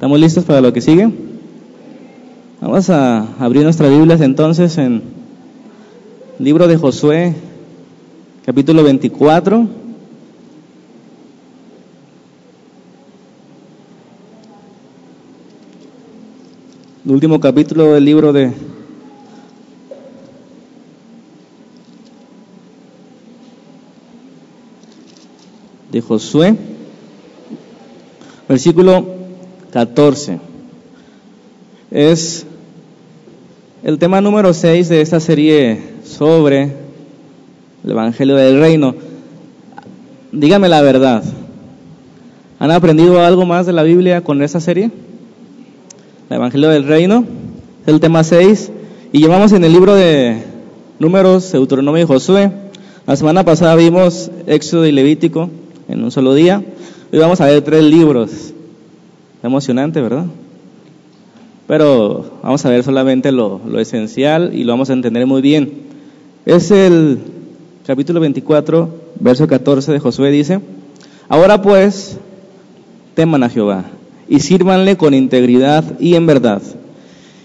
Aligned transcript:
¿Estamos 0.00 0.18
listos 0.18 0.46
para 0.46 0.62
lo 0.62 0.72
que 0.72 0.80
sigue? 0.80 1.10
Vamos 2.58 2.88
a 2.88 3.34
abrir 3.38 3.64
nuestras 3.64 3.90
Biblias 3.90 4.22
entonces 4.22 4.78
en 4.78 5.02
libro 6.38 6.66
de 6.68 6.78
Josué, 6.78 7.34
capítulo 8.46 8.82
24. 8.82 9.68
El 17.04 17.12
último 17.12 17.38
capítulo 17.38 17.92
del 17.92 18.04
libro 18.06 18.32
de 18.32 18.54
de 25.92 26.00
Josué, 26.00 26.56
versículo 28.48 29.19
14. 29.70 30.40
Es 31.90 32.44
el 33.82 33.98
tema 33.98 34.20
número 34.20 34.52
6 34.52 34.88
de 34.88 35.00
esta 35.00 35.20
serie 35.20 35.80
sobre 36.04 36.72
el 37.84 37.90
Evangelio 37.90 38.36
del 38.36 38.60
Reino. 38.60 38.94
Dígame 40.32 40.68
la 40.68 40.82
verdad. 40.82 41.22
¿Han 42.58 42.70
aprendido 42.70 43.20
algo 43.20 43.46
más 43.46 43.66
de 43.66 43.72
la 43.72 43.82
Biblia 43.82 44.22
con 44.22 44.42
esta 44.42 44.60
serie? 44.60 44.90
El 46.28 46.36
Evangelio 46.36 46.68
del 46.68 46.84
Reino, 46.84 47.24
el 47.86 48.00
tema 48.00 48.24
6. 48.24 48.72
Y 49.12 49.20
llevamos 49.20 49.52
en 49.52 49.64
el 49.64 49.72
libro 49.72 49.94
de 49.94 50.42
Números, 50.98 51.50
Deuteronomio 51.52 52.02
y 52.02 52.06
Josué. 52.06 52.50
La 53.06 53.16
semana 53.16 53.44
pasada 53.44 53.76
vimos 53.76 54.30
Éxodo 54.46 54.86
y 54.86 54.92
Levítico 54.92 55.48
en 55.88 56.02
un 56.02 56.10
solo 56.10 56.34
día. 56.34 56.62
Hoy 57.12 57.18
vamos 57.18 57.40
a 57.40 57.46
ver 57.46 57.62
tres 57.62 57.82
libros 57.84 58.52
emocionante, 59.42 60.00
¿verdad? 60.00 60.26
Pero 61.66 62.24
vamos 62.42 62.64
a 62.66 62.70
ver 62.70 62.82
solamente 62.82 63.30
lo, 63.30 63.60
esencial 63.78 64.50
y 64.54 64.64
lo 64.64 64.72
vamos 64.72 64.90
a 64.90 64.92
entender 64.92 65.26
muy 65.26 65.40
bien. 65.40 65.70
Es 66.44 66.70
el 66.70 67.18
capítulo 67.86 68.18
24, 68.18 68.88
verso 69.20 69.46
14 69.46 69.92
de 69.92 70.00
Josué, 70.00 70.30
dice, 70.30 70.60
Ahora 71.28 71.62
pues, 71.62 72.18
teman 73.14 73.44
a 73.44 73.48
Jehová 73.48 73.84
y 74.28 74.40
sírvanle 74.40 74.96
con 74.96 75.14
integridad 75.14 75.84
y 76.00 76.16
en 76.16 76.26
verdad. 76.26 76.60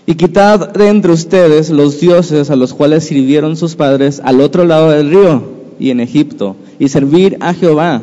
Y 0.08 0.16
quitad 0.16 0.74
de 0.74 0.88
entre 0.88 1.12
ustedes 1.12 1.70
los 1.70 2.00
dioses 2.00 2.50
a 2.50 2.56
los 2.56 2.74
cuales 2.74 3.04
sirvieron 3.04 3.58
sus 3.58 3.76
padres 3.76 4.22
al 4.24 4.42
otro 4.42 4.66
lado 4.66 4.90
del 4.90 5.10
río 5.10 5.44
y 5.80 5.92
en 5.92 6.00
Egipto, 6.00 6.56
y 6.80 6.88
servir 6.88 7.38
a 7.42 7.54
Jehová. 7.54 8.02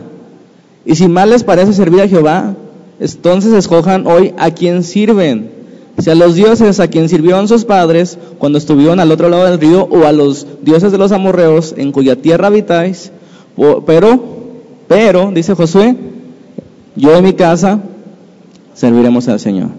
Y 0.84 0.95
si 0.95 1.08
mal 1.08 1.30
les 1.30 1.42
parece 1.42 1.72
servir 1.72 2.02
a 2.02 2.08
Jehová, 2.08 2.55
entonces 3.03 3.53
escojan 3.53 4.06
hoy 4.06 4.33
a 4.39 4.53
quien 4.53 4.84
sirven. 4.84 5.50
Si 5.98 6.08
a 6.08 6.14
los 6.14 6.36
dioses 6.36 6.78
a 6.78 6.86
quien 6.86 7.08
sirvieron 7.08 7.48
sus 7.48 7.64
padres 7.64 8.17
cuando 8.39 8.58
estuvieron 8.58 9.00
al 9.00 9.11
otro 9.11 9.28
lado 9.28 9.45
del 9.45 9.58
río, 9.58 9.89
o 9.91 10.06
a 10.06 10.12
los 10.12 10.47
dioses 10.62 10.92
de 10.92 10.98
los 10.98 11.11
amorreos 11.11 11.75
en 11.77 11.91
cuya 11.91 12.14
tierra 12.14 12.47
habitáis. 12.47 13.11
Pero, 13.86 14.23
pero, 14.86 15.33
dice 15.33 15.55
Josué, 15.55 15.97
yo 16.95 17.17
en 17.17 17.25
mi 17.25 17.33
casa 17.33 17.80
serviremos 18.75 19.27
al 19.28 19.41
Señor. 19.41 19.70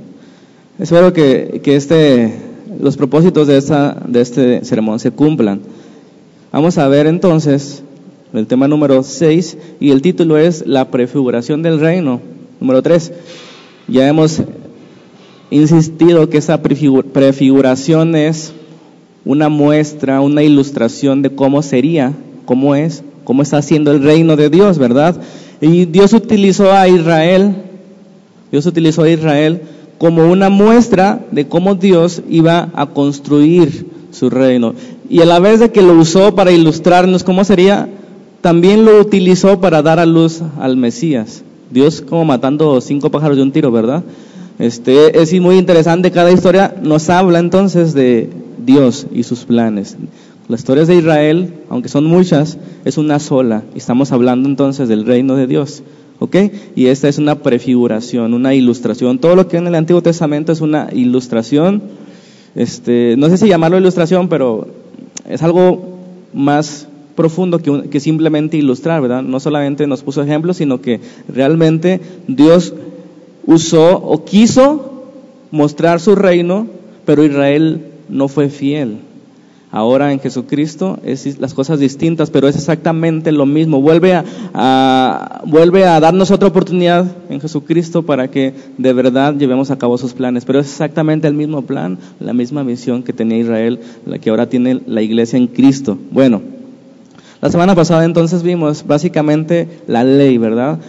Espero 0.78 1.14
que, 1.14 1.62
que 1.64 1.78
este, 1.78 2.34
los 2.80 2.98
propósitos 2.98 3.48
de, 3.48 3.58
esta, 3.58 3.96
de 4.06 4.20
este 4.20 4.66
sermón 4.66 5.00
se 5.00 5.12
cumplan. 5.12 5.62
Vamos 6.52 6.78
a 6.78 6.90
ver 6.90 7.08
entonces 7.08 7.84
el 8.34 8.48
tema 8.48 8.68
número 8.68 9.02
6 9.02 9.58
y 9.80 9.92
el 9.92 10.02
título 10.02 10.38
es 10.38 10.68
La 10.68 10.92
prefiguración 10.92 11.64
del 11.64 11.80
reino. 11.80 12.34
Número 12.64 12.82
tres, 12.82 13.12
ya 13.90 14.08
hemos 14.08 14.42
insistido 15.52 16.30
que 16.30 16.38
esa 16.38 16.62
prefiguración 16.62 18.16
es 18.16 18.54
una 19.26 19.50
muestra, 19.50 20.22
una 20.22 20.44
ilustración 20.44 21.22
de 21.22 21.36
cómo 21.36 21.62
sería, 21.62 22.14
cómo 22.46 22.74
es, 22.74 23.04
cómo 23.26 23.42
está 23.42 23.58
haciendo 23.58 23.92
el 23.92 24.02
reino 24.02 24.38
de 24.38 24.50
Dios, 24.50 24.78
¿verdad? 24.78 25.20
Y 25.60 25.84
Dios 25.84 26.14
utilizó 26.14 26.72
a 26.72 26.88
Israel, 26.88 27.54
Dios 28.50 28.66
utilizó 28.66 29.04
a 29.04 29.10
Israel 29.10 29.64
como 29.98 30.32
una 30.32 30.48
muestra 30.48 31.20
de 31.32 31.50
cómo 31.50 31.76
Dios 31.76 32.22
iba 32.30 32.70
a 32.76 32.86
construir 32.86 33.88
su 34.12 34.30
reino. 34.30 34.74
Y 35.10 35.20
a 35.20 35.26
la 35.26 35.40
vez 35.40 35.60
de 35.60 35.74
que 35.74 35.82
lo 35.82 36.00
usó 36.00 36.34
para 36.34 36.54
ilustrarnos 36.54 37.26
cómo 37.26 37.44
sería, 37.44 37.90
también 38.40 38.86
lo 38.86 39.02
utilizó 39.02 39.60
para 39.60 39.82
dar 39.82 40.00
a 40.00 40.06
luz 40.06 40.42
al 40.58 40.78
Mesías. 40.78 41.44
Dios 41.72 42.02
como 42.02 42.26
matando 42.26 42.80
cinco 42.82 43.10
pájaros 43.12 43.38
de 43.38 43.44
un 43.44 43.52
tiro, 43.52 43.72
¿verdad? 43.72 44.04
Este, 44.60 45.20
es 45.22 45.34
muy 45.42 45.58
interesante, 45.58 46.12
cada 46.12 46.32
historia 46.32 46.76
nos 46.82 47.10
habla 47.10 47.40
entonces 47.40 47.94
de 47.94 48.30
Dios 48.64 49.08
y 49.12 49.24
sus 49.24 49.46
planes. 49.46 49.98
Las 50.48 50.60
historias 50.60 50.88
de 50.88 50.96
Israel, 50.96 51.54
aunque 51.70 51.90
son 51.90 52.06
muchas, 52.06 52.58
es 52.86 52.98
una 52.98 53.20
sola. 53.20 53.64
Estamos 53.76 54.12
hablando 54.12 54.48
entonces 54.48 54.90
del 54.90 55.06
reino 55.06 55.36
de 55.36 55.48
Dios. 55.48 55.84
¿Ok? 56.20 56.36
Y 56.76 56.88
esta 56.88 57.10
es 57.10 57.18
una 57.18 57.36
prefiguración, 57.36 58.34
una 58.34 58.54
ilustración. 58.54 59.20
Todo 59.20 59.36
lo 59.36 59.48
que 59.48 59.58
en 59.58 59.68
el 59.68 59.76
Antiguo 59.76 60.02
Testamento 60.02 60.52
es 60.52 60.62
una 60.62 60.90
ilustración. 60.94 61.82
Este, 62.56 63.16
no 63.18 63.30
sé 63.30 63.38
si 63.38 63.48
llamarlo 63.48 63.78
ilustración, 63.78 64.30
pero 64.30 64.68
es 65.28 65.42
algo 65.42 65.98
más 66.34 66.88
profundo 67.16 67.60
que, 67.60 68.00
simplemente 68.00 68.58
ilustrar, 68.58 69.02
¿verdad? 69.02 69.22
No 69.22 69.40
solamente 69.40 69.88
nos 69.88 70.04
puso 70.04 70.22
ejemplos, 70.24 70.58
sino 70.58 70.82
que 70.82 71.00
realmente 71.28 72.02
Dios 72.28 72.74
usó 73.46 73.98
o 73.98 74.24
quiso 74.24 75.04
mostrar 75.52 76.00
su 76.00 76.16
reino, 76.16 76.68
pero 77.06 77.24
Israel 77.24 77.88
no 78.10 78.28
fue 78.28 78.50
fiel. 78.50 79.00
Ahora 79.76 80.14
en 80.14 80.20
Jesucristo 80.20 81.00
es 81.04 81.40
las 81.40 81.56
cosas 81.56 81.80
distintas, 81.80 82.30
pero 82.30 82.48
es 82.48 82.56
exactamente 82.56 83.32
lo 83.32 83.48
mismo. 83.48 83.82
Vuelve 83.82 84.14
a, 84.14 85.42
vuelve 85.48 85.86
a 85.86 86.00
darnos 86.00 86.30
otra 86.30 86.48
oportunidad 86.48 87.08
en 87.28 87.42
Jesucristo 87.42 88.04
para 88.04 88.30
que 88.30 88.54
de 88.78 88.94
verdad 88.94 89.36
llevemos 89.36 89.72
a 89.72 89.80
cabo 89.80 89.98
sus 89.98 90.14
planes. 90.14 90.46
Pero 90.46 90.60
es 90.60 90.68
exactamente 90.68 91.28
el 91.28 91.34
mismo 91.34 91.64
plan, 91.64 91.98
la 92.20 92.34
misma 92.34 92.64
misión 92.64 93.02
que 93.02 93.14
tenía 93.14 93.40
Israel, 93.40 93.80
la 94.06 94.20
que 94.20 94.30
ahora 94.30 94.48
tiene 94.48 94.80
la 94.86 95.02
iglesia 95.02 95.38
en 95.38 95.48
Cristo. 95.48 95.98
Bueno, 96.12 96.44
la 97.44 97.52
semana 97.52 97.76
pasada 97.76 98.06
entonces 98.06 98.42
vimos 98.42 98.88
básicamente 98.88 99.68
la 99.86 100.06
ley, 100.06 100.38
¿verdad? 100.38 100.80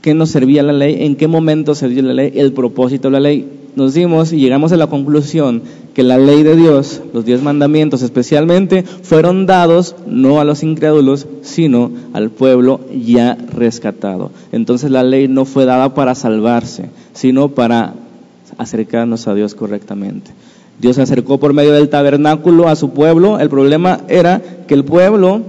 ¿Qué 0.00 0.14
nos 0.14 0.30
servía 0.30 0.62
la 0.62 0.72
ley? 0.72 0.98
¿En 1.00 1.16
qué 1.16 1.26
momento 1.26 1.74
servía 1.74 2.04
la 2.04 2.14
ley? 2.14 2.34
El 2.36 2.52
propósito 2.52 3.08
de 3.08 3.12
la 3.12 3.18
ley. 3.18 3.48
Nos 3.74 3.92
dimos 3.92 4.32
y 4.32 4.38
llegamos 4.38 4.70
a 4.70 4.76
la 4.76 4.86
conclusión 4.86 5.60
que 5.92 6.04
la 6.04 6.18
ley 6.18 6.44
de 6.44 6.54
Dios, 6.54 7.02
los 7.12 7.24
diez 7.24 7.42
mandamientos 7.42 8.02
especialmente, 8.02 8.84
fueron 8.84 9.44
dados 9.46 9.96
no 10.06 10.38
a 10.38 10.44
los 10.44 10.62
incrédulos, 10.62 11.26
sino 11.40 11.90
al 12.12 12.30
pueblo 12.30 12.78
ya 12.94 13.36
rescatado. 13.52 14.30
Entonces 14.52 14.88
la 14.88 15.02
ley 15.02 15.26
no 15.26 15.46
fue 15.46 15.64
dada 15.64 15.94
para 15.94 16.14
salvarse, 16.14 16.90
sino 17.12 17.48
para 17.48 17.94
acercarnos 18.56 19.26
a 19.26 19.34
Dios 19.34 19.56
correctamente. 19.56 20.30
Dios 20.78 20.94
se 20.94 21.02
acercó 21.02 21.38
por 21.38 21.52
medio 21.54 21.72
del 21.72 21.88
tabernáculo 21.88 22.68
a 22.68 22.76
su 22.76 22.90
pueblo. 22.90 23.40
El 23.40 23.48
problema 23.48 23.98
era 24.06 24.40
que 24.68 24.74
el 24.74 24.84
pueblo 24.84 25.42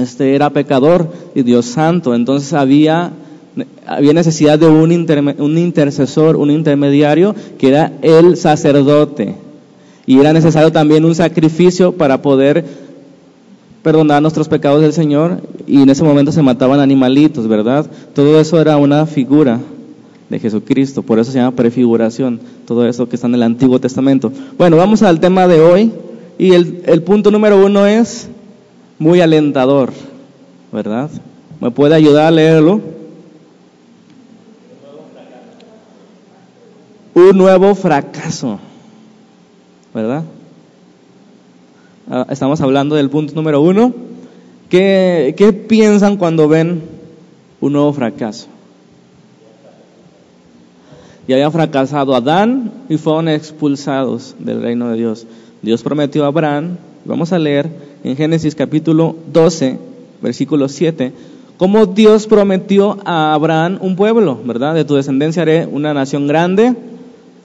este 0.00 0.34
era 0.34 0.50
pecador 0.50 1.08
y 1.34 1.42
Dios 1.42 1.66
santo, 1.66 2.14
entonces 2.14 2.52
había, 2.52 3.12
había 3.86 4.12
necesidad 4.12 4.58
de 4.58 4.66
un, 4.66 4.90
un 5.38 5.58
intercesor, 5.58 6.36
un 6.36 6.50
intermediario, 6.50 7.34
que 7.58 7.68
era 7.68 7.92
el 8.02 8.36
sacerdote. 8.36 9.34
Y 10.06 10.18
era 10.18 10.32
necesario 10.32 10.72
también 10.72 11.04
un 11.04 11.14
sacrificio 11.14 11.92
para 11.92 12.20
poder 12.20 12.64
perdonar 13.82 14.20
nuestros 14.22 14.48
pecados 14.48 14.82
del 14.82 14.92
Señor. 14.92 15.40
Y 15.66 15.82
en 15.82 15.90
ese 15.90 16.04
momento 16.04 16.32
se 16.32 16.42
mataban 16.42 16.80
animalitos, 16.80 17.46
¿verdad? 17.46 17.86
Todo 18.14 18.40
eso 18.40 18.60
era 18.60 18.76
una 18.76 19.06
figura 19.06 19.60
de 20.28 20.38
Jesucristo, 20.38 21.02
por 21.02 21.18
eso 21.18 21.32
se 21.32 21.38
llama 21.38 21.56
prefiguración, 21.56 22.40
todo 22.66 22.86
eso 22.86 23.08
que 23.08 23.16
está 23.16 23.26
en 23.26 23.34
el 23.34 23.42
Antiguo 23.42 23.80
Testamento. 23.80 24.32
Bueno, 24.56 24.76
vamos 24.76 25.02
al 25.02 25.20
tema 25.20 25.48
de 25.48 25.60
hoy. 25.60 25.92
Y 26.38 26.54
el, 26.54 26.82
el 26.86 27.02
punto 27.02 27.30
número 27.30 27.62
uno 27.62 27.86
es 27.86 28.28
muy 29.00 29.22
alentador, 29.22 29.92
¿verdad? 30.70 31.10
¿Me 31.58 31.70
puede 31.70 31.94
ayudar 31.94 32.26
a 32.26 32.30
leerlo? 32.30 32.80
Un 37.14 37.38
nuevo 37.38 37.74
fracaso, 37.74 38.60
¿verdad? 39.94 40.22
Ah, 42.10 42.26
estamos 42.28 42.60
hablando 42.60 42.94
del 42.94 43.08
punto 43.08 43.34
número 43.34 43.62
uno. 43.62 43.94
¿Qué, 44.68 45.34
¿Qué 45.36 45.54
piensan 45.54 46.18
cuando 46.18 46.46
ven 46.46 46.82
un 47.60 47.72
nuevo 47.72 47.94
fracaso? 47.94 48.48
Y 51.26 51.32
había 51.32 51.50
fracasado 51.50 52.14
Adán 52.14 52.70
y 52.90 52.98
fueron 52.98 53.28
expulsados 53.28 54.36
del 54.38 54.60
reino 54.60 54.90
de 54.90 54.98
Dios. 54.98 55.26
Dios 55.62 55.82
prometió 55.82 56.24
a 56.24 56.28
Abraham, 56.28 56.76
vamos 57.06 57.32
a 57.32 57.38
leer 57.38 57.89
en 58.04 58.16
Génesis 58.16 58.54
capítulo 58.54 59.16
12, 59.32 59.78
versículo 60.22 60.68
7, 60.68 61.12
cómo 61.56 61.86
Dios 61.86 62.26
prometió 62.26 62.98
a 63.04 63.34
Abraham 63.34 63.78
un 63.80 63.96
pueblo, 63.96 64.40
¿verdad? 64.44 64.74
De 64.74 64.84
tu 64.84 64.94
descendencia 64.94 65.42
haré 65.42 65.66
una 65.66 65.92
nación 65.92 66.26
grande 66.26 66.74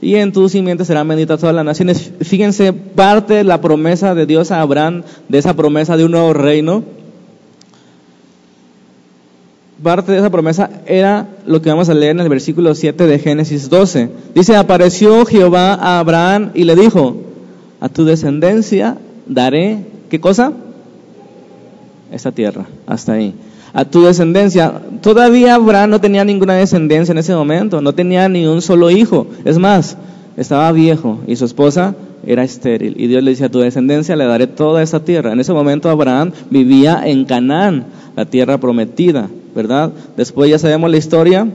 y 0.01 0.15
en 0.15 0.31
tu 0.31 0.47
simiente 0.49 0.85
serán 0.85 1.07
benditas 1.07 1.39
todas 1.39 1.55
las 1.55 1.65
naciones. 1.65 2.11
Fíjense, 2.21 2.73
parte 2.73 3.35
de 3.35 3.43
la 3.43 3.61
promesa 3.61 4.15
de 4.15 4.25
Dios 4.25 4.51
a 4.51 4.61
Abraham, 4.61 5.03
de 5.29 5.37
esa 5.37 5.55
promesa 5.55 5.97
de 5.97 6.05
un 6.05 6.11
nuevo 6.11 6.33
reino, 6.33 6.83
parte 9.81 10.11
de 10.11 10.19
esa 10.19 10.29
promesa 10.29 10.69
era 10.85 11.27
lo 11.45 11.61
que 11.61 11.69
vamos 11.69 11.89
a 11.89 11.93
leer 11.93 12.11
en 12.11 12.21
el 12.21 12.29
versículo 12.29 12.73
7 12.75 13.07
de 13.07 13.19
Génesis 13.19 13.69
12. 13.69 14.09
Dice, 14.33 14.55
apareció 14.55 15.25
Jehová 15.25 15.73
a 15.73 15.99
Abraham 15.99 16.51
y 16.53 16.63
le 16.63 16.75
dijo, 16.75 17.17
a 17.79 17.89
tu 17.89 18.05
descendencia 18.05 18.97
daré, 19.27 19.85
¿qué 20.09 20.19
cosa? 20.19 20.51
Esta 22.11 22.31
tierra, 22.31 22.65
hasta 22.87 23.13
ahí 23.13 23.33
a 23.75 23.83
tu 23.83 24.03
descendencia. 24.03 24.81
Todavía 25.01 25.55
Abraham 25.55 25.89
no 25.89 25.99
tenía 25.99 26.23
ninguna 26.23 26.53
descendencia 26.53 27.11
en 27.11 27.17
ese 27.17 27.35
momento, 27.35 27.81
no 27.81 27.93
tenía 27.93 28.29
ni 28.29 28.47
un 28.47 28.61
solo 28.61 28.89
hijo. 28.89 29.27
Es 29.43 29.57
más, 29.57 29.97
estaba 30.37 30.71
viejo 30.71 31.19
y 31.27 31.35
su 31.35 31.43
esposa 31.43 31.93
era 32.25 32.45
estéril. 32.45 32.95
Y 32.97 33.07
Dios 33.07 33.21
le 33.21 33.31
dice 33.31 33.43
a 33.43 33.49
tu 33.49 33.59
descendencia 33.59 34.15
le 34.15 34.25
daré 34.25 34.47
toda 34.47 34.81
esta 34.81 35.01
tierra. 35.01 35.33
En 35.33 35.41
ese 35.41 35.51
momento 35.51 35.89
Abraham 35.89 36.31
vivía 36.49 37.01
en 37.05 37.25
Canaán, 37.25 37.87
la 38.15 38.25
tierra 38.25 38.57
prometida, 38.59 39.27
¿verdad? 39.53 39.91
Después 40.15 40.49
ya 40.49 40.57
sabemos 40.57 40.89
la 40.89 40.97
historia, 40.97 41.45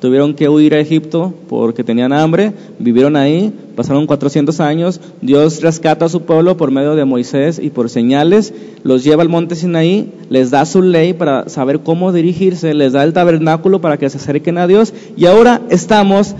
tuvieron 0.00 0.34
que 0.34 0.48
huir 0.48 0.74
a 0.74 0.80
Egipto 0.80 1.34
porque 1.48 1.84
tenían 1.84 2.12
hambre, 2.12 2.52
vivieron 2.78 3.16
ahí, 3.16 3.52
pasaron 3.74 4.06
400 4.06 4.60
años, 4.60 5.00
Dios 5.22 5.60
rescata 5.62 6.06
a 6.06 6.08
su 6.08 6.22
pueblo 6.22 6.56
por 6.56 6.70
medio 6.70 6.94
de 6.94 7.04
Moisés 7.04 7.60
y 7.62 7.70
por 7.70 7.90
señales, 7.90 8.52
los 8.84 9.04
lleva 9.04 9.22
al 9.22 9.28
monte 9.28 9.54
Sinaí, 9.54 10.12
les 10.30 10.50
da 10.50 10.64
su 10.66 10.82
ley 10.82 11.14
para 11.14 11.48
saber 11.48 11.80
cómo 11.80 12.12
dirigirse, 12.12 12.74
les 12.74 12.92
da 12.92 13.04
el 13.04 13.12
tabernáculo 13.12 13.80
para 13.80 13.96
que 13.96 14.08
se 14.08 14.18
acerquen 14.18 14.58
a 14.58 14.66
Dios 14.66 14.94
y 15.16 15.26
ahora 15.26 15.62
estamos 15.70 16.34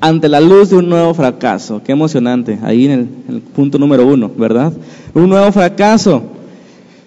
ante 0.00 0.28
la 0.28 0.40
luz 0.40 0.68
de 0.68 0.76
un 0.76 0.90
nuevo 0.90 1.14
fracaso. 1.14 1.80
Qué 1.82 1.92
emocionante, 1.92 2.58
ahí 2.62 2.84
en 2.86 3.24
el, 3.28 3.40
punto 3.40 3.78
número 3.78 4.06
uno, 4.06 4.30
¿verdad? 4.36 4.70
Un 5.14 5.30
nuevo 5.30 5.50
fracaso. 5.50 6.22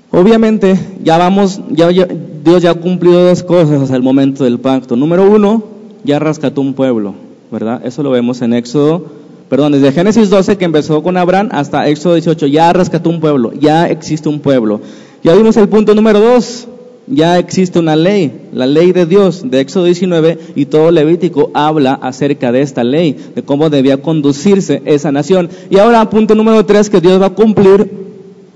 Obviamente, 0.10 0.80
ya 1.04 1.20
vamos, 1.20 1.62
ya, 1.70 1.90
Dios 1.90 2.64
ya 2.64 2.72
ha 2.72 2.74
cumplido 2.74 3.24
dos 3.24 3.44
cosas 3.44 3.84
hasta 3.84 3.96
el 3.96 4.02
momento 4.02 4.44
del 4.44 4.60
pacto. 4.60 4.96
Número 4.96 5.30
uno, 5.30 5.77
ya 6.08 6.20
rescató 6.20 6.62
un 6.62 6.74
pueblo, 6.74 7.14
¿verdad? 7.52 7.86
Eso 7.86 8.02
lo 8.02 8.12
vemos 8.12 8.42
en 8.42 8.54
Éxodo, 8.54 9.06
perdón, 9.50 9.74
desde 9.74 9.92
Génesis 9.92 10.30
12 10.30 10.58
que 10.58 10.64
empezó 10.64 11.04
con 11.04 11.18
Abraham 11.18 11.50
hasta 11.52 11.88
Éxodo 11.90 12.14
18, 12.14 12.48
ya 12.48 12.72
rescató 12.72 13.10
un 13.10 13.20
pueblo, 13.20 13.52
ya 13.52 13.88
existe 13.90 14.30
un 14.30 14.40
pueblo. 14.40 14.80
Ya 15.22 15.36
vimos 15.36 15.58
el 15.58 15.68
punto 15.68 15.94
número 15.94 16.22
dos, 16.22 16.66
ya 17.08 17.38
existe 17.38 17.78
una 17.78 17.98
ley, 17.98 18.48
la 18.54 18.66
ley 18.66 18.94
de 18.94 19.06
Dios 19.06 19.44
de 19.52 19.60
Éxodo 19.60 19.84
19 19.84 20.40
y 20.56 20.68
todo 20.68 20.92
Levítico 20.92 21.52
habla 21.54 21.94
acerca 21.96 22.54
de 22.54 22.62
esta 22.62 22.86
ley, 22.86 23.18
de 23.36 23.44
cómo 23.44 23.70
debía 23.70 24.02
conducirse 24.02 24.82
esa 24.86 25.12
nación. 25.12 25.50
Y 25.70 25.78
ahora 25.78 26.10
punto 26.10 26.36
número 26.36 26.66
tres, 26.66 26.90
que 26.90 27.02
Dios 27.02 27.22
va 27.22 27.28
a 27.28 27.32
cumplir 27.32 27.92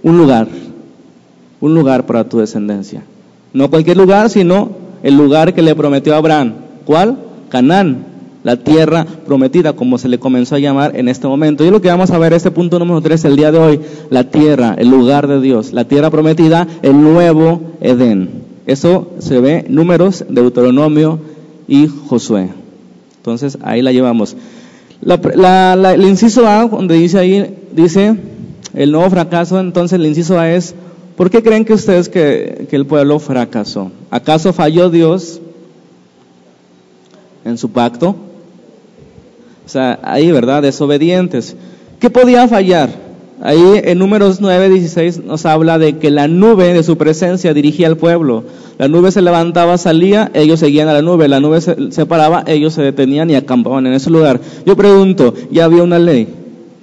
un 0.04 0.18
lugar, 0.18 0.48
un 1.60 1.76
lugar 1.76 2.06
para 2.06 2.30
tu 2.30 2.40
descendencia. 2.40 3.04
No 3.52 3.70
cualquier 3.70 3.98
lugar, 3.98 4.30
sino 4.30 4.70
el 5.04 5.18
lugar 5.18 5.54
que 5.54 5.62
le 5.62 5.76
prometió 5.76 6.14
a 6.14 6.18
Abraham. 6.18 6.54
¿Cuál? 6.86 7.31
Canaán, 7.52 8.06
la 8.44 8.58
tierra 8.58 9.06
prometida, 9.26 9.74
como 9.74 9.98
se 9.98 10.10
le 10.10 10.18
comenzó 10.18 10.56
a 10.56 10.60
llamar 10.60 10.96
en 10.96 11.10
este 11.10 11.28
momento. 11.28 11.64
Y 11.64 11.70
lo 11.70 11.82
que 11.82 11.90
vamos 11.90 12.10
a 12.12 12.18
ver, 12.18 12.34
este 12.34 12.50
punto 12.50 12.80
número 12.80 13.02
3, 13.02 13.26
el 13.26 13.36
día 13.36 13.52
de 13.52 13.60
hoy, 13.60 13.80
la 14.10 14.24
tierra, 14.24 14.74
el 14.78 14.90
lugar 14.90 15.28
de 15.28 15.40
Dios, 15.42 15.74
la 15.74 15.86
tierra 15.86 16.10
prometida, 16.10 16.68
el 16.82 17.00
nuevo 17.00 17.62
Edén. 17.82 18.42
Eso 18.66 19.12
se 19.20 19.40
ve 19.40 19.66
números, 19.68 20.26
Deuteronomio 20.30 21.20
y 21.68 21.88
Josué. 21.88 22.50
Entonces 23.18 23.58
ahí 23.62 23.82
la 23.82 23.92
llevamos. 23.92 24.36
el 25.04 26.06
inciso 26.06 26.48
A, 26.48 26.66
donde 26.68 26.96
dice 26.96 27.20
ahí, 27.20 27.58
dice 27.74 28.16
el 28.74 28.92
nuevo 28.92 29.10
fracaso, 29.10 29.60
entonces 29.60 30.00
el 30.00 30.06
inciso 30.06 30.40
A 30.40 30.50
es, 30.50 30.74
¿por 31.18 31.30
qué 31.30 31.44
creen 31.44 31.66
que 31.66 31.74
ustedes 31.74 32.08
que, 32.10 32.66
que 32.70 32.76
el 32.76 32.86
pueblo 32.86 33.20
fracasó? 33.20 33.92
¿Acaso 34.10 34.54
falló 34.54 34.90
Dios? 34.90 35.42
En 37.52 37.58
su 37.58 37.70
pacto. 37.70 38.16
O 39.66 39.70
sea, 39.70 40.00
ahí, 40.04 40.32
¿verdad? 40.32 40.64
Desobedientes. 40.64 41.56
¿Qué 42.00 42.10
podía 42.10 42.48
fallar? 42.48 42.90
Ahí 43.44 43.82
en 43.84 43.98
números 43.98 44.40
9, 44.40 44.70
16 44.70 45.24
nos 45.24 45.46
habla 45.48 45.80
de 45.80 45.98
que 45.98 46.12
la 46.12 46.28
nube 46.28 46.74
de 46.74 46.84
su 46.84 46.98
presencia 46.98 47.54
dirigía 47.54 47.88
al 47.88 47.98
pueblo. 47.98 48.44
La 48.78 48.88
nube 48.88 49.12
se 49.12 49.22
levantaba, 49.22 49.78
salía, 49.78 50.30
ellos 50.34 50.60
seguían 50.60 50.88
a 50.88 50.94
la 50.94 51.02
nube. 51.02 51.28
La 51.28 51.40
nube 51.40 51.62
se 51.62 51.92
separaba, 51.92 52.44
ellos 52.48 52.74
se 52.74 52.82
detenían 52.82 53.30
y 53.30 53.36
acampaban 53.36 53.88
en 53.88 53.94
ese 53.94 54.10
lugar. 54.10 54.40
Yo 54.66 54.76
pregunto, 54.76 55.34
ya 55.52 55.66
había 55.66 55.84
una 55.84 56.00
ley. 56.00 56.28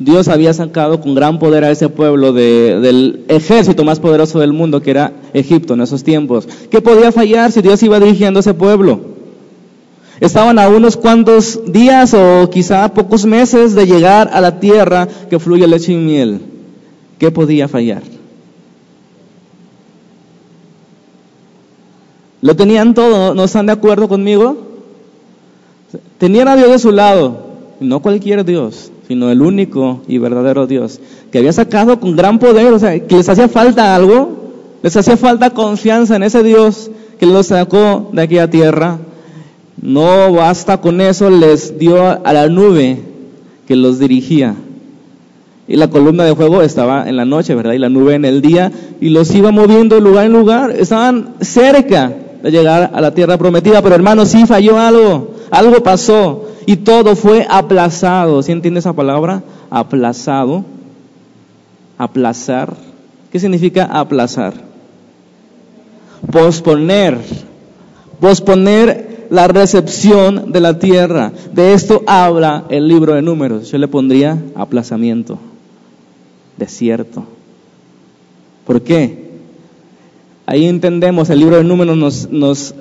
Dios 0.00 0.29
había 0.29 0.55
sacado 0.55 1.00
con 1.00 1.15
gran 1.15 1.38
poder 1.38 1.65
a 1.65 1.70
ese 1.70 1.88
pueblo 1.88 2.32
del 2.32 3.25
ejército 3.29 3.85
más 3.85 3.99
poderoso 3.99 4.38
del 4.38 4.53
mundo, 4.53 4.81
que 4.81 4.93
era 4.93 5.12
Egipto 5.35 5.75
en 5.75 5.81
esos 5.81 6.05
tiempos. 6.05 6.49
¿Qué 6.70 6.81
podía 6.81 7.11
fallar 7.11 7.50
si 7.50 7.62
Dios 7.62 7.82
iba 7.82 7.99
dirigiendo 7.99 8.38
a 8.38 8.41
ese 8.41 8.55
pueblo? 8.55 9.18
Estaban 10.20 10.59
a 10.59 10.69
unos 10.69 10.97
cuantos 10.97 11.61
días 11.67 12.12
o 12.12 12.50
quizá 12.50 12.93
pocos 12.93 13.25
meses 13.25 13.75
de 13.75 13.87
llegar 13.87 14.31
a 14.32 14.41
la 14.41 14.59
tierra 14.59 15.06
que 15.31 15.38
fluye 15.38 15.67
leche 15.67 15.93
y 15.93 15.97
miel. 15.97 16.41
¿Qué 17.19 17.31
podía 17.31 17.69
fallar? 17.69 18.03
Lo 22.41 22.55
tenían 22.56 22.94
todo, 22.94 23.35
¿no 23.35 23.44
están 23.44 23.67
de 23.67 23.73
acuerdo 23.73 24.09
conmigo? 24.09 24.56
Tenían 26.19 26.49
a 26.49 26.56
Dios 26.56 26.70
de 26.70 26.79
su 26.79 26.93
lado, 26.93 27.38
no 27.81 28.00
cualquier 28.00 28.44
Dios, 28.44 28.91
sino 29.06 29.31
el 29.31 29.41
único 29.41 30.03
y 30.09 30.19
verdadero 30.19 30.67
Dios, 30.67 31.00
que 31.31 31.38
había 31.38 31.53
sacado 31.53 31.99
con 31.99 32.17
gran 32.17 32.38
poder, 32.38 32.73
o 32.73 32.79
sea, 32.79 32.99
que 33.06 33.17
les 33.17 33.29
hacía 33.29 33.49
falta 33.49 33.94
algo, 33.94 34.37
les 34.82 34.97
hacía 34.97 35.17
falta 35.17 35.50
confianza 35.50 36.17
en 36.17 36.25
ese 36.25 36.43
Dios 36.43 36.91
que 37.19 37.26
los 37.26 37.47
sacó 37.47 38.11
de 38.12 38.23
aquella 38.23 38.50
tierra 38.50 38.99
no 39.80 40.32
basta 40.32 40.80
con 40.80 41.00
eso, 41.00 41.30
les 41.30 41.78
dio 41.78 42.02
a 42.02 42.32
la 42.32 42.48
nube 42.48 42.98
que 43.66 43.76
los 43.76 43.98
dirigía. 43.98 44.54
Y 45.69 45.76
la 45.76 45.88
columna 45.88 46.25
de 46.25 46.34
fuego 46.34 46.62
estaba 46.62 47.08
en 47.08 47.16
la 47.16 47.25
noche, 47.25 47.54
¿verdad? 47.54 47.75
Y 47.75 47.78
la 47.78 47.90
nube 47.90 48.14
en 48.14 48.25
el 48.25 48.40
día, 48.40 48.72
y 49.00 49.10
los 49.10 49.34
iba 49.34 49.50
moviendo 49.50 49.96
de 49.96 50.00
lugar 50.00 50.25
en 50.25 50.32
lugar. 50.32 50.70
Estaban 50.70 51.34
cerca 51.40 52.12
de 52.42 52.50
llegar 52.50 52.90
a 52.94 53.00
la 53.00 53.12
tierra 53.12 53.36
prometida, 53.36 53.82
pero 53.82 53.94
hermano, 53.94 54.25
sí 54.25 54.46
falló 54.46 54.78
algo, 54.78 55.34
algo 55.50 55.82
pasó, 55.82 56.46
y 56.66 56.76
todo 56.76 57.14
fue 57.16 57.46
aplazado. 57.48 58.42
¿Sí 58.42 58.52
entiende 58.52 58.81
esa 58.81 58.94
palabra? 58.94 59.43
Aplazado. 59.70 60.64
Aplazar. 61.98 62.74
¿Qué 63.31 63.38
significa 63.38 63.84
aplazar? 63.84 64.55
Posponer. 66.32 67.19
Posponer 68.20 69.07
la 69.31 69.49
recepción 69.49 70.53
de 70.53 70.61
la 70.61 70.79
tierra. 70.79 71.32
De 71.53 71.73
esto 71.73 72.03
habla 72.06 72.65
el 72.69 72.89
libro 72.89 73.15
de 73.15 73.23
números. 73.23 73.70
Yo 73.70 73.79
le 73.79 73.89
pondría 73.89 74.39
aplazamiento, 74.55 75.39
desierto. 76.56 77.25
¿Por 78.67 78.82
qué? 78.82 79.29
Ahí 80.47 80.67
entendemos, 80.67 81.29
el 81.31 81.41
libro 81.41 81.56
de 81.56 81.65
números 81.65 81.97
nos, 81.97 82.31
nos 82.31 82.75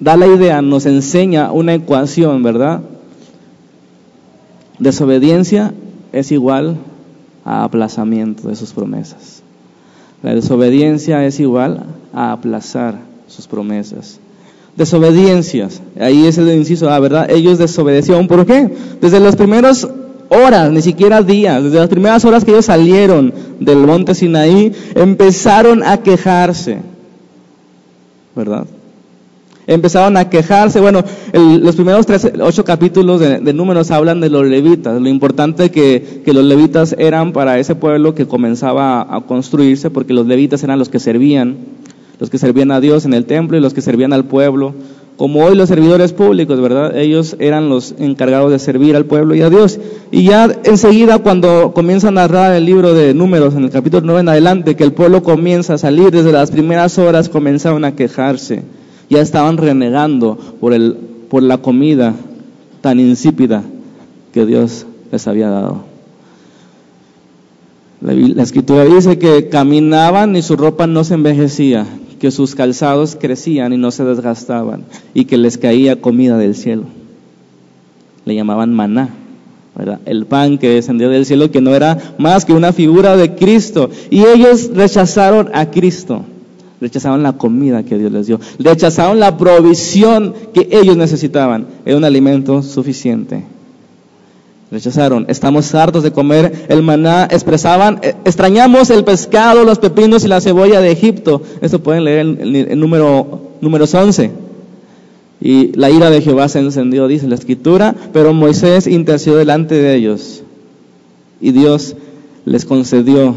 da 0.00 0.16
la 0.16 0.26
idea, 0.26 0.60
nos 0.60 0.86
enseña 0.86 1.52
una 1.52 1.74
ecuación, 1.74 2.42
¿verdad? 2.42 2.80
Desobediencia 4.78 5.72
es 6.12 6.32
igual 6.32 6.76
a 7.44 7.64
aplazamiento 7.64 8.48
de 8.48 8.56
sus 8.56 8.72
promesas. 8.72 9.42
La 10.22 10.34
desobediencia 10.34 11.24
es 11.24 11.38
igual 11.38 11.84
a 12.12 12.32
aplazar 12.32 12.98
sus 13.28 13.46
promesas 13.46 14.20
desobediencias. 14.78 15.82
Ahí 16.00 16.26
es 16.26 16.38
el 16.38 16.50
inciso 16.52 16.88
A, 16.88 16.98
¿verdad? 17.00 17.28
Ellos 17.30 17.58
desobedecieron. 17.58 18.28
¿Por 18.28 18.46
qué? 18.46 18.70
Desde 19.00 19.18
las 19.18 19.34
primeras 19.34 19.86
horas, 20.28 20.70
ni 20.70 20.80
siquiera 20.80 21.20
días, 21.20 21.62
desde 21.64 21.78
las 21.78 21.88
primeras 21.88 22.24
horas 22.24 22.44
que 22.44 22.52
ellos 22.52 22.66
salieron 22.66 23.34
del 23.58 23.78
monte 23.78 24.14
Sinaí, 24.14 24.72
empezaron 24.94 25.82
a 25.82 25.96
quejarse. 25.98 26.78
¿Verdad? 28.36 28.66
Empezaron 29.66 30.16
a 30.16 30.30
quejarse. 30.30 30.80
Bueno, 30.80 31.02
los 31.32 31.74
primeros 31.74 32.06
tres, 32.06 32.30
ocho 32.40 32.64
capítulos 32.64 33.20
de, 33.20 33.52
números 33.52 33.90
hablan 33.90 34.20
de 34.20 34.30
los 34.30 34.46
levitas, 34.46 35.02
lo 35.02 35.08
importante 35.08 35.70
que 35.72 36.22
los 36.24 36.44
levitas 36.44 36.94
eran 36.96 37.32
para 37.32 37.58
ese 37.58 37.74
pueblo 37.74 38.14
que 38.14 38.26
comenzaba 38.26 39.12
a 39.14 39.22
construirse, 39.22 39.90
porque 39.90 40.14
los 40.14 40.26
levitas 40.26 40.62
eran 40.62 40.78
los 40.78 40.88
que 40.88 41.00
servían 41.00 41.56
los 42.20 42.30
que 42.30 42.38
servían 42.38 42.70
a 42.70 42.80
Dios 42.80 43.04
en 43.04 43.14
el 43.14 43.24
templo 43.24 43.56
y 43.56 43.60
los 43.60 43.74
que 43.74 43.80
servían 43.80 44.12
al 44.12 44.24
pueblo, 44.24 44.74
como 45.16 45.44
hoy 45.44 45.56
los 45.56 45.68
servidores 45.68 46.12
públicos, 46.12 46.60
¿verdad? 46.60 46.96
Ellos 46.96 47.36
eran 47.40 47.68
los 47.68 47.94
encargados 47.98 48.52
de 48.52 48.58
servir 48.60 48.94
al 48.94 49.04
pueblo 49.04 49.34
y 49.34 49.42
a 49.42 49.50
Dios. 49.50 49.80
Y 50.12 50.24
ya 50.24 50.48
enseguida 50.62 51.18
cuando 51.18 51.72
comienza 51.74 52.08
a 52.08 52.12
narrar 52.12 52.54
el 52.54 52.64
libro 52.64 52.94
de 52.94 53.14
números, 53.14 53.54
en 53.54 53.64
el 53.64 53.70
capítulo 53.70 54.02
9 54.06 54.20
en 54.20 54.28
adelante, 54.28 54.76
que 54.76 54.84
el 54.84 54.92
pueblo 54.92 55.24
comienza 55.24 55.74
a 55.74 55.78
salir, 55.78 56.12
desde 56.12 56.30
las 56.30 56.52
primeras 56.52 56.98
horas 56.98 57.28
comenzaron 57.28 57.84
a 57.84 57.96
quejarse 57.96 58.62
Ya 59.10 59.20
estaban 59.20 59.56
renegando 59.56 60.38
por, 60.60 60.72
el, 60.72 60.96
por 61.28 61.42
la 61.42 61.58
comida 61.58 62.14
tan 62.80 63.00
insípida 63.00 63.64
que 64.32 64.46
Dios 64.46 64.86
les 65.10 65.26
había 65.26 65.50
dado. 65.50 65.82
La, 68.00 68.42
escritura 68.42 68.84
dice 68.84 69.18
que 69.18 69.48
caminaban 69.48 70.36
y 70.36 70.42
su 70.42 70.56
ropa 70.56 70.86
no 70.86 71.02
se 71.02 71.14
envejecía, 71.14 71.86
que 72.18 72.30
sus 72.30 72.54
calzados 72.54 73.16
crecían 73.18 73.72
y 73.72 73.76
no 73.76 73.90
se 73.90 74.04
desgastaban 74.04 74.84
y 75.14 75.24
que 75.24 75.38
les 75.38 75.58
caía 75.58 76.00
comida 76.00 76.36
del 76.36 76.54
cielo. 76.54 76.84
Le 78.24 78.34
llamaban 78.34 78.74
maná, 78.74 79.10
el 80.06 80.26
pan 80.26 80.58
que 80.58 80.68
descendió 80.70 81.08
del 81.08 81.24
cielo, 81.24 81.50
que 81.50 81.60
no 81.60 81.74
era 81.74 82.14
más 82.18 82.44
que 82.44 82.52
una 82.52 82.72
figura 82.72 83.16
de 83.16 83.34
Cristo. 83.34 83.90
Y 84.10 84.24
ellos 84.24 84.70
rechazaron 84.74 85.50
a 85.54 85.70
Cristo, 85.70 86.24
rechazaron 86.80 87.22
la 87.22 87.34
comida 87.34 87.82
que 87.82 87.98
Dios 87.98 88.12
les 88.12 88.26
dio, 88.26 88.40
rechazaron 88.58 89.20
la 89.20 89.36
provisión 89.36 90.34
que 90.52 90.68
ellos 90.70 90.96
necesitaban, 90.96 91.66
era 91.84 91.96
un 91.96 92.04
alimento 92.04 92.62
suficiente. 92.62 93.44
Rechazaron, 94.70 95.24
estamos 95.28 95.74
hartos 95.74 96.02
de 96.02 96.12
comer 96.12 96.66
el 96.68 96.82
maná, 96.82 97.26
expresaban, 97.30 98.00
eh, 98.02 98.14
extrañamos 98.26 98.90
el 98.90 99.02
pescado, 99.02 99.64
los 99.64 99.78
pepinos 99.78 100.24
y 100.24 100.28
la 100.28 100.42
cebolla 100.42 100.82
de 100.82 100.90
Egipto. 100.90 101.40
Esto 101.62 101.82
pueden 101.82 102.04
leer 102.04 102.20
en 102.20 102.54
el 102.54 102.78
número, 102.78 103.52
números 103.62 103.94
11. 103.94 104.30
Y 105.40 105.72
la 105.72 105.90
ira 105.90 106.10
de 106.10 106.20
Jehová 106.20 106.48
se 106.48 106.58
encendió, 106.58 107.08
dice 107.08 107.28
la 107.28 107.36
escritura, 107.36 107.94
pero 108.12 108.34
Moisés 108.34 108.86
intercedió 108.86 109.38
delante 109.38 109.74
de 109.74 109.94
ellos. 109.94 110.42
Y 111.40 111.52
Dios 111.52 111.96
les 112.44 112.66
concedió 112.66 113.34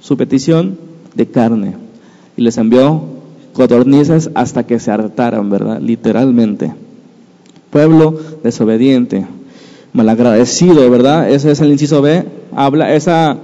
su 0.00 0.16
petición 0.16 0.76
de 1.14 1.26
carne. 1.26 1.76
Y 2.36 2.42
les 2.42 2.58
envió 2.58 3.02
codornices 3.52 4.30
hasta 4.34 4.66
que 4.66 4.80
se 4.80 4.90
hartaran, 4.90 5.50
¿verdad? 5.50 5.80
Literalmente. 5.80 6.72
Pueblo 7.70 8.18
desobediente 8.42 9.24
malagradecido, 9.92 10.88
¿verdad? 10.90 11.30
Ese 11.30 11.50
es 11.50 11.60
el 11.60 11.70
inciso 11.70 12.02
B. 12.02 12.24
Habla, 12.54 12.94
esa, 12.94 13.36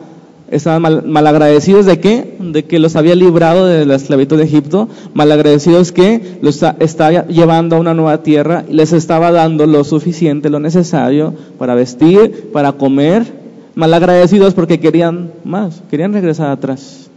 esa 0.51 0.79
mal, 0.79 1.05
malagradecidos 1.07 1.87
de 1.87 2.01
qué? 2.01 2.37
De 2.39 2.65
que 2.65 2.79
los 2.79 2.97
había 2.97 3.15
librado 3.15 3.67
de 3.67 3.85
la 3.87 3.97
esclavitud 3.97 4.39
de 4.39 4.45
Egipto. 4.45 4.89
Malagradecidos 5.15 5.93
que 5.93 6.39
los 6.41 6.63
estaba 6.79 7.27
llevando 7.27 7.77
a 7.77 7.81
una 7.81 7.95
nueva 7.95 8.23
tierra 8.23 8.65
y 8.69 8.75
les 8.75 8.93
estaba 8.93 9.31
dando 9.31 9.67
lo 9.67 9.85
suficiente, 9.85 10.51
lo 10.51 10.61
necesario 10.61 11.35
para 11.59 11.75
vestir, 11.75 12.51
para 12.53 12.73
comer. 12.73 13.39
Malagradecidos 13.75 14.55
porque 14.55 14.81
querían 14.81 15.31
más, 15.45 15.83
querían 15.91 16.13
regresar 16.13 16.51
atrás. 16.51 17.09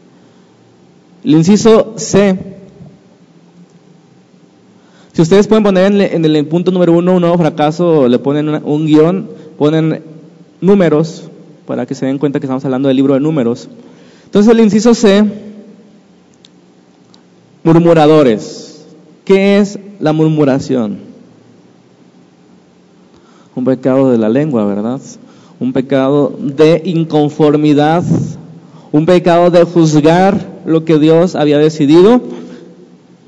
El 1.24 1.32
inciso 1.32 1.94
C 1.98 2.61
si 5.14 5.22
ustedes 5.22 5.48
pueden 5.48 5.64
poner 5.64 5.92
en, 5.92 6.24
el 6.26 6.46
punto 6.46 6.72
número 6.72 6.94
uno 6.94 7.16
un 7.16 7.22
nuevo 7.22 7.38
fracaso, 7.38 8.08
le 8.08 8.18
ponen 8.18 8.48
un 8.64 8.86
guion, 8.86 9.30
ponen 9.58 10.02
números, 10.62 11.30
para 11.66 11.86
que 11.86 11.96
se 11.96 12.06
den 12.06 12.18
cuenta 12.18 12.40
que 12.40 12.46
estamos 12.46 12.64
hablando 12.64 12.88
del 12.88 12.96
libro 12.96 13.14
de 13.14 13.20
números. 13.20 13.68
Entonces 14.26 14.52
el 14.52 14.62
inciso 14.62 14.94
C, 14.94 15.26
murmuradores. 17.64 18.86
¿Qué 19.26 19.60
es 19.60 19.78
la 20.00 20.14
murmuración? 20.14 21.00
Un 23.54 23.66
pecado 23.66 24.12
de 24.12 24.18
la 24.18 24.30
lengua, 24.30 24.66
¿verdad? 24.66 25.02
Un 25.60 25.74
pecado 25.74 26.34
de 26.40 26.82
inconformidad, 26.86 28.04
un 28.94 29.06
pecado 29.06 29.52
de 29.52 29.64
juzgar 29.66 30.62
lo 30.66 30.86
que 30.86 30.98
Dios 31.00 31.36
había 31.36 31.58
decidido 31.58 32.22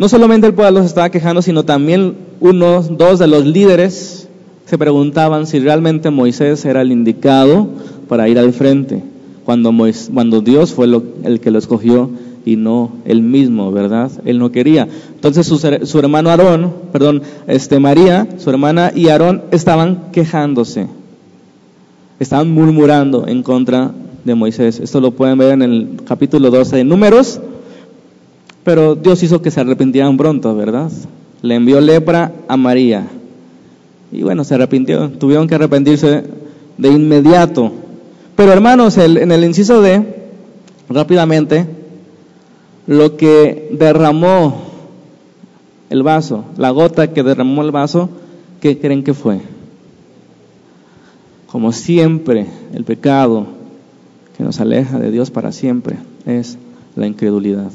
no 0.04 0.10
solamente 0.10 0.46
el 0.48 0.54
pueblo 0.54 0.82
se 0.82 0.88
estaba 0.88 1.10
quejando, 1.10 1.42
sino 1.42 1.64
también 1.64 2.16
unos, 2.42 2.98
dos 2.98 3.20
de 3.20 3.28
los 3.28 3.46
líderes 3.46 4.28
se 4.66 4.78
preguntaban 4.78 5.48
si 5.48 5.60
realmente 5.60 6.10
Moisés 6.10 6.66
era 6.66 6.82
el 6.82 6.92
indicado 6.92 7.70
para 8.10 8.28
ir 8.28 8.38
al 8.38 8.52
frente, 8.52 9.02
cuando, 9.46 9.72
cuando 10.14 10.42
Dios 10.42 10.74
fue 10.74 10.88
el 11.24 11.40
que 11.40 11.52
lo 11.52 11.58
escogió 11.58 12.10
y 12.44 12.58
no 12.58 12.92
él 13.06 13.22
mismo, 13.22 13.72
¿verdad? 13.72 14.12
Él 14.26 14.40
no 14.40 14.52
quería. 14.52 14.90
Entonces 15.16 15.48
su, 15.48 15.58
su, 15.58 16.00
hermano 16.00 16.32
Aarón, 16.32 16.74
perdón, 16.92 17.22
este 17.48 17.80
María, 17.80 18.28
su 18.40 18.50
hermana 18.50 18.92
y 18.94 19.08
Aarón 19.08 19.44
estaban 19.52 20.12
quejándose, 20.12 20.88
estaban 22.20 22.52
murmurando 22.52 23.26
en 23.26 23.42
contra 23.42 23.92
de 24.26 24.36
Moisés. 24.36 24.82
Esto 24.82 25.00
lo 25.00 25.12
pueden 25.12 25.38
ver 25.38 25.54
en 25.54 25.62
el 25.62 25.90
capítulo 26.06 26.52
12 26.52 26.76
de 26.76 26.84
Números, 26.84 27.40
pero 28.64 28.96
Dios 28.96 29.22
hizo 29.24 29.42
que 29.42 29.52
se 29.52 29.62
arrepintieran 29.62 30.18
pronto, 30.18 30.56
¿verdad? 30.56 30.92
Le 31.42 31.56
envió 31.56 31.82
lepra 31.82 32.32
a 32.48 32.58
María. 32.58 33.08
Y 34.12 34.24
bueno, 34.24 34.44
se 34.44 34.56
arrepintió. 34.56 35.10
Tuvieron 35.10 35.48
que 35.48 35.56
arrepentirse 35.56 36.24
de 36.78 36.90
inmediato. 36.90 37.72
Pero 38.36 38.54
hermanos, 38.54 38.98
en 38.98 39.32
el 39.32 39.44
inciso 39.44 39.82
D, 39.82 40.04
rápidamente, 40.90 41.68
lo 42.88 43.18
que 43.18 43.70
derramó 43.72 44.64
el 45.90 46.04
vaso, 46.04 46.46
la 46.58 46.72
gota 46.72 47.14
que 47.14 47.24
derramó 47.24 47.62
el 47.62 47.72
vaso, 47.72 48.10
¿qué 48.62 48.80
creen 48.80 49.04
que 49.04 49.14
fue? 49.14 49.42
Como 51.48 51.72
siempre, 51.72 52.48
el 52.74 52.84
pecado 52.84 53.46
que 54.38 54.44
nos 54.44 54.60
aleja 54.60 54.98
de 54.98 55.12
Dios 55.12 55.30
para 55.30 55.52
siempre 55.52 55.98
es 56.26 56.58
la 56.96 57.06
incredulidad. 57.06 57.72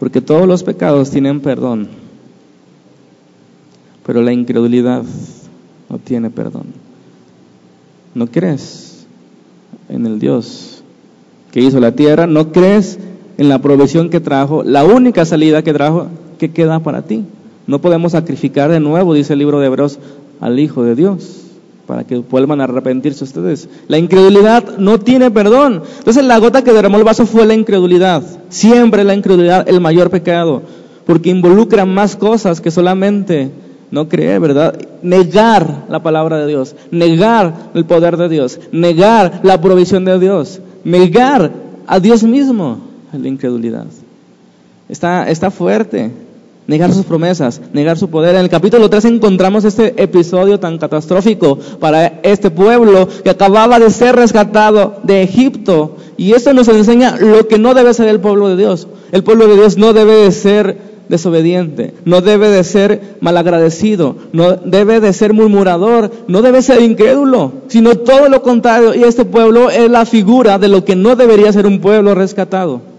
Porque 0.00 0.20
todos 0.20 0.48
los 0.48 0.64
pecados 0.64 1.10
tienen 1.10 1.40
perdón, 1.40 1.86
pero 4.04 4.22
la 4.22 4.32
incredulidad 4.32 5.04
no 5.88 5.98
tiene 5.98 6.30
perdón. 6.30 6.64
¿No 8.14 8.26
crees 8.26 9.06
en 9.88 10.06
el 10.06 10.18
Dios 10.18 10.82
que 11.52 11.60
hizo 11.60 11.78
la 11.78 11.92
tierra? 11.94 12.26
¿No 12.26 12.50
crees 12.50 12.98
en 13.36 13.48
la 13.50 13.60
provisión 13.60 14.10
que 14.10 14.20
trajo? 14.20 14.64
La 14.64 14.84
única 14.84 15.26
salida 15.26 15.62
que 15.62 15.74
trajo, 15.74 16.06
¿qué 16.38 16.50
queda 16.50 16.80
para 16.80 17.02
ti? 17.02 17.24
No 17.66 17.80
podemos 17.80 18.12
sacrificar 18.12 18.70
de 18.72 18.80
nuevo, 18.80 19.14
dice 19.14 19.34
el 19.34 19.38
libro 19.38 19.60
de 19.60 19.66
Hebreos, 19.66 19.98
al 20.40 20.58
Hijo 20.58 20.82
de 20.82 20.96
Dios 20.96 21.49
para 21.90 22.04
que 22.04 22.18
vuelvan 22.18 22.60
a 22.60 22.64
arrepentirse 22.64 23.24
ustedes. 23.24 23.68
La 23.88 23.98
incredulidad 23.98 24.78
no 24.78 25.00
tiene 25.00 25.32
perdón. 25.32 25.82
Entonces 25.98 26.24
la 26.24 26.38
gota 26.38 26.62
que 26.62 26.72
derramó 26.72 26.98
el 26.98 27.02
vaso 27.02 27.26
fue 27.26 27.44
la 27.46 27.54
incredulidad. 27.54 28.22
Siempre 28.48 29.02
la 29.02 29.12
incredulidad 29.12 29.68
el 29.68 29.80
mayor 29.80 30.08
pecado, 30.08 30.62
porque 31.04 31.30
involucra 31.30 31.86
más 31.86 32.14
cosas 32.14 32.60
que 32.60 32.70
solamente 32.70 33.50
no 33.90 34.08
creer, 34.08 34.38
¿verdad? 34.38 34.78
Negar 35.02 35.86
la 35.88 36.00
palabra 36.00 36.36
de 36.38 36.46
Dios, 36.46 36.76
negar 36.92 37.72
el 37.74 37.84
poder 37.86 38.16
de 38.16 38.28
Dios, 38.28 38.60
negar 38.70 39.40
la 39.42 39.60
provisión 39.60 40.04
de 40.04 40.16
Dios, 40.20 40.60
negar 40.84 41.50
a 41.88 41.98
Dios 41.98 42.22
mismo, 42.22 42.78
la 43.12 43.26
incredulidad. 43.26 43.86
Está, 44.88 45.28
está 45.28 45.50
fuerte 45.50 46.12
negar 46.70 46.92
sus 46.92 47.04
promesas, 47.04 47.60
negar 47.72 47.98
su 47.98 48.10
poder. 48.10 48.36
En 48.36 48.42
el 48.42 48.48
capítulo 48.48 48.88
3 48.88 49.06
encontramos 49.06 49.64
este 49.64 50.00
episodio 50.00 50.60
tan 50.60 50.78
catastrófico 50.78 51.58
para 51.80 52.20
este 52.22 52.52
pueblo 52.52 53.08
que 53.24 53.30
acababa 53.30 53.80
de 53.80 53.90
ser 53.90 54.14
rescatado 54.14 55.00
de 55.02 55.22
Egipto. 55.22 55.96
Y 56.16 56.32
esto 56.32 56.52
nos 56.52 56.68
enseña 56.68 57.16
lo 57.16 57.48
que 57.48 57.58
no 57.58 57.74
debe 57.74 57.92
ser 57.92 58.06
el 58.06 58.20
pueblo 58.20 58.48
de 58.48 58.56
Dios. 58.56 58.86
El 59.10 59.24
pueblo 59.24 59.48
de 59.48 59.56
Dios 59.56 59.78
no 59.78 59.92
debe 59.92 60.14
de 60.14 60.30
ser 60.30 60.90
desobediente, 61.08 61.92
no 62.04 62.20
debe 62.20 62.48
de 62.50 62.62
ser 62.62 63.16
malagradecido, 63.20 64.14
no 64.32 64.52
debe 64.52 65.00
de 65.00 65.12
ser 65.12 65.32
murmurador, 65.32 66.12
no 66.28 66.40
debe 66.40 66.62
ser 66.62 66.82
incrédulo, 66.82 67.52
sino 67.66 67.96
todo 67.96 68.28
lo 68.28 68.42
contrario. 68.42 68.94
Y 68.94 69.02
este 69.02 69.24
pueblo 69.24 69.70
es 69.70 69.90
la 69.90 70.06
figura 70.06 70.60
de 70.60 70.68
lo 70.68 70.84
que 70.84 70.94
no 70.94 71.16
debería 71.16 71.52
ser 71.52 71.66
un 71.66 71.80
pueblo 71.80 72.14
rescatado 72.14 72.89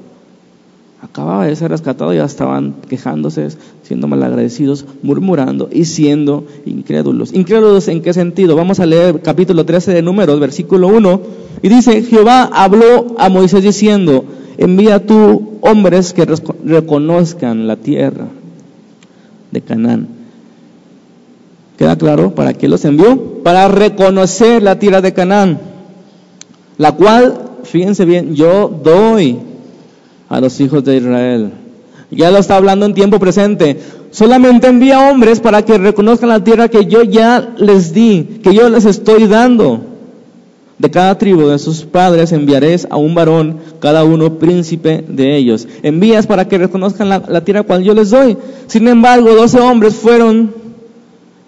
acababa 1.02 1.48
de 1.48 1.56
ser 1.56 1.72
rescatado 1.72 2.14
y 2.14 2.18
ya 2.18 2.26
estaban 2.26 2.76
quejándose, 2.88 3.50
siendo 3.84 4.08
malagradecidos, 4.08 4.86
murmurando 5.02 5.68
y 5.72 5.86
siendo 5.86 6.46
incrédulos. 6.66 7.34
¿Incrédulos 7.34 7.88
en 7.88 8.02
qué 8.02 8.14
sentido? 8.14 8.56
Vamos 8.56 8.80
a 8.80 8.86
leer 8.86 9.20
capítulo 9.22 9.66
13 9.66 9.94
de 9.94 10.02
Números, 10.04 10.40
versículo 10.40 10.88
1, 10.90 11.22
y 11.64 11.70
dice, 11.70 12.04
Jehová 12.04 12.50
habló 12.54 13.16
a 13.18 13.30
Moisés 13.30 13.64
diciendo, 13.64 14.26
envía 14.58 15.04
tú 15.04 15.58
hombres 15.62 16.14
que 16.14 16.28
reconozcan 16.64 17.68
la 17.68 17.78
tierra 17.78 18.28
de 19.50 19.62
Canaán. 19.62 20.08
¿Queda 21.78 21.98
claro? 21.98 22.36
¿Para 22.36 22.54
qué 22.54 22.68
los 22.68 22.86
envió? 22.86 23.42
Para 23.42 23.68
reconocer 23.68 24.62
la 24.62 24.78
tierra 24.78 25.02
de 25.02 25.14
Canaán, 25.14 25.60
la 26.78 26.92
cual, 26.92 27.42
fíjense 27.64 28.06
bien, 28.06 28.36
yo 28.36 28.70
doy 28.84 29.40
a 30.32 30.40
los 30.40 30.60
hijos 30.62 30.84
de 30.86 30.96
Israel. 30.96 31.52
Ya 32.10 32.32
lo 32.32 32.38
está 32.38 32.56
hablando 32.56 32.86
en 32.86 32.94
tiempo 32.94 33.20
presente. 33.20 33.78
Solamente 34.12 34.68
envía 34.68 35.12
hombres 35.12 35.42
para 35.42 35.64
que 35.64 35.78
reconozcan 35.78 36.30
la 36.30 36.44
tierra 36.44 36.70
que 36.70 36.86
yo 36.86 37.04
ya 37.04 37.54
les 37.58 37.94
di, 37.94 38.40
que 38.42 38.54
yo 38.54 38.70
les 38.70 38.86
estoy 38.86 39.28
dando. 39.28 39.82
De 40.78 40.90
cada 40.90 41.18
tribu 41.18 41.48
de 41.48 41.60
sus 41.60 41.84
padres 41.84 42.32
enviaréis 42.32 42.88
a 42.90 42.96
un 42.96 43.14
varón, 43.14 43.58
cada 43.82 44.06
uno 44.06 44.40
príncipe 44.40 45.04
de 45.06 45.36
ellos. 45.36 45.68
Envías 45.84 46.26
para 46.28 46.48
que 46.48 46.58
reconozcan 46.58 47.10
la, 47.10 47.44
tierra 47.44 47.64
cual 47.64 47.84
yo 47.84 47.94
les 47.94 48.10
doy. 48.10 48.38
Sin 48.68 48.88
embargo, 48.88 49.36
doce 49.36 49.60
hombres 49.60 49.96
fueron 49.96 50.54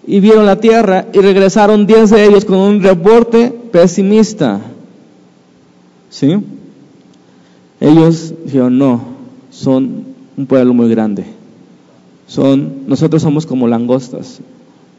y 0.06 0.20
vieron 0.20 0.44
la 0.44 0.60
tierra 0.60 1.06
y 1.12 1.20
regresaron 1.20 1.86
diez 1.86 2.10
de 2.10 2.26
ellos 2.26 2.44
con 2.44 2.58
un 2.58 2.82
reporte 2.82 3.50
pesimista. 3.72 4.60
¿Sí? 6.10 6.38
Ellos 7.80 8.32
dijeron, 8.44 8.78
no, 8.78 9.00
son 9.50 10.04
un 10.36 10.46
pueblo 10.46 10.74
muy 10.74 10.88
grande. 10.88 11.24
Son, 12.26 12.86
nosotros 12.86 13.22
somos 13.22 13.46
como 13.46 13.68
langostas. 13.68 14.40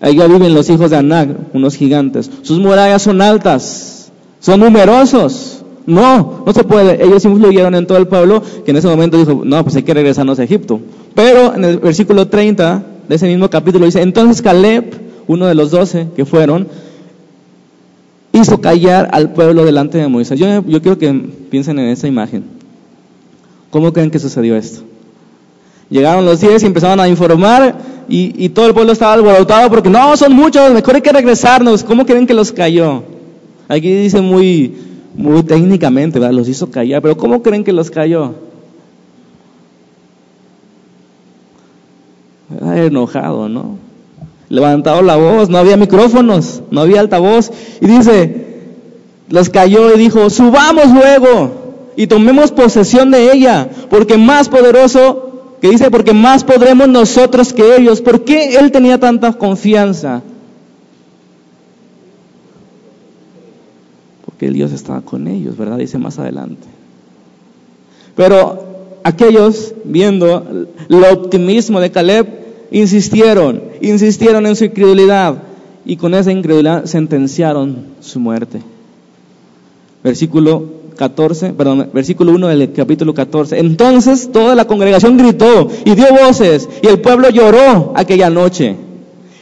Allá 0.02 0.28
viven 0.28 0.54
los 0.54 0.70
hijos 0.70 0.92
de 0.92 0.98
Anag, 0.98 1.36
unos 1.54 1.76
gigantes. 1.76 2.30
Sus 2.42 2.60
murallas 2.60 3.02
son 3.02 3.22
altas, 3.22 4.12
son 4.40 4.60
numerosos. 4.60 5.64
No, 5.86 6.44
no 6.46 6.54
se 6.54 6.64
puede. 6.64 7.04
Ellos 7.04 7.24
influyeron 7.26 7.76
en 7.76 7.86
todo 7.86 7.98
el 7.98 8.08
pueblo 8.08 8.42
que 8.64 8.72
en 8.72 8.78
ese 8.78 8.88
momento 8.88 9.18
dijo, 9.18 9.42
no, 9.46 9.64
pues 9.64 9.76
hay 9.76 9.84
que 9.84 9.94
regresarnos 9.94 10.40
a 10.40 10.44
Egipto. 10.44 10.80
Pero 11.14 11.56
en 11.56 11.64
el 11.64 11.78
versículo 11.78 12.28
30 12.28 12.84
de 13.08 13.16
ese 13.16 13.28
mismo 13.28 13.50
capítulo 13.50 13.86
dice, 13.86 14.02
entonces 14.02 14.42
Caleb, 14.42 14.96
uno 15.28 15.46
de 15.46 15.56
los 15.56 15.72
doce 15.72 16.08
que 16.16 16.26
fueron, 16.26 16.68
hizo 18.34 18.60
callar 18.60 19.10
al 19.14 19.34
pueblo 19.34 19.64
delante 19.64 19.98
de 19.98 20.08
Moisés. 20.08 20.40
Yo, 20.40 20.48
yo 20.66 20.82
quiero 20.82 20.98
que 20.98 21.12
piensen 21.50 21.80
en 21.80 21.90
esa 21.90 22.08
imagen. 22.08 22.55
¿Cómo 23.76 23.92
creen 23.92 24.10
que 24.10 24.20
sucedió 24.20 24.56
esto? 24.56 24.84
Llegaron 25.90 26.26
los 26.26 26.40
diez 26.40 26.64
y 26.64 26.66
empezaron 26.66 26.98
a 27.02 27.10
informar 27.10 27.76
y, 28.08 28.48
todo 28.48 28.68
el 28.68 28.74
pueblo 28.74 28.94
estaba 28.94 29.12
alborotado 29.12 29.70
porque 29.70 29.90
no, 29.90 30.16
son 30.16 30.32
muchos, 30.32 30.72
mejor 30.72 30.96
hay 30.96 31.02
que 31.02 31.12
regresarnos. 31.12 31.84
¿Cómo 31.84 32.06
creen 32.06 32.26
que 32.26 32.34
los 32.34 32.54
cayó? 32.54 33.04
Aquí 33.68 33.94
dice 33.94 34.22
muy, 34.22 34.74
muy 35.14 35.44
técnicamente, 35.44 36.20
¿verdad? 36.20 36.34
los 36.34 36.48
hizo 36.48 36.72
callar, 36.72 37.02
pero 37.02 37.18
¿cómo 37.18 37.44
creen 37.44 37.66
que 37.66 37.74
los 37.74 37.92
cayó? 37.92 38.36
enojado, 42.62 43.50
¿no? 43.50 43.78
Levantado 44.48 45.02
la 45.02 45.18
voz, 45.18 45.50
no 45.50 45.58
había 45.58 45.76
micrófonos, 45.76 46.62
no 46.72 46.80
había 46.80 47.02
altavoz. 47.02 47.52
Y 47.82 47.88
dice, 47.88 48.46
los 49.28 49.50
cayó 49.50 49.94
y 49.94 49.98
dijo, 49.98 50.30
subamos 50.30 50.94
luego 50.94 51.65
y 51.96 52.08
tomemos 52.08 52.52
posesión 52.52 53.12
de 53.12 53.32
ella, 53.32 53.70
porque 53.90 54.18
más 54.18 54.50
poderoso, 54.50 55.56
que 55.62 55.70
dice, 55.70 55.90
porque 55.90 56.14
más 56.14 56.44
podremos 56.44 56.88
nosotros 56.88 57.54
que 57.54 57.76
ellos. 57.78 58.02
¿Por 58.02 58.24
qué 58.24 58.58
él 58.58 58.72
tenía 58.72 59.00
tanta 59.00 59.34
confianza? 59.34 60.22
Porque 64.26 64.50
Dios 64.50 64.72
estaba 64.72 65.02
con 65.02 65.28
ellos, 65.28 65.58
¿verdad? 65.58 65.78
Dice 65.78 65.98
más 65.98 66.20
adelante. 66.20 66.68
Pero 68.16 68.64
aquellos, 69.04 69.74
viendo 69.84 70.68
el 70.90 71.04
optimismo 71.06 71.80
de 71.80 71.92
Caleb, 71.92 72.28
insistieron, 72.72 73.62
insistieron 73.82 74.46
en 74.46 74.56
su 74.56 74.66
incredulidad 74.66 75.44
y 75.86 75.98
con 75.98 76.14
esa 76.14 76.32
incredulidad 76.32 76.86
sentenciaron 76.86 77.86
su 78.02 78.20
muerte. 78.20 78.62
Versículo 80.04 80.85
14, 80.96 81.54
perdón, 81.54 81.90
versículo 81.94 82.32
1 82.34 82.48
del 82.48 82.72
capítulo 82.74 83.14
14. 83.14 83.60
Entonces 83.60 84.32
toda 84.32 84.56
la 84.56 84.66
congregación 84.66 85.18
gritó 85.18 85.70
y 85.84 85.96
dio 85.96 86.08
voces 86.10 86.70
y 86.82 86.88
el 86.88 87.02
pueblo 87.02 87.30
lloró 87.30 87.94
aquella 87.96 88.30
noche. 88.30 88.76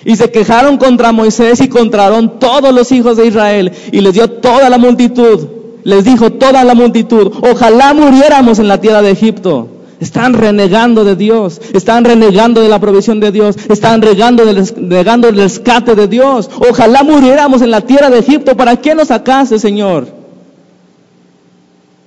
Y 0.05 0.15
se 0.15 0.31
quejaron 0.31 0.77
contra 0.77 1.11
Moisés 1.11 1.61
y 1.61 1.69
contra 1.69 2.09
todos 2.39 2.73
los 2.73 2.91
hijos 2.91 3.17
de 3.17 3.27
Israel 3.27 3.71
y 3.91 4.01
les 4.01 4.13
dio 4.13 4.29
toda 4.29 4.69
la 4.69 4.77
multitud 4.77 5.47
les 5.83 6.05
dijo 6.05 6.31
toda 6.31 6.63
la 6.63 6.75
multitud, 6.75 7.31
ojalá 7.41 7.93
muriéramos 7.93 8.59
en 8.59 8.67
la 8.67 8.79
tierra 8.79 9.01
de 9.01 9.11
Egipto. 9.11 9.67
Están 9.99 10.33
renegando 10.33 11.05
de 11.05 11.15
Dios, 11.15 11.61
están 11.73 12.03
renegando 12.03 12.61
de 12.61 12.67
la 12.67 12.79
provisión 12.79 13.19
de 13.21 13.31
Dios, 13.31 13.55
están 13.69 14.01
renegando 14.01 14.45
del, 14.45 15.37
rescate 15.37 15.95
de 15.95 16.07
Dios. 16.07 16.49
Ojalá 16.69 17.03
muriéramos 17.03 17.61
en 17.61 17.71
la 17.71 17.81
tierra 17.81 18.09
de 18.09 18.19
Egipto. 18.19 18.57
¿Para 18.57 18.75
qué 18.75 18.95
nos 18.95 19.09
sacaste, 19.09 19.59
Señor? 19.59 20.22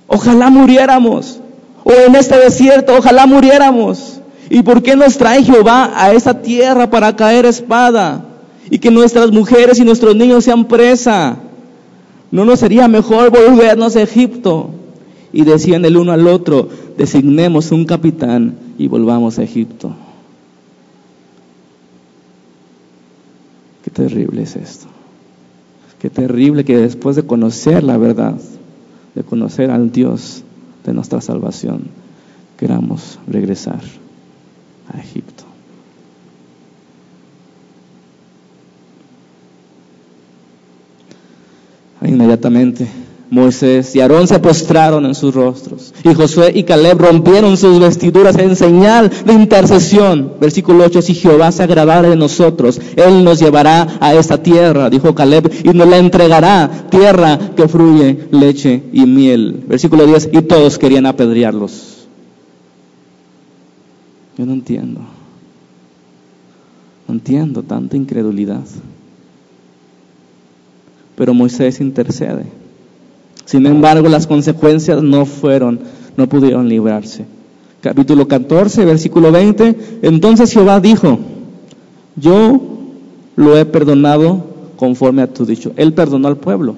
Ojalá 0.07 0.49
muriéramos. 0.49 1.39
O 1.83 1.91
en 1.91 2.15
este 2.15 2.37
desierto, 2.37 2.95
ojalá 2.97 3.25
muriéramos. 3.25 4.19
¿Y 4.49 4.61
por 4.63 4.81
qué 4.81 4.95
nos 4.95 5.17
trae 5.17 5.43
Jehová 5.43 5.91
a 5.95 6.13
esa 6.13 6.41
tierra 6.41 6.89
para 6.89 7.15
caer 7.15 7.45
espada? 7.45 8.25
Y 8.69 8.79
que 8.79 8.91
nuestras 8.91 9.31
mujeres 9.31 9.79
y 9.79 9.85
nuestros 9.85 10.15
niños 10.15 10.43
sean 10.43 10.65
presa. 10.65 11.37
¿No 12.31 12.45
nos 12.45 12.59
sería 12.59 12.87
mejor 12.87 13.29
volvernos 13.29 13.95
a 13.95 14.01
Egipto? 14.01 14.71
Y 15.31 15.43
decían 15.43 15.85
el 15.85 15.97
uno 15.97 16.11
al 16.11 16.27
otro, 16.27 16.69
designemos 16.97 17.71
un 17.71 17.85
capitán 17.85 18.55
y 18.77 18.87
volvamos 18.87 19.37
a 19.39 19.43
Egipto. 19.43 19.93
Qué 23.83 23.91
terrible 23.91 24.43
es 24.43 24.55
esto. 24.55 24.87
Qué 25.99 26.09
terrible 26.09 26.63
que 26.63 26.77
después 26.77 27.15
de 27.15 27.23
conocer 27.23 27.83
la 27.83 27.97
verdad, 27.97 28.35
de 29.17 29.23
conocer 29.23 29.71
al 29.71 29.91
Dios 29.91 30.43
de 30.85 30.93
nuestra 30.93 31.21
salvación, 31.21 31.87
queramos 32.55 33.17
regresar 33.27 33.81
a 34.93 34.99
Egipto. 34.99 35.43
Inmediatamente 42.03 42.87
Moisés 43.29 43.95
y 43.95 43.99
Aarón 43.99 44.27
se 44.27 44.39
postraron 44.39 45.05
en 45.05 45.15
sus 45.15 45.33
rostros. 45.33 45.93
Y 46.03 46.13
Josué 46.13 46.51
y 46.55 46.63
Caleb 46.63 46.99
rompieron 46.99 47.57
sus 47.57 47.79
vestiduras 47.79 48.37
en 48.37 48.55
señal 48.55 49.11
de 49.25 49.33
intercesión. 49.33 50.33
Versículo 50.39 50.85
8, 50.85 51.01
si 51.01 51.13
Jehová 51.13 51.51
se 51.51 51.63
agradara 51.63 52.09
de 52.09 52.15
nosotros, 52.15 52.79
Él 52.95 53.23
nos 53.23 53.39
llevará 53.39 53.97
a 53.99 54.15
esta 54.15 54.41
tierra, 54.41 54.89
dijo 54.89 55.13
Caleb, 55.13 55.51
y 55.63 55.69
nos 55.69 55.87
la 55.87 55.97
entregará, 55.97 56.87
tierra 56.89 57.37
que 57.55 57.67
fluye 57.67 58.27
leche 58.31 58.83
y 58.93 59.05
miel. 59.05 59.63
Versículo 59.67 60.05
10, 60.05 60.29
y 60.33 60.41
todos 60.43 60.77
querían 60.77 61.05
apedrearlos. 61.05 62.07
Yo 64.37 64.45
no 64.45 64.53
entiendo. 64.53 65.01
No 67.07 67.13
entiendo 67.13 67.63
tanta 67.63 67.97
incredulidad 67.97 68.63
pero 71.17 71.33
Moisés 71.33 71.81
intercede. 71.81 72.45
Sin 73.47 73.65
embargo, 73.65 74.09
las 74.09 74.27
consecuencias 74.27 75.01
no 75.01 75.25
fueron, 75.25 75.79
no 76.17 76.27
pudieron 76.27 76.67
librarse. 76.67 77.25
Capítulo 77.79 78.27
14, 78.27 78.83
versículo 78.83 79.31
20. 79.31 79.99
Entonces 80.01 80.51
Jehová 80.51 80.81
dijo, 80.81 81.17
yo 82.17 82.59
lo 83.37 83.57
he 83.57 83.63
perdonado 83.63 84.43
conforme 84.75 85.21
a 85.21 85.27
tu 85.27 85.45
dicho. 85.45 85.71
Él 85.77 85.93
perdonó 85.93 86.27
al 86.27 86.35
pueblo. 86.35 86.75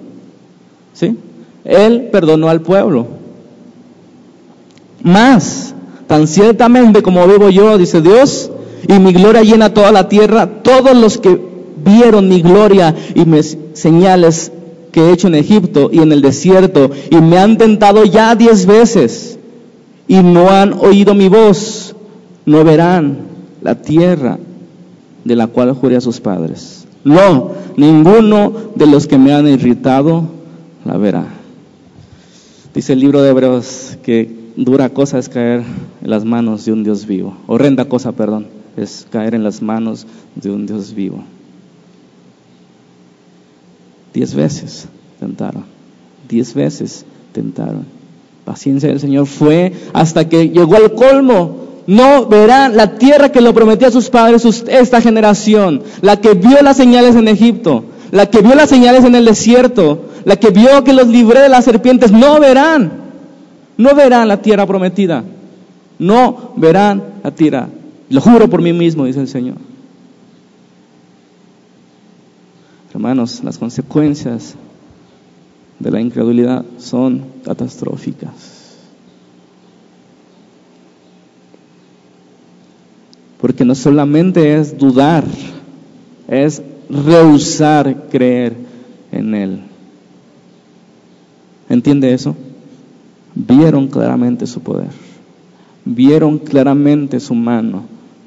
¿Sí? 0.94 1.18
Él 1.66 2.10
perdonó 2.12 2.50
al 2.50 2.62
pueblo. 2.62 3.08
Más, 5.02 5.74
tan 6.06 6.28
ciertamente 6.28 7.02
como 7.02 7.26
vivo 7.26 7.50
yo, 7.50 7.80
dice 7.80 8.00
Dios, 8.00 8.52
y 8.88 8.94
mi 9.00 9.12
gloria 9.12 9.42
llena 9.42 9.74
toda 9.74 9.92
la 9.92 10.08
tierra, 10.08 10.62
todos 10.62 10.96
los 10.96 11.18
que 11.18 11.36
vieron 11.84 12.30
mi 12.30 12.44
gloria 12.44 12.96
y 13.16 13.26
mis 13.26 13.58
señales 13.74 14.52
que 14.92 15.02
he 15.02 15.12
hecho 15.12 15.28
en 15.28 15.36
Egipto 15.36 15.90
y 15.92 16.00
en 16.00 16.12
el 16.12 16.22
desierto, 16.22 16.90
y 17.10 17.18
me 17.18 17.38
han 17.38 17.58
tentado 17.58 18.06
ya 18.06 18.36
diez 18.36 18.66
veces, 18.66 19.40
y 20.08 20.24
no 20.24 20.50
han 20.50 20.74
oído 20.74 21.14
mi 21.14 21.30
voz, 21.30 21.96
no 22.46 22.64
verán 22.64 23.20
la 23.62 23.76
tierra 23.76 24.40
de 25.24 25.36
la 25.36 25.48
cual 25.48 25.74
juré 25.74 25.98
a 25.98 26.02
sus 26.02 26.20
padres. 26.20 26.88
No, 27.04 27.52
ninguno 27.78 28.54
de 28.76 28.88
los 28.88 29.08
que 29.08 29.18
me 29.18 29.34
han 29.34 29.48
irritado 29.48 30.24
la 30.86 30.98
verá. 30.98 31.26
Dice 32.74 32.94
el 32.94 33.00
libro 33.00 33.22
de 33.22 33.30
Hebreos 33.30 33.98
que 34.04 34.30
dura 34.56 34.90
cosa 34.90 35.20
es 35.20 35.30
caer 35.30 35.64
en 36.02 36.10
las 36.10 36.26
manos 36.26 36.66
de 36.66 36.74
un 36.74 36.84
Dios 36.84 37.06
vivo. 37.06 37.36
Horrenda 37.48 37.86
cosa, 37.86 38.12
perdón, 38.12 38.48
es 38.78 39.08
caer 39.10 39.36
en 39.36 39.44
las 39.44 39.62
manos 39.62 40.06
de 40.36 40.52
un 40.52 40.66
Dios 40.66 40.94
vivo. 40.94 41.24
Diez 44.14 44.34
veces 44.34 44.88
tentaron. 45.20 45.64
Diez 46.28 46.54
veces 46.54 47.06
tentaron. 47.32 47.86
Paciencia 48.46 48.90
del 48.90 49.00
Señor 49.00 49.28
fue 49.28 49.74
hasta 49.94 50.28
que 50.28 50.50
llegó 50.50 50.76
al 50.76 50.94
colmo. 50.94 51.58
No 51.88 52.28
verán 52.28 52.78
la 52.78 52.98
tierra 52.98 53.32
que 53.32 53.42
lo 53.42 53.54
prometió 53.54 53.88
a 53.88 53.92
sus 53.92 54.10
padres 54.10 54.46
esta 54.68 55.02
generación, 55.02 55.82
la 56.02 56.18
que 56.18 56.34
vio 56.34 56.62
las 56.62 56.78
señales 56.78 57.16
en 57.16 57.28
Egipto, 57.28 57.84
la 58.12 58.28
que 58.28 58.42
vio 58.42 58.54
las 58.54 58.70
señales 58.70 59.04
en 59.06 59.16
el 59.16 59.26
desierto, 59.26 60.06
la 60.24 60.36
que 60.36 60.52
vio 60.52 60.84
que 60.84 60.94
los 60.94 61.08
libré 61.08 61.40
de 61.40 61.50
las 61.50 61.66
serpientes, 61.66 62.12
no 62.12 62.40
verán, 62.40 62.92
no 63.78 63.96
verán 63.96 64.28
la 64.28 64.42
tierra 64.42 64.68
prometida, 64.68 65.24
no 65.98 66.54
verán 66.58 67.04
la 67.24 67.32
tierra. 67.32 67.70
Lo 68.10 68.22
juro 68.22 68.48
por 68.50 68.62
mí 68.62 68.74
mismo, 68.74 69.06
dice 69.06 69.22
el 69.22 69.28
Señor. 69.28 69.56
Hermanos, 72.94 73.44
las 73.44 73.58
consecuencias 73.58 74.56
de 75.80 75.92
la 75.92 76.02
incredulidad 76.02 76.66
son 76.78 77.24
catastróficas. 77.44 78.60
Porque 83.40 83.64
no 83.64 83.74
solamente 83.76 84.56
es 84.56 84.78
dudar, 84.78 85.24
es 86.28 86.62
rehusar 86.90 88.08
creer 88.10 88.56
en 89.12 89.34
Él. 89.34 89.60
¿Entiende 91.70 92.14
eso? 92.14 92.36
Vieron 93.36 93.88
claramente 93.88 94.48
su 94.48 94.60
poder, 94.60 94.90
vieron 95.86 96.40
claramente 96.40 97.20
su 97.20 97.36
mano, 97.36 97.84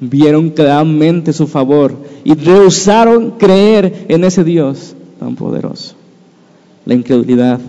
vieron 0.09 0.49
claramente 0.49 1.33
su 1.33 1.47
favor 1.47 1.95
y 2.23 2.33
rehusaron 2.33 3.31
creer 3.31 4.05
en 4.09 4.23
ese 4.23 4.43
Dios 4.43 4.95
tan 5.19 5.35
poderoso. 5.35 5.95
La 6.85 6.93
incredulidad 6.93 7.59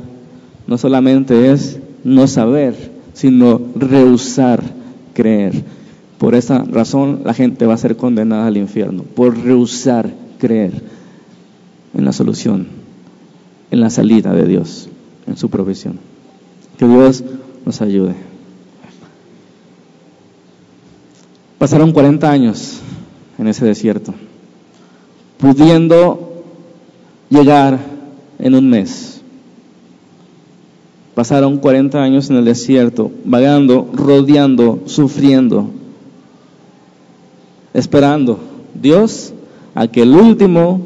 no 0.66 0.78
solamente 0.78 1.52
es 1.52 1.78
no 2.02 2.26
saber, 2.26 2.74
sino 3.12 3.60
rehusar 3.76 4.62
creer. 5.12 5.62
Por 6.18 6.34
esa 6.34 6.64
razón 6.64 7.20
la 7.24 7.34
gente 7.34 7.66
va 7.66 7.74
a 7.74 7.78
ser 7.78 7.96
condenada 7.96 8.46
al 8.46 8.56
infierno, 8.56 9.02
por 9.02 9.36
rehusar 9.36 10.10
creer 10.38 10.72
en 11.94 12.04
la 12.04 12.12
solución, 12.12 12.66
en 13.70 13.80
la 13.80 13.90
salida 13.90 14.32
de 14.32 14.46
Dios, 14.46 14.88
en 15.26 15.36
su 15.36 15.48
provisión. 15.48 15.98
Que 16.78 16.86
Dios 16.86 17.22
nos 17.64 17.80
ayude. 17.80 18.33
Pasaron 21.64 21.92
40 21.92 22.30
años 22.30 22.80
en 23.38 23.48
ese 23.48 23.64
desierto, 23.64 24.12
pudiendo 25.38 26.44
llegar 27.30 27.78
en 28.38 28.54
un 28.54 28.68
mes. 28.68 29.22
Pasaron 31.14 31.56
40 31.56 32.02
años 32.02 32.28
en 32.28 32.36
el 32.36 32.44
desierto, 32.44 33.10
vagando, 33.24 33.88
rodeando, 33.94 34.82
sufriendo, 34.84 35.70
esperando 37.72 38.40
Dios 38.74 39.32
a 39.74 39.86
que 39.86 40.02
el 40.02 40.12
último 40.12 40.82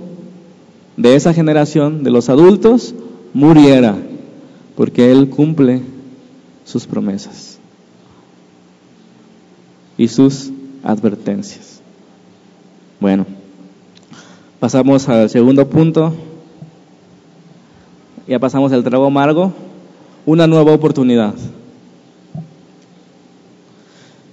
de 0.97 1.17
esa 1.17 1.35
generación, 1.35 2.05
de 2.05 2.13
los 2.13 2.29
adultos, 2.29 2.95
muriera, 3.35 3.97
porque 4.77 5.11
Él 5.11 5.29
cumple 5.29 5.83
sus 6.65 6.87
promesas 6.87 7.59
y 9.97 10.07
sus 10.07 10.53
advertencias. 10.83 11.81
Bueno, 13.01 13.27
pasamos 14.61 15.09
al 15.09 15.31
segundo 15.31 15.69
punto. 15.69 16.13
Ya 18.27 18.39
pasamos 18.39 18.73
el 18.73 18.85
trago 18.85 19.07
amargo, 19.07 19.53
una 20.27 20.47
nueva 20.47 20.73
oportunidad. 20.73 21.35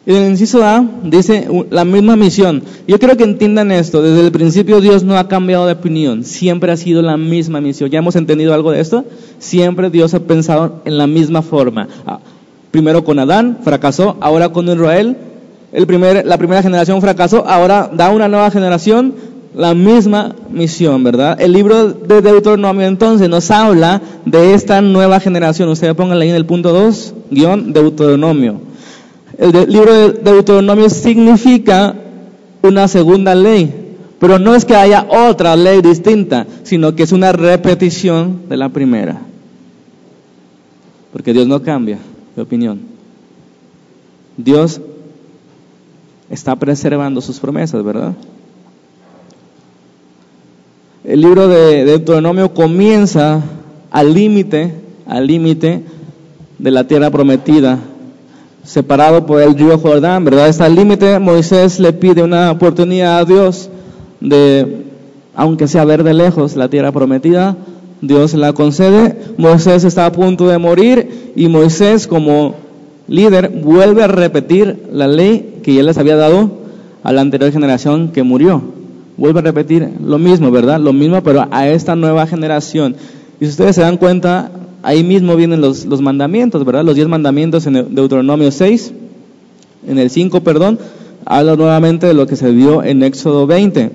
En 0.06 0.16
el 0.18 0.30
inciso 0.32 0.64
A 0.64 0.86
dice 1.04 1.48
la 1.72 1.84
misma 1.84 2.16
misión. 2.16 2.62
Yo 2.88 3.00
quiero 3.00 3.18
que 3.18 3.24
entiendan 3.24 3.72
esto. 3.72 4.04
Desde 4.04 4.26
el 4.26 4.32
principio 4.32 4.80
Dios 4.80 5.04
no 5.04 5.18
ha 5.18 5.28
cambiado 5.28 5.66
de 5.66 5.74
opinión. 5.74 6.24
Siempre 6.24 6.72
ha 6.72 6.78
sido 6.78 7.02
la 7.02 7.18
misma 7.18 7.60
misión. 7.60 7.90
¿Ya 7.90 8.00
hemos 8.00 8.16
entendido 8.16 8.54
algo 8.54 8.72
de 8.72 8.82
esto? 8.82 9.06
Siempre 9.40 9.90
Dios 9.90 10.14
ha 10.14 10.20
pensado 10.20 10.82
en 10.86 11.00
la 11.00 11.08
misma 11.08 11.42
forma. 11.42 11.88
Ah, 12.06 12.20
primero 12.70 13.04
con 13.04 13.18
Adán, 13.18 13.60
fracasó. 13.64 14.18
Ahora 14.22 14.50
con 14.50 14.70
Israel, 14.70 15.18
el 15.76 15.86
primer, 15.88 16.26
la 16.26 16.38
primera 16.38 16.64
generación 16.64 17.02
fracasó. 17.02 17.46
Ahora 17.46 17.92
da 17.94 18.10
una 18.10 18.30
nueva 18.30 18.50
generación 18.50 19.14
la 19.54 19.74
misma 19.74 20.34
misión, 20.50 21.04
¿verdad? 21.04 21.40
El 21.40 21.52
libro 21.52 21.90
de 21.90 22.22
Deuteronomio 22.22 22.88
entonces 22.88 23.28
nos 23.28 23.52
habla 23.52 24.02
de 24.26 24.54
esta 24.54 24.82
nueva 24.82 25.20
generación. 25.20 25.68
Ustedes 25.68 25.94
pónganle 25.94 26.24
ahí 26.24 26.30
en 26.30 26.38
el 26.38 26.46
punto 26.46 26.72
2, 26.72 27.14
guion 27.30 27.74
Deuteronomio. 27.74 28.62
El 29.38 29.52
libro 29.70 29.94
de 29.94 30.14
Deuteronomio 30.14 30.90
significa 30.90 31.94
una 32.62 32.88
segunda 32.88 33.36
ley, 33.36 33.98
pero 34.18 34.40
no 34.40 34.56
es 34.56 34.64
que 34.64 34.78
haya 34.78 35.06
otra 35.10 35.58
ley 35.58 35.82
distinta, 35.82 36.48
sino 36.64 36.96
que 36.96 37.04
es 37.04 37.12
una 37.12 37.34
repetición 37.34 38.44
de 38.48 38.56
la 38.56 38.70
primera. 38.70 39.20
Porque 41.12 41.34
Dios 41.34 41.48
no 41.48 41.62
cambia 41.62 41.98
de 42.34 42.42
opinión. 42.42 42.80
Dios 44.38 44.80
está 46.36 46.56
preservando 46.56 47.22
sus 47.22 47.40
promesas, 47.40 47.84
¿verdad? 47.84 48.14
El 51.04 51.22
libro 51.22 51.48
de 51.48 51.86
Deuteronomio 51.86 52.54
comienza 52.54 53.42
al 53.90 54.14
límite, 54.14 54.74
al 55.08 55.28
límite 55.28 55.84
de 56.60 56.72
la 56.72 56.86
tierra 56.86 57.10
prometida 57.10 57.80
separado 58.64 59.26
por 59.26 59.42
el 59.42 59.56
río 59.58 59.78
Jordán, 59.78 60.26
¿verdad? 60.26 60.50
Está 60.50 60.66
al 60.66 60.76
límite, 60.76 61.20
Moisés 61.20 61.80
le 61.80 61.94
pide 61.94 62.24
una 62.24 62.52
oportunidad 62.52 63.20
a 63.20 63.26
Dios 63.26 63.70
de, 64.20 64.84
aunque 65.36 65.68
sea 65.68 65.86
ver 65.86 66.04
de 66.04 66.14
lejos 66.16 66.56
la 66.56 66.68
tierra 66.68 66.92
prometida, 66.92 67.56
Dios 68.02 68.34
la 68.34 68.54
concede. 68.54 69.16
Moisés 69.38 69.84
está 69.84 70.08
a 70.08 70.12
punto 70.12 70.48
de 70.48 70.58
morir 70.58 71.32
y 71.36 71.48
Moisés 71.48 72.08
como 72.08 72.56
líder 73.08 73.50
vuelve 73.50 74.04
a 74.04 74.08
repetir 74.08 74.88
la 74.92 75.08
ley 75.08 75.55
que 75.66 75.74
ya 75.74 75.82
les 75.82 75.98
había 75.98 76.16
dado 76.16 76.52
a 77.02 77.12
la 77.12 77.22
anterior 77.22 77.52
generación 77.52 78.10
que 78.10 78.22
murió. 78.22 78.62
Vuelve 79.18 79.40
a 79.40 79.42
repetir 79.42 79.90
lo 80.00 80.20
mismo, 80.20 80.52
¿verdad? 80.52 80.80
Lo 80.80 80.94
mismo, 80.94 81.24
pero 81.24 81.48
a 81.50 81.68
esta 81.68 81.96
nueva 81.96 82.28
generación. 82.28 82.96
Y 83.40 83.46
si 83.46 83.50
ustedes 83.50 83.76
se 83.76 83.82
dan 83.82 83.98
cuenta, 83.98 84.52
ahí 84.84 85.04
mismo 85.04 85.36
vienen 85.36 85.62
los, 85.62 85.86
los 85.86 86.02
mandamientos, 86.02 86.64
¿verdad? 86.64 86.86
Los 86.86 86.94
diez 86.94 87.08
mandamientos 87.08 87.66
en 87.66 87.96
Deuteronomio 87.96 88.52
6, 88.52 88.94
en 89.88 89.98
el 89.98 90.12
5, 90.12 90.42
perdón, 90.42 90.78
habla 91.26 91.56
nuevamente 91.56 92.06
de 92.06 92.14
lo 92.14 92.28
que 92.28 92.36
se 92.36 92.52
dio 92.52 92.84
en 92.84 93.02
Éxodo 93.02 93.48
20. 93.48 93.90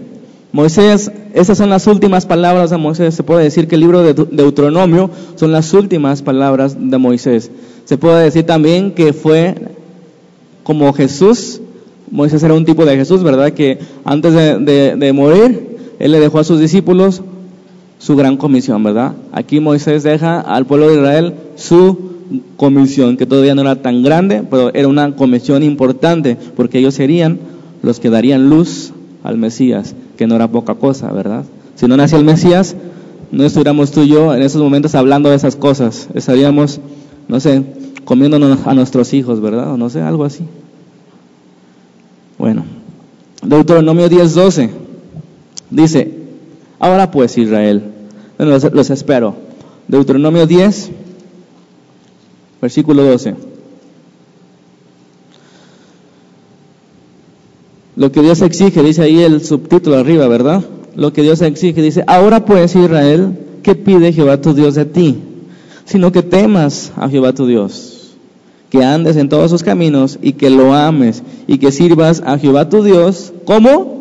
Moisés, 0.50 1.12
esas 1.34 1.56
son 1.56 1.70
las 1.70 1.86
últimas 1.86 2.26
palabras 2.26 2.70
de 2.70 2.78
Moisés. 2.78 3.14
Se 3.14 3.22
puede 3.22 3.44
decir 3.44 3.68
que 3.68 3.76
el 3.76 3.82
libro 3.82 4.02
de 4.02 4.14
Deuteronomio 4.14 5.08
son 5.36 5.52
las 5.52 5.72
últimas 5.72 6.22
palabras 6.22 6.76
de 6.80 6.98
Moisés. 6.98 7.52
Se 7.84 7.96
puede 7.96 8.24
decir 8.24 8.44
también 8.44 8.90
que 8.90 9.12
fue 9.12 9.54
como 10.70 10.92
Jesús, 10.92 11.60
Moisés 12.12 12.44
era 12.44 12.54
un 12.54 12.64
tipo 12.64 12.84
de 12.84 12.94
Jesús, 12.94 13.24
¿verdad? 13.24 13.50
Que 13.50 13.80
antes 14.04 14.32
de, 14.32 15.12
morir, 15.12 15.78
él 15.98 16.12
le 16.12 16.20
dejó 16.20 16.38
a 16.38 16.44
sus 16.44 16.60
discípulos 16.60 17.22
su 17.98 18.14
gran 18.14 18.36
comisión, 18.36 18.80
¿verdad? 18.84 19.14
Aquí 19.32 19.58
Moisés 19.58 20.04
deja 20.04 20.40
al 20.40 20.66
pueblo 20.66 20.86
de 20.86 20.94
Israel 20.94 21.34
su 21.56 21.98
comisión, 22.56 23.16
que 23.16 23.26
todavía 23.26 23.56
no 23.56 23.62
era 23.62 23.82
tan 23.82 24.04
grande, 24.04 24.44
pero 24.48 24.72
era 24.72 24.86
una 24.86 25.16
comisión 25.16 25.64
importante, 25.64 26.36
porque 26.54 26.78
ellos 26.78 26.94
serían 26.94 27.40
los 27.82 27.98
que 27.98 28.08
darían 28.08 28.48
luz 28.48 28.92
al 29.24 29.38
Mesías, 29.38 29.96
que 30.16 30.28
no 30.28 30.36
era 30.36 30.46
poca 30.46 30.76
cosa, 30.76 31.10
¿verdad? 31.10 31.46
Si 31.74 31.88
no 31.88 31.96
nacía 31.96 32.20
el 32.20 32.24
Mesías, 32.24 32.76
no 33.32 33.42
estuviéramos 33.42 33.90
tú 33.90 34.02
y 34.02 34.08
yo 34.10 34.32
en 34.36 34.42
esos 34.42 34.62
momentos 34.62 34.94
hablando 34.94 35.30
de 35.30 35.34
esas 35.34 35.56
cosas, 35.56 36.08
estaríamos, 36.14 36.78
no 37.26 37.40
sé, 37.40 37.64
comiéndonos 38.04 38.68
a 38.68 38.74
nuestros 38.74 39.12
hijos, 39.14 39.40
¿verdad? 39.40 39.72
O 39.72 39.76
no 39.76 39.90
sé, 39.90 40.00
algo 40.00 40.24
así. 40.24 40.44
Bueno, 42.40 42.64
Deuteronomio 43.42 44.08
10:12 44.08 44.70
dice, 45.68 46.20
Ahora 46.78 47.10
pues, 47.10 47.36
Israel, 47.36 47.82
los, 48.38 48.88
espero. 48.88 49.34
Deuteronomio 49.86 50.46
10, 50.46 50.90
versículo 52.62 53.04
12. 53.04 53.34
Lo 57.96 58.10
que 58.10 58.22
Dios 58.22 58.40
exige, 58.40 58.82
dice 58.82 59.02
ahí 59.02 59.22
el 59.22 59.44
subtítulo 59.44 59.98
arriba, 59.98 60.26
¿verdad? 60.26 60.64
Lo 60.96 61.12
que 61.12 61.20
Dios 61.20 61.42
exige, 61.42 61.82
dice, 61.82 62.04
ahora 62.06 62.46
pues, 62.46 62.74
Israel, 62.74 63.38
¿qué 63.62 63.74
pide 63.74 64.14
Jehová 64.14 64.40
tu 64.40 64.54
Dios 64.54 64.76
de 64.76 64.86
ti? 64.86 65.18
Sino 65.84 66.10
que 66.10 66.22
temas 66.22 66.90
a 66.96 67.10
Jehová 67.10 67.34
tu 67.34 67.46
Dios, 67.46 67.99
que 68.70 68.84
andes 68.84 69.16
en 69.16 69.28
todos 69.28 69.50
sus 69.50 69.62
caminos 69.62 70.18
y 70.22 70.32
que 70.32 70.48
lo 70.48 70.72
ames 70.72 71.22
y 71.46 71.58
que 71.58 71.72
sirvas 71.72 72.22
a 72.24 72.38
Jehová 72.38 72.68
tu 72.68 72.82
Dios, 72.82 73.32
¿cómo? 73.44 74.00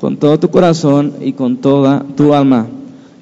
con 0.00 0.16
todo 0.16 0.40
tu 0.40 0.48
corazón 0.48 1.12
y 1.20 1.34
con 1.34 1.58
toda 1.58 2.02
tu 2.16 2.32
alma. 2.32 2.66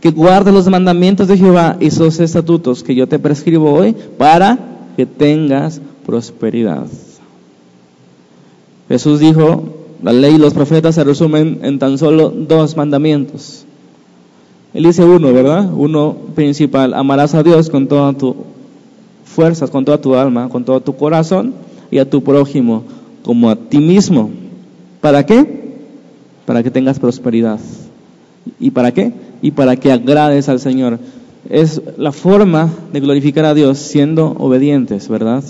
Que 0.01 0.12
guardes 0.12 0.55
los 0.55 0.68
mandamientos 0.68 1.27
de 1.27 1.37
Jehová 1.37 1.77
y 1.81 1.90
sus 1.90 2.20
estatutos 2.20 2.85
que 2.85 2.94
yo 2.94 3.09
te 3.09 3.18
prescribo 3.18 3.72
hoy 3.72 3.96
para 4.16 4.59
que 4.96 5.05
tengas 5.05 5.81
prosperidad. 6.07 6.87
Jesús 8.88 9.18
dijo, 9.18 9.64
la 10.03 10.12
ley 10.12 10.37
y 10.37 10.38
los 10.38 10.55
profetas 10.55 10.94
se 10.94 11.03
resumen 11.03 11.59
en 11.62 11.81
tan 11.81 11.98
solo 11.98 12.31
dos 12.31 12.77
mandamientos. 12.77 13.64
Él 14.72 14.85
dice 14.85 15.05
uno, 15.05 15.33
¿verdad? 15.33 15.68
Uno 15.74 16.16
principal, 16.37 16.94
amarás 16.94 17.35
a 17.35 17.42
Dios 17.42 17.70
con 17.70 17.88
todas 17.88 18.16
tus 18.16 18.37
con 19.70 19.85
toda 19.85 20.01
tu 20.01 20.14
alma, 20.14 20.48
con 20.48 20.64
todo 20.64 20.81
tu 20.81 20.96
corazón 20.96 21.55
y 21.90 21.98
a 21.98 22.09
tu 22.09 22.22
prójimo 22.22 22.85
como 23.22 23.51
a 23.51 23.57
ti 23.57 23.79
mismo. 23.79 24.31
¿Para 25.01 25.24
qué? 25.24 25.59
para 26.48 26.62
que 26.62 26.70
tengas 26.70 26.98
prosperidad. 26.98 27.61
¿Y 28.59 28.70
para 28.70 28.92
qué? 28.92 29.12
Y 29.42 29.51
para 29.51 29.77
que 29.77 29.92
agrades 29.92 30.48
al 30.48 30.61
Señor. 30.61 30.98
es 31.51 31.83
la 31.98 32.11
forma 32.11 32.70
de 32.90 33.01
glorificar 33.01 33.44
a 33.44 33.53
Dios 33.53 33.77
siendo 33.77 34.35
obedientes, 34.38 35.11
¿verdad? 35.11 35.44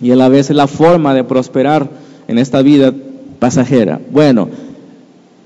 Y 0.00 0.12
a 0.12 0.16
la 0.16 0.28
vez 0.28 0.50
es 0.50 0.56
la 0.56 0.68
forma 0.68 1.14
de 1.14 1.24
prosperar 1.24 1.90
en 2.28 2.38
esta 2.38 2.62
vida 2.62 2.94
pasajera. 3.40 4.00
Bueno, 4.12 4.48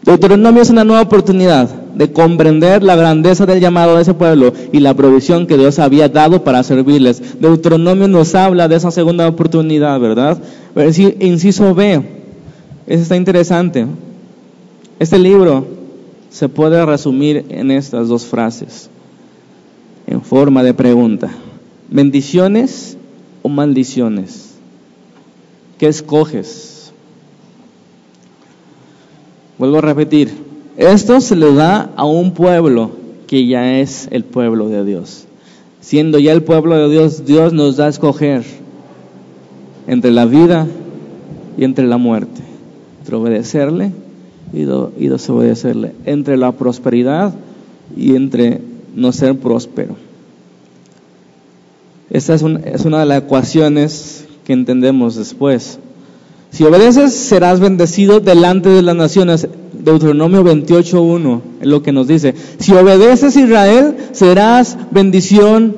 Deuteronomio 0.04 0.60
es 0.60 0.68
una 0.68 0.84
nueva 0.84 1.00
oportunidad 1.00 1.70
de 1.98 2.12
comprender 2.12 2.84
la 2.84 2.94
grandeza 2.94 3.44
del 3.44 3.58
llamado 3.58 3.96
de 3.96 4.02
ese 4.02 4.14
pueblo 4.14 4.52
y 4.72 4.78
la 4.78 4.94
provisión 4.94 5.48
que 5.48 5.58
Dios 5.58 5.80
había 5.80 6.08
dado 6.08 6.44
para 6.44 6.62
servirles. 6.62 7.40
Deuteronomio 7.40 8.06
nos 8.06 8.36
habla 8.36 8.68
de 8.68 8.76
esa 8.76 8.92
segunda 8.92 9.26
oportunidad, 9.26 9.98
¿verdad? 9.98 10.38
Inciso 11.18 11.74
B, 11.74 12.00
eso 12.86 13.02
está 13.02 13.16
interesante. 13.16 13.84
Este 15.00 15.18
libro 15.18 15.66
se 16.30 16.48
puede 16.48 16.86
resumir 16.86 17.46
en 17.48 17.72
estas 17.72 18.06
dos 18.06 18.24
frases, 18.26 18.88
en 20.06 20.22
forma 20.22 20.62
de 20.62 20.74
pregunta. 20.74 21.30
¿Bendiciones 21.90 22.96
o 23.42 23.48
maldiciones? 23.48 24.54
¿Qué 25.78 25.88
escoges? 25.88 26.92
Vuelvo 29.58 29.78
a 29.78 29.80
repetir, 29.80 30.47
esto 30.78 31.20
se 31.20 31.34
le 31.34 31.52
da 31.52 31.90
a 31.96 32.04
un 32.04 32.32
pueblo 32.32 32.92
que 33.26 33.46
ya 33.46 33.80
es 33.80 34.08
el 34.12 34.24
pueblo 34.24 34.68
de 34.68 34.84
Dios. 34.84 35.24
Siendo 35.80 36.20
ya 36.20 36.32
el 36.32 36.42
pueblo 36.42 36.76
de 36.76 36.88
Dios, 36.88 37.24
Dios 37.26 37.52
nos 37.52 37.76
da 37.76 37.86
a 37.86 37.88
escoger 37.88 38.44
entre 39.88 40.12
la 40.12 40.24
vida 40.24 40.68
y 41.56 41.64
entre 41.64 41.86
la 41.86 41.96
muerte, 41.96 42.42
entre 43.00 43.16
obedecerle 43.16 43.92
y, 44.52 45.08
desobedecerle, 45.08 45.94
entre 46.04 46.36
la 46.36 46.52
prosperidad 46.52 47.34
y 47.96 48.14
entre 48.14 48.60
no 48.94 49.10
ser 49.12 49.36
próspero. 49.36 49.96
Esta 52.10 52.34
es, 52.34 52.44
es 52.64 52.84
una 52.84 53.00
de 53.00 53.06
las 53.06 53.22
ecuaciones 53.22 54.26
que 54.44 54.52
entendemos 54.52 55.16
después. 55.16 55.80
Si 56.50 56.64
obedeces, 56.64 57.12
serás 57.14 57.58
bendecido 57.60 58.20
delante 58.20 58.68
de 58.68 58.82
las 58.82 58.96
naciones. 58.96 59.48
Deuteronomio 59.90 60.44
28.1 60.44 61.40
es 61.60 61.66
lo 61.66 61.82
que 61.82 61.92
nos 61.92 62.06
dice. 62.06 62.34
Si 62.58 62.72
obedeces 62.72 63.36
Israel, 63.36 63.96
serás 64.12 64.76
bendición 64.90 65.76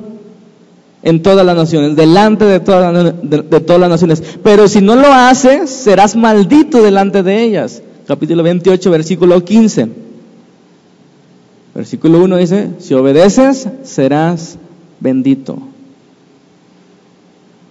en 1.03 1.21
todas 1.23 1.45
las 1.45 1.55
naciones, 1.55 1.95
delante 1.95 2.45
de 2.45 2.59
todas, 2.59 3.13
de 3.23 3.59
todas 3.59 3.79
las 3.79 3.89
naciones. 3.89 4.23
Pero 4.43 4.67
si 4.67 4.81
no 4.81 4.95
lo 4.95 5.11
haces, 5.11 5.69
serás 5.69 6.15
maldito 6.15 6.81
delante 6.81 7.23
de 7.23 7.43
ellas 7.43 7.81
capítulo 8.11 8.43
28, 8.43 8.91
versículo 8.91 9.45
15. 9.45 9.87
Versículo 11.73 12.21
1 12.21 12.37
dice, 12.37 12.69
si 12.79 12.93
obedeces, 12.93 13.69
serás 13.83 14.57
bendito 14.99 15.57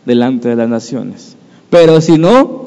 delante 0.07 0.49
de 0.49 0.57
las 0.57 0.69
naciones. 0.69 1.37
Pero 1.69 2.01
si 2.01 2.17
no, 2.17 2.60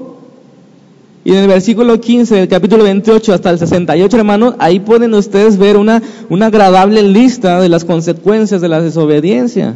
y 1.26 1.32
en 1.32 1.38
el 1.38 1.48
versículo 1.48 2.00
15 2.00 2.36
del 2.36 2.48
capítulo 2.48 2.84
28 2.84 3.34
hasta 3.34 3.50
el 3.50 3.60
68, 3.60 4.18
hermanos, 4.18 4.56
ahí 4.60 4.80
pueden 4.80 5.14
ustedes 5.14 5.58
ver 5.58 5.78
una, 5.78 6.02
una 6.30 6.48
agradable 6.48 7.02
lista 7.04 7.62
de 7.62 7.70
las 7.70 7.86
consecuencias 7.86 8.62
de 8.62 8.70
la 8.70 8.82
desobediencia. 8.82 9.76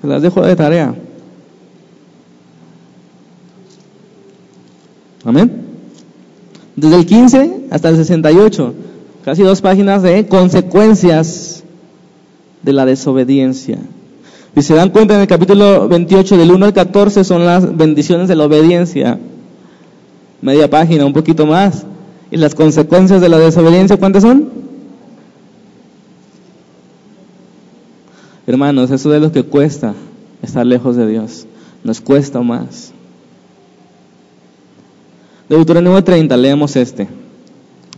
Se 0.00 0.06
las 0.06 0.22
dejo 0.22 0.42
de 0.42 0.56
tarea. 0.56 0.94
Amén 5.24 5.70
desde 6.80 6.96
el 6.96 7.06
15 7.06 7.66
hasta 7.70 7.88
el 7.90 7.96
68, 7.96 8.74
casi 9.24 9.42
dos 9.42 9.60
páginas 9.60 10.02
de 10.02 10.26
consecuencias 10.26 11.62
de 12.62 12.72
la 12.72 12.86
desobediencia. 12.86 13.78
Si 14.54 14.62
se 14.62 14.74
dan 14.74 14.90
cuenta 14.90 15.14
en 15.14 15.20
el 15.20 15.26
capítulo 15.26 15.88
28 15.88 16.36
del 16.36 16.50
1 16.50 16.66
al 16.66 16.72
14 16.72 17.24
son 17.24 17.44
las 17.44 17.76
bendiciones 17.76 18.28
de 18.28 18.36
la 18.36 18.44
obediencia, 18.46 19.18
media 20.42 20.68
página, 20.68 21.06
un 21.06 21.12
poquito 21.12 21.46
más. 21.46 21.84
¿Y 22.30 22.36
las 22.36 22.54
consecuencias 22.54 23.20
de 23.20 23.28
la 23.28 23.38
desobediencia 23.38 23.96
cuántas 23.96 24.22
son? 24.22 24.48
Hermanos, 28.46 28.90
eso 28.90 29.14
es 29.14 29.20
lo 29.20 29.32
que 29.32 29.42
cuesta 29.42 29.94
estar 30.42 30.66
lejos 30.66 30.96
de 30.96 31.06
Dios. 31.06 31.46
Nos 31.84 32.00
cuesta 32.00 32.40
más. 32.40 32.92
Deuteronomio 35.48 36.02
30, 36.02 36.36
leemos 36.36 36.76
este. 36.76 37.08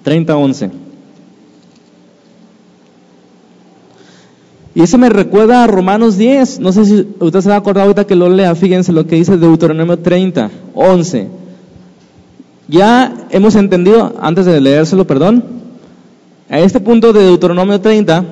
30, 0.02 0.36
11. 0.36 0.70
Y 4.74 4.82
ese 4.82 4.96
me 4.96 5.10
recuerda 5.10 5.62
a 5.62 5.66
Romanos 5.66 6.16
10. 6.16 6.60
No 6.60 6.72
sé 6.72 6.86
si 6.86 7.06
usted 7.18 7.40
se 7.40 7.48
va 7.50 7.56
a 7.56 7.58
acordar 7.58 7.82
ahorita 7.82 8.06
que 8.06 8.16
lo 8.16 8.28
lea. 8.28 8.54
Fíjense 8.54 8.92
lo 8.92 9.06
que 9.06 9.16
dice 9.16 9.36
Deuteronomio 9.36 9.98
30, 9.98 10.50
11. 10.74 11.41
Ya 12.68 13.26
hemos 13.30 13.54
entendido, 13.56 14.14
antes 14.20 14.46
de 14.46 14.60
leérselo, 14.60 15.06
perdón, 15.06 15.42
a 16.48 16.60
este 16.60 16.80
punto 16.80 17.12
de 17.12 17.24
Deuteronomio 17.24 17.80
30, 17.80 18.24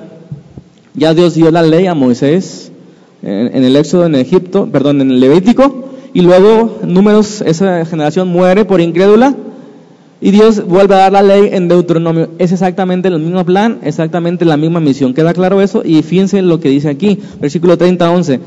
ya 0.93 1.13
Dios 1.13 1.33
dio 1.33 1.51
la 1.51 1.63
ley 1.63 1.87
a 1.87 1.93
Moisés 1.93 2.71
en, 3.21 3.55
en 3.55 3.63
el 3.63 3.75
Éxodo 3.75 4.05
en 4.05 4.15
Egipto, 4.15 4.67
perdón, 4.71 5.01
en 5.01 5.11
el 5.11 5.19
Levítico, 5.19 5.89
y 6.13 6.21
luego 6.21 6.79
números, 6.85 7.41
esa 7.41 7.85
generación 7.85 8.27
muere 8.27 8.65
por 8.65 8.81
incrédula 8.81 9.35
y 10.19 10.29
Dios 10.29 10.65
vuelve 10.67 10.93
a 10.93 10.99
dar 10.99 11.11
la 11.13 11.23
ley 11.23 11.49
en 11.51 11.67
Deuteronomio. 11.67 12.29
Es 12.37 12.51
exactamente 12.51 13.07
el 13.07 13.19
mismo 13.19 13.43
plan, 13.43 13.79
exactamente 13.81 14.45
la 14.45 14.55
misma 14.55 14.79
misión. 14.79 15.15
¿Queda 15.15 15.33
claro 15.33 15.61
eso? 15.61 15.81
Y 15.83 16.03
fíjense 16.03 16.41
lo 16.43 16.59
que 16.59 16.69
dice 16.69 16.89
aquí, 16.89 17.19
versículo 17.39 17.77
30, 17.77 18.11
11. 18.11 18.39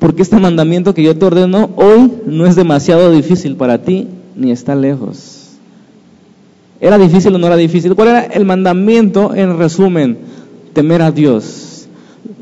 Porque 0.00 0.22
este 0.22 0.38
mandamiento 0.38 0.92
que 0.92 1.04
yo 1.04 1.16
te 1.16 1.24
ordeno 1.24 1.70
hoy 1.76 2.10
no 2.26 2.46
es 2.46 2.56
demasiado 2.56 3.12
difícil 3.12 3.54
para 3.54 3.78
ti, 3.82 4.08
ni 4.36 4.50
está 4.50 4.74
lejos. 4.74 5.50
¿Era 6.80 6.98
difícil 6.98 7.34
o 7.34 7.38
no 7.38 7.46
era 7.46 7.56
difícil? 7.56 7.94
¿Cuál 7.94 8.08
era 8.08 8.22
el 8.22 8.44
mandamiento 8.44 9.34
en 9.34 9.56
resumen? 9.56 10.18
Temer 10.72 11.02
a 11.02 11.12
Dios 11.12 11.86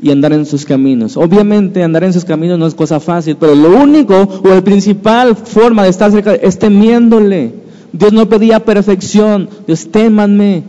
y 0.01 0.09
andar 0.09 0.33
en 0.33 0.45
sus 0.45 0.65
caminos. 0.65 1.15
Obviamente 1.15 1.83
andar 1.83 2.03
en 2.03 2.13
sus 2.13 2.25
caminos 2.25 2.57
no 2.57 2.65
es 2.65 2.73
cosa 2.73 2.99
fácil, 2.99 3.37
pero 3.39 3.53
lo 3.53 3.69
único 3.69 4.15
o 4.15 4.47
la 4.47 4.63
principal 4.63 5.35
forma 5.35 5.83
de 5.83 5.89
estar 5.89 6.11
cerca 6.11 6.33
es 6.33 6.57
temiéndole. 6.57 7.53
Dios 7.93 8.13
no 8.13 8.27
pedía 8.27 8.61
perfección, 8.61 9.49
Dios 9.67 9.89
témanme. 9.91 10.63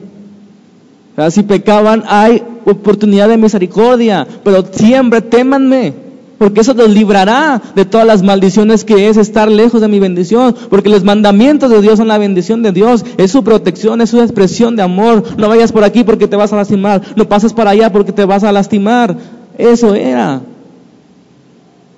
Si 1.30 1.42
pecaban 1.42 2.02
hay 2.06 2.42
oportunidad 2.64 3.28
de 3.28 3.36
misericordia, 3.36 4.26
pero 4.42 4.64
siempre 4.70 5.20
témanme 5.20 6.01
porque 6.42 6.62
eso 6.62 6.74
los 6.74 6.90
librará 6.90 7.62
de 7.76 7.84
todas 7.84 8.04
las 8.04 8.24
maldiciones 8.24 8.82
que 8.82 9.08
es 9.08 9.16
estar 9.16 9.48
lejos 9.48 9.80
de 9.80 9.86
mi 9.86 10.00
bendición, 10.00 10.56
porque 10.70 10.88
los 10.88 11.04
mandamientos 11.04 11.70
de 11.70 11.80
Dios 11.80 11.98
son 11.98 12.08
la 12.08 12.18
bendición 12.18 12.64
de 12.64 12.72
Dios, 12.72 13.04
es 13.16 13.30
su 13.30 13.44
protección, 13.44 14.00
es 14.00 14.10
su 14.10 14.20
expresión 14.20 14.74
de 14.74 14.82
amor. 14.82 15.22
No 15.36 15.48
vayas 15.48 15.70
por 15.70 15.84
aquí 15.84 16.02
porque 16.02 16.26
te 16.26 16.34
vas 16.34 16.52
a 16.52 16.56
lastimar, 16.56 17.00
no 17.14 17.28
pases 17.28 17.52
para 17.52 17.70
allá 17.70 17.92
porque 17.92 18.10
te 18.10 18.24
vas 18.24 18.42
a 18.42 18.50
lastimar. 18.50 19.16
Eso 19.56 19.94
era. 19.94 20.40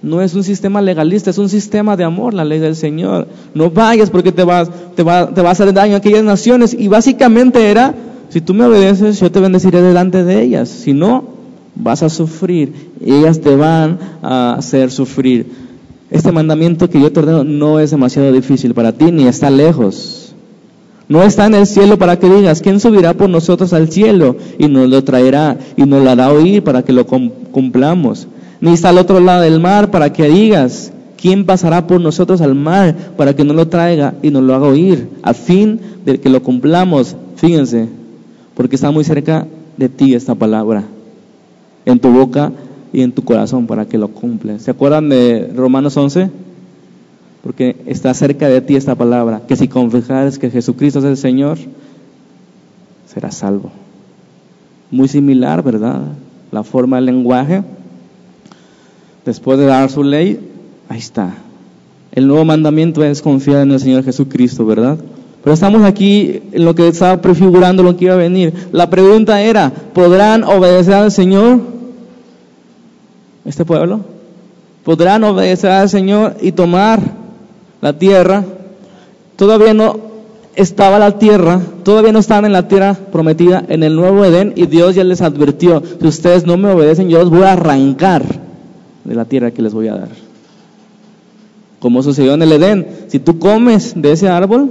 No 0.02 0.20
es 0.20 0.34
un 0.34 0.44
sistema 0.44 0.82
legalista, 0.82 1.30
es 1.30 1.38
un 1.38 1.48
sistema 1.48 1.96
de 1.96 2.04
amor, 2.04 2.34
la 2.34 2.44
ley 2.44 2.58
del 2.58 2.76
Señor. 2.76 3.26
No 3.54 3.70
vayas 3.70 4.10
porque 4.10 4.30
te 4.30 4.44
vas, 4.44 4.68
te 4.94 5.02
va, 5.02 5.32
te 5.32 5.40
va 5.40 5.48
a 5.48 5.52
hacer 5.52 5.72
daño 5.72 5.94
a 5.94 5.98
aquellas 6.00 6.22
naciones. 6.22 6.76
Y 6.78 6.88
básicamente 6.88 7.70
era, 7.70 7.94
si 8.28 8.42
tú 8.42 8.52
me 8.52 8.66
obedeces, 8.66 9.18
yo 9.20 9.32
te 9.32 9.40
bendeciré 9.40 9.80
delante 9.80 10.22
de 10.22 10.42
ellas. 10.42 10.68
Si 10.68 10.92
no, 10.92 11.33
vas 11.74 12.02
a 12.02 12.08
sufrir, 12.08 12.72
ellas 13.04 13.40
te 13.40 13.54
van 13.56 13.98
a 14.22 14.54
hacer 14.54 14.90
sufrir. 14.90 15.46
Este 16.10 16.30
mandamiento 16.32 16.88
que 16.88 17.00
yo 17.00 17.10
te 17.10 17.20
ordeno 17.20 17.44
no 17.44 17.80
es 17.80 17.90
demasiado 17.90 18.30
difícil 18.32 18.74
para 18.74 18.92
ti 18.92 19.10
ni 19.10 19.26
está 19.26 19.50
lejos. 19.50 20.34
No 21.08 21.22
está 21.22 21.46
en 21.46 21.54
el 21.54 21.66
cielo 21.66 21.98
para 21.98 22.18
que 22.18 22.30
digas, 22.30 22.62
¿quién 22.62 22.80
subirá 22.80 23.14
por 23.14 23.28
nosotros 23.28 23.72
al 23.72 23.90
cielo? 23.90 24.36
Y 24.58 24.68
nos 24.68 24.88
lo 24.88 25.04
traerá 25.04 25.58
y 25.76 25.82
nos 25.82 26.02
lo 26.02 26.10
hará 26.10 26.32
oír 26.32 26.62
para 26.62 26.82
que 26.82 26.92
lo 26.92 27.06
cumplamos. 27.06 28.26
Ni 28.60 28.72
está 28.72 28.88
al 28.90 28.98
otro 28.98 29.20
lado 29.20 29.42
del 29.42 29.60
mar 29.60 29.90
para 29.90 30.12
que 30.12 30.28
digas, 30.28 30.92
¿quién 31.20 31.44
pasará 31.44 31.86
por 31.86 32.00
nosotros 32.00 32.40
al 32.40 32.54
mar 32.54 32.96
para 33.18 33.34
que 33.34 33.44
nos 33.44 33.56
lo 33.56 33.68
traiga 33.68 34.14
y 34.22 34.30
nos 34.30 34.42
lo 34.42 34.54
haga 34.54 34.68
oír? 34.68 35.08
A 35.22 35.34
fin 35.34 35.80
de 36.06 36.18
que 36.18 36.30
lo 36.30 36.42
cumplamos. 36.42 37.16
Fíjense, 37.36 37.88
porque 38.54 38.76
está 38.76 38.90
muy 38.90 39.04
cerca 39.04 39.46
de 39.76 39.88
ti 39.88 40.14
esta 40.14 40.34
palabra 40.34 40.84
en 41.84 41.98
tu 41.98 42.10
boca 42.10 42.52
y 42.92 43.02
en 43.02 43.12
tu 43.12 43.24
corazón 43.24 43.66
para 43.66 43.86
que 43.86 43.98
lo 43.98 44.08
cumples. 44.08 44.62
¿Se 44.62 44.70
acuerdan 44.70 45.08
de 45.08 45.50
Romanos 45.54 45.96
11? 45.96 46.30
Porque 47.42 47.76
está 47.86 48.14
cerca 48.14 48.48
de 48.48 48.60
ti 48.60 48.76
esta 48.76 48.94
palabra, 48.94 49.42
que 49.46 49.56
si 49.56 49.68
confesares 49.68 50.38
que 50.38 50.50
Jesucristo 50.50 51.00
es 51.00 51.04
el 51.04 51.16
Señor, 51.16 51.58
serás 53.12 53.34
salvo. 53.34 53.70
Muy 54.90 55.08
similar, 55.08 55.62
¿verdad? 55.62 56.02
La 56.52 56.62
forma 56.62 56.96
del 56.96 57.06
lenguaje. 57.06 57.62
Después 59.26 59.58
de 59.58 59.66
dar 59.66 59.90
su 59.90 60.04
ley, 60.04 60.38
ahí 60.88 60.98
está. 60.98 61.34
El 62.12 62.28
nuevo 62.28 62.44
mandamiento 62.44 63.02
es 63.02 63.20
confiar 63.20 63.62
en 63.62 63.72
el 63.72 63.80
Señor 63.80 64.04
Jesucristo, 64.04 64.64
¿verdad? 64.64 64.98
Pero 65.42 65.52
estamos 65.52 65.82
aquí 65.82 66.42
en 66.52 66.64
lo 66.64 66.74
que 66.74 66.86
estaba 66.86 67.20
prefigurando 67.20 67.82
lo 67.82 67.96
que 67.96 68.04
iba 68.06 68.14
a 68.14 68.18
venir. 68.18 68.54
La 68.72 68.88
pregunta 68.88 69.42
era, 69.42 69.70
¿podrán 69.92 70.44
obedecer 70.44 70.94
al 70.94 71.10
Señor 71.10 71.73
este 73.44 73.64
pueblo? 73.64 74.00
¿Podrán 74.84 75.24
obedecer 75.24 75.70
al 75.70 75.88
Señor 75.88 76.36
y 76.40 76.52
tomar 76.52 77.00
la 77.80 77.98
tierra? 77.98 78.44
Todavía 79.36 79.74
no 79.74 79.98
estaba 80.56 80.98
la 80.98 81.18
tierra, 81.18 81.60
todavía 81.82 82.12
no 82.12 82.18
estaban 82.18 82.44
en 82.44 82.52
la 82.52 82.68
tierra 82.68 82.94
prometida, 82.94 83.64
en 83.68 83.82
el 83.82 83.96
nuevo 83.96 84.24
Edén, 84.24 84.52
y 84.56 84.66
Dios 84.66 84.94
ya 84.94 85.04
les 85.04 85.20
advirtió, 85.20 85.82
si 86.00 86.06
ustedes 86.06 86.46
no 86.46 86.56
me 86.56 86.70
obedecen, 86.70 87.08
yo 87.08 87.18
los 87.18 87.30
voy 87.30 87.42
a 87.42 87.54
arrancar 87.54 88.22
de 89.04 89.14
la 89.14 89.24
tierra 89.24 89.50
que 89.50 89.62
les 89.62 89.74
voy 89.74 89.88
a 89.88 89.94
dar. 89.94 90.08
Como 91.80 92.02
sucedió 92.02 92.34
en 92.34 92.42
el 92.42 92.52
Edén, 92.52 92.86
si 93.08 93.18
tú 93.18 93.38
comes 93.38 93.94
de 93.96 94.12
ese 94.12 94.28
árbol, 94.28 94.70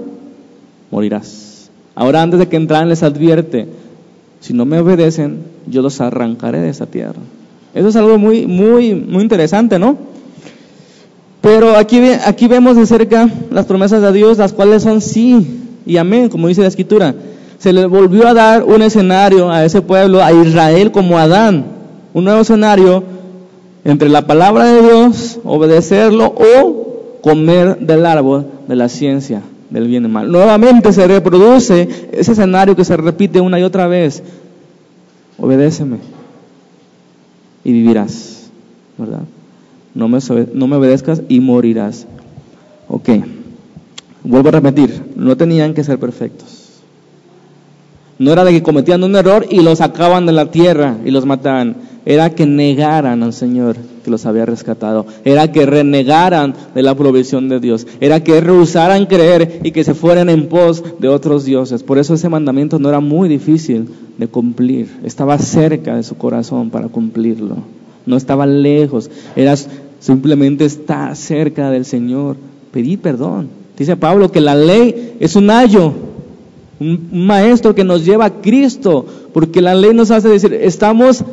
morirás. 0.90 1.70
Ahora 1.96 2.22
antes 2.22 2.40
de 2.40 2.48
que 2.48 2.56
entraran 2.56 2.90
les 2.90 3.04
advierte, 3.04 3.68
si 4.40 4.54
no 4.54 4.66
me 4.66 4.80
obedecen, 4.80 5.44
yo 5.68 5.82
los 5.82 6.02
arrancaré 6.02 6.60
de 6.60 6.70
esa 6.70 6.86
tierra. 6.86 7.22
Eso 7.74 7.88
es 7.88 7.96
algo 7.96 8.18
muy, 8.18 8.46
muy, 8.46 8.94
muy 8.94 9.24
interesante, 9.24 9.80
¿no? 9.80 9.98
Pero 11.42 11.76
aquí, 11.76 12.00
aquí 12.26 12.48
vemos 12.48 12.78
de 12.78 12.86
cerca 12.86 13.30
las 13.52 13.66
promesas 13.66 14.02
de 14.02 14.12
Dios, 14.12 14.38
las 14.38 14.54
cuales 14.54 14.84
son 14.84 15.02
sí 15.02 15.62
y 15.86 15.98
amén, 15.98 16.30
como 16.30 16.48
dice 16.48 16.62
la 16.62 16.68
escritura. 16.68 17.16
Se 17.58 17.74
le 17.74 17.86
volvió 17.86 18.28
a 18.28 18.34
dar 18.34 18.64
un 18.64 18.82
escenario 18.82 19.50
a 19.50 19.66
ese 19.66 19.82
pueblo, 19.82 20.24
a 20.24 20.32
Israel 20.32 20.92
como 20.92 21.18
Adán, 21.18 21.66
un 22.14 22.24
nuevo 22.24 22.42
escenario 22.42 23.04
entre 23.84 24.08
la 24.08 24.22
palabra 24.28 24.66
de 24.66 24.82
Dios, 24.82 25.40
obedecerlo 25.44 26.28
o 26.28 27.20
comer 27.22 27.80
del 27.80 28.06
árbol 28.06 28.46
de 28.68 28.76
la 28.76 28.88
ciencia 28.88 29.42
del 29.70 29.88
bien 29.88 30.06
y 30.06 30.08
mal. 30.08 30.32
Nuevamente 30.32 30.94
se 30.94 31.08
reproduce 31.08 31.90
ese 32.12 32.32
escenario 32.34 32.76
que 32.76 32.86
se 32.86 32.96
repite 32.96 33.42
una 33.42 33.60
y 33.60 33.64
otra 33.64 33.88
vez. 33.88 34.22
Obedéceme 35.40 36.12
y 37.63 37.71
vivirás, 37.71 38.49
¿verdad? 38.97 39.23
No 39.95 40.08
me, 40.08 40.19
no 40.54 40.67
me 40.67 40.76
obedezcas 40.76 41.21
y 41.30 41.39
morirás. 41.39 42.08
Ok, 42.88 43.10
vuelvo 44.23 44.49
a 44.49 44.54
repetir, 44.54 45.04
no 45.15 45.38
tenían 45.38 45.73
que 45.73 45.84
ser 45.84 45.99
perfectos. 45.99 46.82
No 48.19 48.32
era 48.32 48.43
de 48.43 48.52
que 48.52 48.63
cometían 48.63 49.04
un 49.04 49.15
error 49.15 49.45
y 49.49 49.62
los 49.62 49.80
sacaban 49.80 50.26
de 50.26 50.32
la 50.32 50.52
tierra 50.52 50.97
y 51.04 51.12
los 51.12 51.26
mataban. 51.26 51.76
Era 52.06 52.30
que 52.30 52.45
negaran 52.45 53.23
al 53.23 53.34
Señor 53.34 53.76
que 54.04 54.12
los 54.12 54.26
había 54.26 54.46
rescatado. 54.46 55.06
Era 55.26 55.52
que 55.52 55.66
renegaran 55.66 56.54
de 56.76 56.84
la 56.84 56.96
provisión 56.96 57.50
de 57.50 57.60
Dios. 57.60 57.88
Era 58.00 58.24
que 58.24 58.42
rehusaran 58.42 59.06
creer 59.06 59.62
y 59.63 59.72
que 59.72 59.84
se 59.84 59.94
fueran 59.94 60.30
en 60.30 60.48
pos 60.48 60.84
de 61.00 61.08
otros 61.08 61.46
dioses. 61.46 61.84
Por 61.84 61.98
eso 61.98 62.13
ese 62.13 62.30
mandamiento 62.30 62.80
no 62.80 62.89
era 62.89 63.00
muy 63.00 63.30
difícil 63.30 63.88
de 64.18 64.28
cumplir. 64.28 64.89
Estaba 65.04 65.38
cerca 65.39 65.96
de 65.96 66.04
su 66.04 66.16
corazón 66.16 66.70
para 66.70 66.88
cumplirlo. 66.88 67.58
No 68.06 68.18
estaba 68.18 68.46
lejos. 68.46 69.10
Era 69.36 69.56
simplemente 70.00 70.66
estar 70.66 71.16
cerca 71.16 71.72
del 71.72 71.86
Señor. 71.86 72.36
Pedir 72.72 73.00
perdón. 73.00 73.50
Dice 73.78 73.98
Pablo 73.98 74.32
que 74.32 74.42
la 74.42 74.56
ley 74.56 75.16
es 75.20 75.36
un 75.36 75.50
ayo 75.50 75.94
un 76.80 77.10
maestro 77.12 77.76
que 77.76 77.84
nos 77.84 78.06
lleva 78.06 78.26
a 78.26 78.42
Cristo, 78.42 79.06
porque 79.34 79.62
la 79.62 79.76
ley 79.76 79.94
nos 79.94 80.12
hace 80.12 80.30
decir, 80.30 80.54
estamos, 80.54 81.24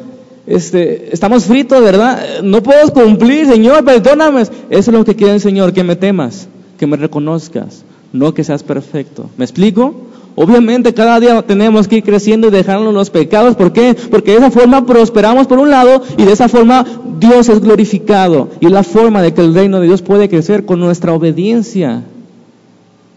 este, 0.51 1.13
estamos 1.13 1.45
fritos, 1.45 1.83
¿verdad? 1.83 2.43
No 2.43 2.63
puedo 2.63 2.93
cumplir, 2.93 3.47
Señor, 3.47 3.85
perdóname. 3.85 4.43
Eso 4.43 4.53
es 4.69 4.89
lo 4.89 5.05
que 5.05 5.17
quiere 5.17 5.35
el 5.35 5.41
Señor, 5.41 5.73
que 5.73 5.85
me 5.85 5.97
temas, 5.97 6.49
que 6.79 6.87
me 6.87 6.97
reconozcas, 6.97 7.85
no 8.13 8.35
que 8.35 8.45
seas 8.45 8.63
perfecto. 8.63 9.31
¿Me 9.37 9.45
explico? 9.45 9.95
Obviamente 10.35 10.95
cada 10.95 11.19
día 11.19 11.43
tenemos 11.43 11.89
que 11.89 11.97
ir 11.97 12.05
creciendo 12.05 12.49
y 12.49 12.51
dejarnos 12.51 12.93
los 12.93 13.11
pecados. 13.11 13.57
¿Por 13.57 13.73
qué? 13.73 13.97
Porque 14.11 14.33
de 14.33 14.39
esa 14.39 14.51
forma 14.51 14.87
prosperamos 14.87 15.47
por 15.47 15.59
un 15.59 15.71
lado 15.71 16.03
y 16.17 16.25
de 16.25 16.33
esa 16.33 16.49
forma 16.49 16.85
Dios 17.19 17.49
es 17.49 17.61
glorificado. 17.61 18.49
Y 18.61 18.69
la 18.69 18.83
forma 18.83 19.23
de 19.23 19.35
que 19.35 19.41
el 19.41 19.55
reino 19.55 19.81
de 19.81 19.87
Dios 19.87 20.03
puede 20.03 20.29
crecer 20.29 20.65
con 20.65 20.81
nuestra 20.81 21.13
obediencia. 21.13 22.03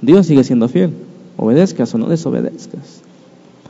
Dios 0.01 0.27
sigue 0.27 0.43
siendo 0.43 0.67
fiel 0.67 0.91
obedezcas 1.37 1.93
o 1.93 1.97
no 1.97 2.07
desobedezcas. 2.07 3.01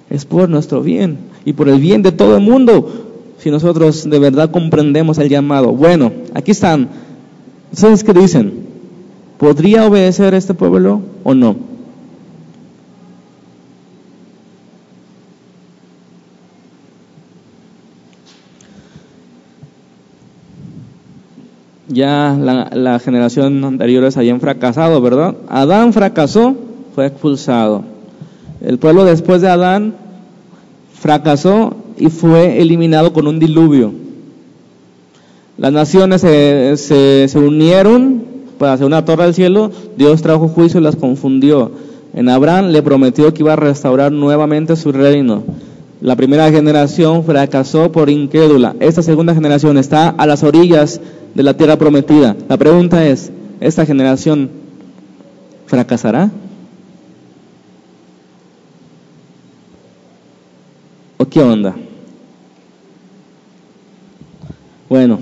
Es 0.09 0.25
por 0.25 0.49
nuestro 0.49 0.81
bien 0.81 1.17
y 1.45 1.53
por 1.53 1.69
el 1.69 1.79
bien 1.79 2.03
de 2.03 2.11
todo 2.11 2.35
el 2.35 2.43
mundo 2.43 3.12
si 3.43 3.51
nosotros 3.51 4.09
de 4.09 4.19
verdad 4.19 4.51
comprendemos 4.51 5.17
el 5.17 5.27
llamado. 5.27 5.73
Bueno, 5.73 6.13
aquí 6.33 6.51
están. 6.51 6.87
¿Ustedes 7.73 8.05
qué 8.05 8.13
dicen? 8.13 8.53
¿Podría 9.37 9.85
obedecer 9.85 10.33
este 10.33 10.53
pueblo 10.53 11.01
o 11.25 11.33
no? 11.33 11.57
Ya 21.89 22.37
la, 22.39 22.69
la 22.73 22.97
generación 22.99 23.61
anteriores 23.65 24.15
habían 24.15 24.39
fracasado, 24.39 25.01
¿verdad? 25.01 25.35
Adán 25.49 25.91
fracasó 25.91 26.55
fue 26.95 27.07
expulsado. 27.07 27.83
El 28.61 28.79
pueblo 28.79 29.03
después 29.03 29.41
de 29.41 29.49
Adán 29.49 29.95
fracasó 30.93 31.82
y 31.97 32.09
fue 32.09 32.61
eliminado 32.61 33.13
con 33.13 33.27
un 33.27 33.39
diluvio. 33.39 33.93
Las 35.57 35.71
naciones 35.71 36.21
se, 36.21 36.75
se, 36.77 37.39
unieron 37.39 38.23
para 38.57 38.73
hacer 38.73 38.85
una 38.85 39.05
torre 39.05 39.23
al 39.23 39.33
cielo, 39.33 39.71
Dios 39.97 40.21
trajo 40.21 40.47
juicio 40.47 40.79
y 40.79 40.83
las 40.83 40.95
confundió. 40.95 41.71
En 42.15 42.29
Abraham 42.29 42.67
le 42.67 42.81
prometió 42.81 43.33
que 43.33 43.43
iba 43.43 43.53
a 43.53 43.57
restaurar 43.57 44.11
nuevamente 44.11 44.75
su 44.75 44.91
reino. 44.91 45.43
La 46.01 46.15
primera 46.15 46.51
generación 46.51 47.23
fracasó 47.23 47.91
por 47.91 48.09
incrédula. 48.09 48.75
Esta 48.79 49.01
segunda 49.01 49.33
generación 49.33 49.77
está 49.77 50.09
a 50.09 50.25
las 50.25 50.43
orillas 50.43 50.99
de 51.33 51.43
la 51.43 51.55
tierra 51.55 51.77
prometida. 51.77 52.35
La 52.49 52.57
pregunta 52.57 53.07
es, 53.07 53.31
¿esta 53.61 53.85
generación 53.85 54.49
fracasará? 55.65 56.29
qué 61.33 61.41
onda? 61.41 61.75
Bueno, 64.93 65.17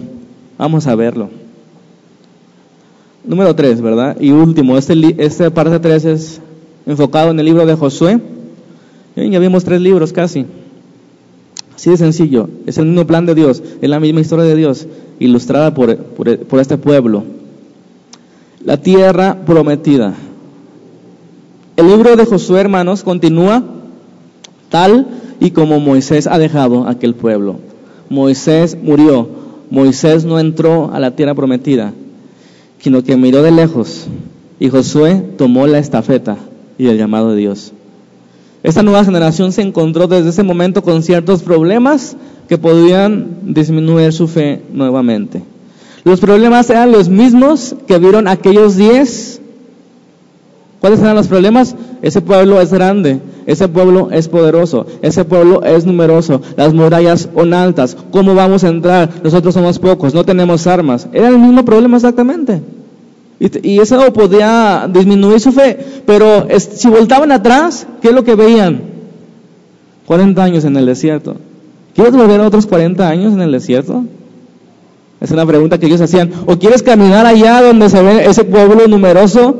vamos 0.58 0.86
a 0.86 0.96
verlo. 0.96 1.30
Número 3.24 3.56
3, 3.56 3.80
¿verdad? 3.80 4.18
Y 4.20 4.32
último, 4.32 4.78
este, 4.78 5.16
este 5.18 5.50
parte 5.50 5.80
3 5.80 6.04
es 6.04 6.42
enfocado 6.86 7.32
en 7.32 7.40
el 7.40 7.46
libro 7.46 7.66
de 7.66 7.76
Josué. 7.76 8.20
Ya 9.16 9.40
vimos 9.40 9.64
tres 9.64 9.80
libros 9.80 10.12
casi. 10.12 10.46
Así 11.74 11.90
de 11.90 11.96
sencillo. 11.96 12.50
Es 12.66 12.80
el 12.80 12.88
mismo 12.88 13.08
plan 13.08 13.26
de 13.26 13.34
Dios, 13.34 13.64
es 13.82 13.90
la 13.90 14.02
misma 14.02 14.20
historia 14.20 14.44
de 14.44 14.58
Dios, 14.58 14.88
ilustrada 15.20 15.74
por, 15.74 15.96
por, 15.96 16.38
por 16.40 16.60
este 16.60 16.78
pueblo. 16.78 17.24
La 18.66 18.76
tierra 18.76 19.38
prometida. 19.46 20.16
El 21.78 21.88
libro 21.88 22.18
de 22.18 22.26
Josué, 22.26 22.60
hermanos, 22.60 23.04
continúa 23.04 23.64
tal 24.68 25.08
y 25.40 25.52
como 25.52 25.80
Moisés 25.80 26.28
ha 26.28 26.38
dejado 26.38 26.90
aquel 26.90 27.16
pueblo. 27.16 27.56
Moisés 28.10 28.78
murió, 28.78 29.40
Moisés 29.72 30.26
no 30.26 30.38
entró 30.38 30.92
a 30.94 31.00
la 31.00 31.16
tierra 31.16 31.34
prometida, 31.34 31.94
sino 32.80 33.04
que 33.04 33.16
miró 33.16 33.42
de 33.42 33.52
lejos 33.52 34.08
y 34.60 34.70
Josué 34.70 35.24
tomó 35.38 35.66
la 35.66 35.80
estafeta 35.80 36.38
y 36.78 36.88
el 36.88 36.98
llamado 36.98 37.32
de 37.32 37.38
Dios. 37.38 37.72
Esta 38.64 38.84
nueva 38.84 39.06
generación 39.06 39.54
se 39.54 39.62
encontró 39.62 40.08
desde 40.08 40.30
ese 40.30 40.44
momento 40.44 40.84
con 40.84 41.02
ciertos 41.02 41.42
problemas 41.42 42.18
que 42.50 42.58
podían 42.58 43.54
disminuir 43.54 44.12
su 44.12 44.28
fe 44.28 44.62
nuevamente. 44.74 45.42
Los 46.04 46.20
problemas 46.20 46.70
eran 46.70 46.92
los 46.92 47.08
mismos 47.08 47.74
que 47.88 47.98
vieron 47.98 48.28
aquellos 48.28 48.76
diez. 48.76 49.42
¿Cuáles 50.80 51.00
eran 51.00 51.16
los 51.16 51.28
problemas? 51.28 51.76
Ese 52.02 52.22
pueblo 52.22 52.60
es 52.60 52.74
grande, 52.74 53.20
ese 53.46 53.68
pueblo 53.68 54.10
es 54.12 54.28
poderoso, 54.28 54.86
ese 55.02 55.26
pueblo 55.26 55.64
es 55.64 55.86
numeroso, 55.86 56.42
las 56.56 56.74
murallas 56.74 57.30
son 57.34 57.54
altas, 57.54 57.98
¿cómo 58.12 58.36
vamos 58.36 58.64
a 58.64 58.70
entrar? 58.70 59.10
Nosotros 59.24 59.54
somos 59.54 59.80
pocos, 59.80 60.14
no 60.14 60.24
tenemos 60.24 60.68
armas. 60.68 61.08
Era 61.14 61.30
el 61.30 61.38
mismo 61.38 61.66
problema 61.66 61.98
exactamente. 61.98 62.62
Y, 63.40 63.80
eso 63.80 64.14
podía 64.14 64.88
disminuir 64.92 65.40
su 65.40 65.52
fe, 65.52 65.78
pero 66.06 66.48
si 66.60 66.88
voltaban 66.90 67.32
atrás, 67.32 67.88
¿qué 68.00 68.10
es 68.10 68.14
lo 68.14 68.24
que 68.24 68.36
veían? 68.36 68.82
40 70.06 70.44
años 70.44 70.64
en 70.66 70.78
el 70.78 70.86
desierto. 70.86 71.38
¿Quieres 71.96 72.14
volver 72.14 72.40
a 72.40 72.48
otros 72.48 72.68
40 72.68 73.08
años 73.08 73.34
en 73.34 73.42
el 73.42 73.52
desierto? 73.52 74.06
Es 75.20 75.32
una 75.32 75.46
pregunta 75.46 75.80
que 75.80 75.88
ellos 75.88 76.02
hacían. 76.02 76.32
¿O 76.46 76.58
quieres 76.58 76.84
caminar 76.84 77.26
allá 77.26 77.62
donde 77.62 77.90
se 77.90 78.02
ve 78.02 78.26
ese 78.26 78.44
pueblo 78.44 78.88
numeroso 78.88 79.56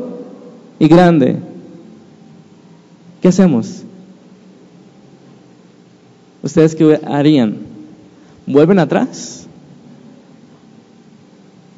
y 0.78 0.88
grande? 0.88 1.36
¿Qué 3.22 3.28
hacemos? 3.28 3.84
¿Ustedes 6.42 6.74
qué 6.74 7.00
harían? 7.06 7.58
¿Vuelven 8.48 8.80
atrás? 8.80 9.46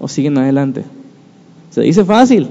¿O 0.01 0.09
siguen 0.09 0.38
adelante? 0.38 0.84
Se 1.70 1.82
dice 1.82 2.03
fácil. 2.03 2.49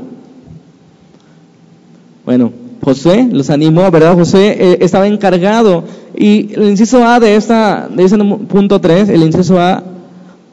Bueno, 2.23 2.53
José 2.83 3.27
los 3.31 3.49
animó, 3.49 3.89
¿verdad? 3.89 4.13
José 4.13 4.57
eh, 4.59 4.77
estaba 4.81 5.07
encargado. 5.07 5.85
Y 6.15 6.53
el 6.53 6.69
inciso 6.69 7.03
A 7.03 7.19
de, 7.19 7.35
esta, 7.35 7.89
de 7.89 8.03
ese 8.03 8.15
punto 8.17 8.79
3, 8.79 9.09
el 9.09 9.23
inciso 9.23 9.59
A 9.59 9.83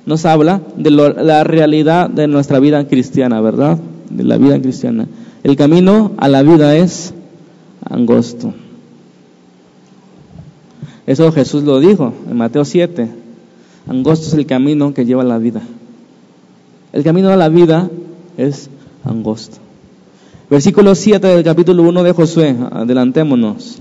nos 0.06 0.24
habla 0.24 0.62
de 0.76 0.90
la 0.90 1.44
realidad 1.44 2.08
de 2.08 2.26
nuestra 2.26 2.58
vida 2.58 2.88
cristiana, 2.88 3.42
¿verdad? 3.42 3.78
De 4.08 4.24
la 4.24 4.38
vida 4.38 4.58
cristiana. 4.62 5.06
El 5.44 5.56
camino 5.56 6.12
a 6.16 6.28
la 6.28 6.42
vida 6.42 6.74
es 6.74 7.12
angosto. 7.84 8.52
Eso 11.06 11.32
Jesús 11.32 11.64
lo 11.64 11.80
dijo 11.80 12.12
en 12.28 12.36
Mateo 12.36 12.64
7. 12.64 13.08
Angosto 13.88 14.28
es 14.28 14.34
el 14.34 14.46
camino 14.46 14.94
que 14.94 15.04
lleva 15.04 15.22
a 15.22 15.26
la 15.26 15.38
vida. 15.38 15.62
El 16.92 17.04
camino 17.04 17.30
a 17.30 17.36
la 17.36 17.48
vida 17.48 17.88
es 18.36 18.70
angosto. 19.04 19.58
Versículo 20.50 20.94
7 20.94 21.26
del 21.26 21.44
capítulo 21.44 21.84
1 21.84 22.02
de 22.02 22.12
Josué, 22.12 22.56
adelantémonos. 22.72 23.78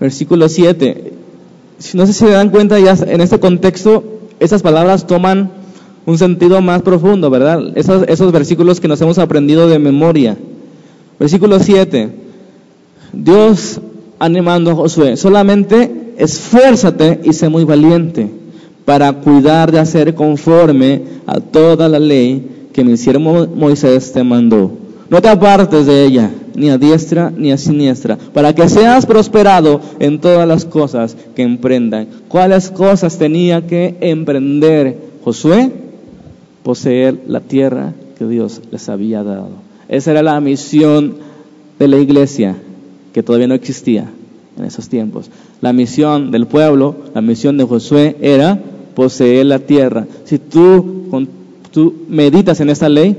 Versículo 0.00 0.48
7. 0.48 1.12
No 1.94 2.06
sé 2.06 2.12
si 2.12 2.20
se 2.20 2.30
dan 2.30 2.50
cuenta 2.50 2.78
ya 2.80 2.94
en 3.06 3.20
este 3.20 3.38
contexto, 3.38 4.04
esas 4.40 4.62
palabras 4.62 5.06
toman 5.06 5.50
un 6.06 6.18
sentido 6.18 6.60
más 6.60 6.82
profundo, 6.82 7.30
¿verdad? 7.30 7.76
Esos, 7.76 8.04
esos 8.08 8.32
versículos 8.32 8.80
que 8.80 8.88
nos 8.88 9.00
hemos 9.00 9.18
aprendido 9.18 9.68
de 9.68 9.78
memoria. 9.78 10.36
Versículo 11.18 11.60
7. 11.60 12.10
Dios 13.12 13.80
animando 14.18 14.70
a 14.70 14.74
Josué, 14.74 15.16
solamente 15.16 16.14
esfuérzate 16.16 17.20
y 17.24 17.32
sé 17.32 17.48
muy 17.48 17.64
valiente 17.64 18.30
para 18.84 19.12
cuidar 19.12 19.70
de 19.70 19.78
hacer 19.78 20.14
conforme 20.14 21.02
a 21.26 21.40
toda 21.40 21.88
la 21.88 21.98
ley 21.98 22.68
que 22.72 22.84
mi 22.84 22.96
siervo 22.96 23.46
Moisés 23.46 24.12
te 24.12 24.22
mandó. 24.22 24.72
No 25.08 25.20
te 25.20 25.28
apartes 25.28 25.86
de 25.86 26.04
ella, 26.04 26.30
ni 26.54 26.70
a 26.70 26.78
diestra 26.78 27.30
ni 27.36 27.52
a 27.52 27.58
siniestra, 27.58 28.16
para 28.32 28.54
que 28.54 28.68
seas 28.68 29.06
prosperado 29.06 29.80
en 29.98 30.20
todas 30.20 30.48
las 30.48 30.64
cosas 30.64 31.16
que 31.34 31.42
emprendan. 31.42 32.08
¿Cuáles 32.28 32.70
cosas 32.70 33.18
tenía 33.18 33.66
que 33.66 33.96
emprender 34.00 34.98
Josué? 35.24 35.70
Poseer 36.62 37.20
la 37.26 37.40
tierra 37.40 37.92
que 38.18 38.26
Dios 38.26 38.62
les 38.70 38.88
había 38.88 39.22
dado. 39.22 39.50
Esa 39.88 40.12
era 40.12 40.22
la 40.22 40.40
misión 40.40 41.16
de 41.78 41.88
la 41.88 41.98
iglesia, 41.98 42.56
que 43.12 43.22
todavía 43.22 43.48
no 43.48 43.54
existía 43.54 44.10
en 44.58 44.64
esos 44.64 44.88
tiempos. 44.88 45.30
La 45.60 45.72
misión 45.72 46.30
del 46.30 46.46
pueblo, 46.46 46.96
la 47.14 47.20
misión 47.20 47.56
de 47.56 47.64
Josué 47.64 48.16
era 48.20 48.58
poseer 48.94 49.46
la 49.46 49.58
tierra. 49.58 50.06
Si 50.24 50.38
tú, 50.38 51.08
tú 51.70 51.94
meditas 52.08 52.60
en 52.60 52.70
esta 52.70 52.88
ley, 52.88 53.16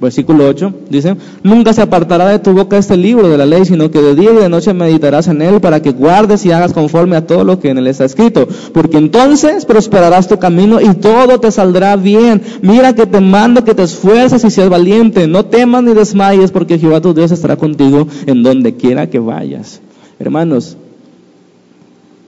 Versículo 0.00 0.48
8 0.48 0.74
dice, 0.90 1.16
nunca 1.44 1.72
se 1.72 1.80
apartará 1.80 2.26
de 2.26 2.40
tu 2.40 2.52
boca 2.52 2.76
este 2.76 2.96
libro 2.96 3.28
de 3.28 3.38
la 3.38 3.46
ley, 3.46 3.64
sino 3.64 3.92
que 3.92 4.02
de 4.02 4.16
día 4.16 4.32
y 4.32 4.36
de 4.36 4.48
noche 4.48 4.74
meditarás 4.74 5.28
en 5.28 5.40
él 5.40 5.60
para 5.60 5.82
que 5.82 5.92
guardes 5.92 6.44
y 6.44 6.50
hagas 6.50 6.72
conforme 6.72 7.14
a 7.14 7.26
todo 7.26 7.44
lo 7.44 7.60
que 7.60 7.70
en 7.70 7.78
él 7.78 7.86
está 7.86 8.04
escrito. 8.04 8.48
Porque 8.72 8.98
entonces 8.98 9.64
prosperarás 9.64 10.26
tu 10.26 10.38
camino 10.38 10.80
y 10.80 10.94
todo 10.94 11.38
te 11.38 11.52
saldrá 11.52 11.94
bien. 11.94 12.42
Mira 12.60 12.94
que 12.94 13.06
te 13.06 13.20
mando 13.20 13.62
que 13.62 13.74
te 13.74 13.84
esfuerces 13.84 14.44
y 14.44 14.50
seas 14.50 14.68
valiente. 14.68 15.28
No 15.28 15.46
temas 15.46 15.84
ni 15.84 15.94
desmayes 15.94 16.50
porque 16.50 16.78
Jehová 16.78 17.00
tu 17.00 17.14
Dios 17.14 17.30
estará 17.30 17.56
contigo 17.56 18.08
en 18.26 18.42
donde 18.42 18.74
quiera 18.74 19.08
que 19.08 19.20
vayas. 19.20 19.80
Hermanos, 20.18 20.76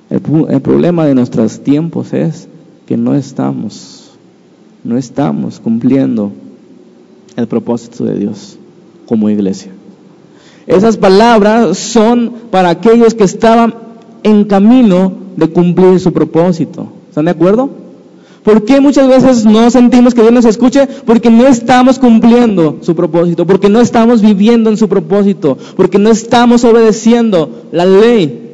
el, 0.08 0.20
el 0.50 0.60
problema 0.60 1.04
de 1.04 1.16
nuestros 1.16 1.60
tiempos 1.60 2.12
es 2.12 2.46
que 2.86 2.96
no 2.96 3.16
estamos, 3.16 4.12
no 4.84 4.96
estamos 4.96 5.58
cumpliendo 5.58 6.30
el 7.36 7.46
propósito 7.46 8.04
de 8.04 8.18
Dios 8.18 8.58
como 9.06 9.30
iglesia. 9.30 9.70
Esas 10.66 10.96
palabras 10.96 11.78
son 11.78 12.32
para 12.50 12.70
aquellos 12.70 13.14
que 13.14 13.24
estaban 13.24 13.74
en 14.22 14.44
camino 14.44 15.12
de 15.36 15.48
cumplir 15.48 16.00
su 16.00 16.12
propósito. 16.12 16.88
¿Están 17.08 17.26
de 17.26 17.30
acuerdo? 17.30 17.70
¿Por 18.42 18.64
qué 18.64 18.80
muchas 18.80 19.08
veces 19.08 19.44
no 19.44 19.70
sentimos 19.70 20.14
que 20.14 20.22
Dios 20.22 20.32
nos 20.32 20.44
escuche? 20.44 20.86
Porque 21.04 21.30
no 21.30 21.46
estamos 21.46 21.98
cumpliendo 21.98 22.78
su 22.80 22.94
propósito, 22.94 23.46
porque 23.46 23.68
no 23.68 23.80
estamos 23.80 24.22
viviendo 24.22 24.70
en 24.70 24.76
su 24.76 24.88
propósito, 24.88 25.58
porque 25.76 25.98
no 25.98 26.10
estamos 26.10 26.64
obedeciendo 26.64 27.64
la 27.72 27.84
ley 27.84 28.52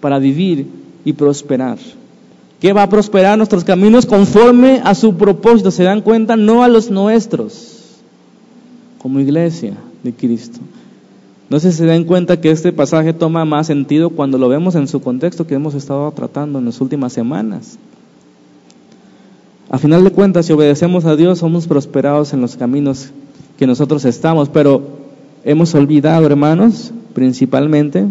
para 0.00 0.18
vivir 0.18 0.66
y 1.04 1.12
prosperar. 1.14 1.78
¿Qué 2.62 2.72
va 2.72 2.84
a 2.84 2.88
prosperar 2.88 3.36
nuestros 3.36 3.64
caminos 3.64 4.06
conforme 4.06 4.80
a 4.84 4.94
su 4.94 5.16
propósito? 5.16 5.72
¿Se 5.72 5.82
dan 5.82 6.00
cuenta? 6.00 6.36
No 6.36 6.62
a 6.62 6.68
los 6.68 6.92
nuestros 6.92 7.96
como 8.98 9.18
iglesia 9.18 9.74
de 10.04 10.12
Cristo. 10.12 10.60
No 11.50 11.58
sé 11.58 11.72
si 11.72 11.78
se 11.78 11.86
den 11.86 12.04
cuenta 12.04 12.40
que 12.40 12.52
este 12.52 12.72
pasaje 12.72 13.12
toma 13.14 13.44
más 13.44 13.66
sentido 13.66 14.10
cuando 14.10 14.38
lo 14.38 14.48
vemos 14.48 14.76
en 14.76 14.86
su 14.86 15.00
contexto 15.00 15.44
que 15.44 15.56
hemos 15.56 15.74
estado 15.74 16.08
tratando 16.12 16.60
en 16.60 16.66
las 16.66 16.80
últimas 16.80 17.12
semanas. 17.12 17.78
A 19.68 19.78
final 19.78 20.04
de 20.04 20.12
cuentas, 20.12 20.46
si 20.46 20.52
obedecemos 20.52 21.04
a 21.04 21.16
Dios, 21.16 21.40
somos 21.40 21.66
prosperados 21.66 22.32
en 22.32 22.42
los 22.42 22.54
caminos 22.54 23.10
que 23.58 23.66
nosotros 23.66 24.04
estamos, 24.04 24.48
pero 24.48 24.82
hemos 25.42 25.74
olvidado, 25.74 26.26
hermanos, 26.26 26.92
principalmente 27.12 28.06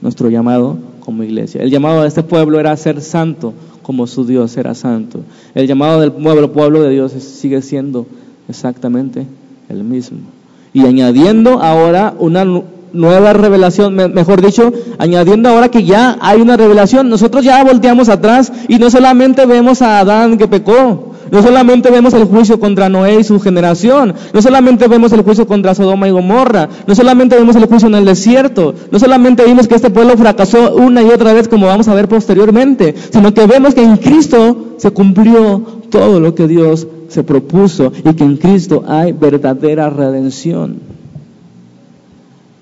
nuestro 0.00 0.28
llamado 0.28 0.76
como 0.98 1.22
iglesia. 1.22 1.62
El 1.62 1.70
llamado 1.70 2.02
de 2.02 2.08
este 2.08 2.24
pueblo 2.24 2.58
era 2.58 2.76
ser 2.76 3.00
santo, 3.00 3.54
como 3.86 4.08
su 4.08 4.26
Dios 4.26 4.56
era 4.56 4.74
santo. 4.74 5.20
El 5.54 5.68
llamado 5.68 6.00
del 6.00 6.10
pueblo, 6.10 6.50
pueblo 6.50 6.82
de 6.82 6.90
Dios 6.90 7.12
sigue 7.12 7.62
siendo 7.62 8.04
exactamente 8.48 9.24
el 9.68 9.84
mismo. 9.84 10.18
Y 10.72 10.84
añadiendo 10.86 11.62
ahora 11.62 12.12
una 12.18 12.44
nueva 12.92 13.32
revelación, 13.32 13.94
mejor 13.94 14.44
dicho, 14.44 14.72
añadiendo 14.98 15.50
ahora 15.50 15.68
que 15.68 15.84
ya 15.84 16.18
hay 16.20 16.40
una 16.40 16.56
revelación, 16.56 17.08
nosotros 17.08 17.44
ya 17.44 17.62
volteamos 17.62 18.08
atrás 18.08 18.52
y 18.66 18.80
no 18.80 18.90
solamente 18.90 19.46
vemos 19.46 19.80
a 19.82 20.00
Adán 20.00 20.36
que 20.36 20.48
pecó, 20.48 21.12
no 21.30 21.42
solamente 21.42 21.90
vemos 21.90 22.14
el 22.14 22.24
juicio 22.24 22.60
contra 22.60 22.88
Noé 22.88 23.20
y 23.20 23.24
su 23.24 23.40
generación, 23.40 24.14
no 24.32 24.42
solamente 24.42 24.88
vemos 24.88 25.12
el 25.12 25.22
juicio 25.22 25.46
contra 25.46 25.74
Sodoma 25.74 26.08
y 26.08 26.10
Gomorra, 26.10 26.68
no 26.86 26.94
solamente 26.94 27.36
vemos 27.36 27.56
el 27.56 27.66
juicio 27.66 27.88
en 27.88 27.94
el 27.94 28.04
desierto, 28.04 28.74
no 28.90 28.98
solamente 28.98 29.44
vimos 29.44 29.68
que 29.68 29.74
este 29.74 29.90
pueblo 29.90 30.16
fracasó 30.16 30.74
una 30.74 31.02
y 31.02 31.06
otra 31.06 31.32
vez 31.32 31.48
como 31.48 31.66
vamos 31.66 31.88
a 31.88 31.94
ver 31.94 32.08
posteriormente, 32.08 32.94
sino 33.10 33.34
que 33.34 33.46
vemos 33.46 33.74
que 33.74 33.82
en 33.82 33.96
Cristo 33.96 34.74
se 34.78 34.90
cumplió 34.90 35.62
todo 35.90 36.20
lo 36.20 36.34
que 36.34 36.48
Dios 36.48 36.86
se 37.08 37.22
propuso 37.22 37.92
y 38.04 38.14
que 38.14 38.24
en 38.24 38.36
Cristo 38.36 38.84
hay 38.86 39.12
verdadera 39.12 39.90
redención. 39.90 40.80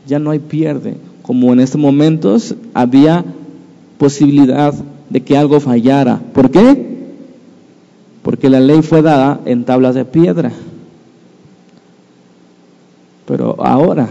Ya 0.07 0.19
no 0.19 0.31
hay 0.31 0.39
pierde, 0.39 0.97
como 1.23 1.53
en 1.53 1.61
estos 1.61 1.81
momentos 1.81 2.55
había 2.75 3.25
posibilidad 3.99 4.75
de 5.09 5.21
que 5.23 5.37
algo 5.37 5.61
fallara. 5.61 6.21
¿Por 6.33 6.51
qué? 6.51 6.84
Porque 8.25 8.49
la 8.49 8.59
ley 8.59 8.81
fue 8.81 9.03
dada 9.03 9.39
en 9.45 9.65
tablas 9.65 9.95
de 9.95 10.07
piedra. 10.07 10.51
Pero 13.27 13.55
ahora, 13.63 14.09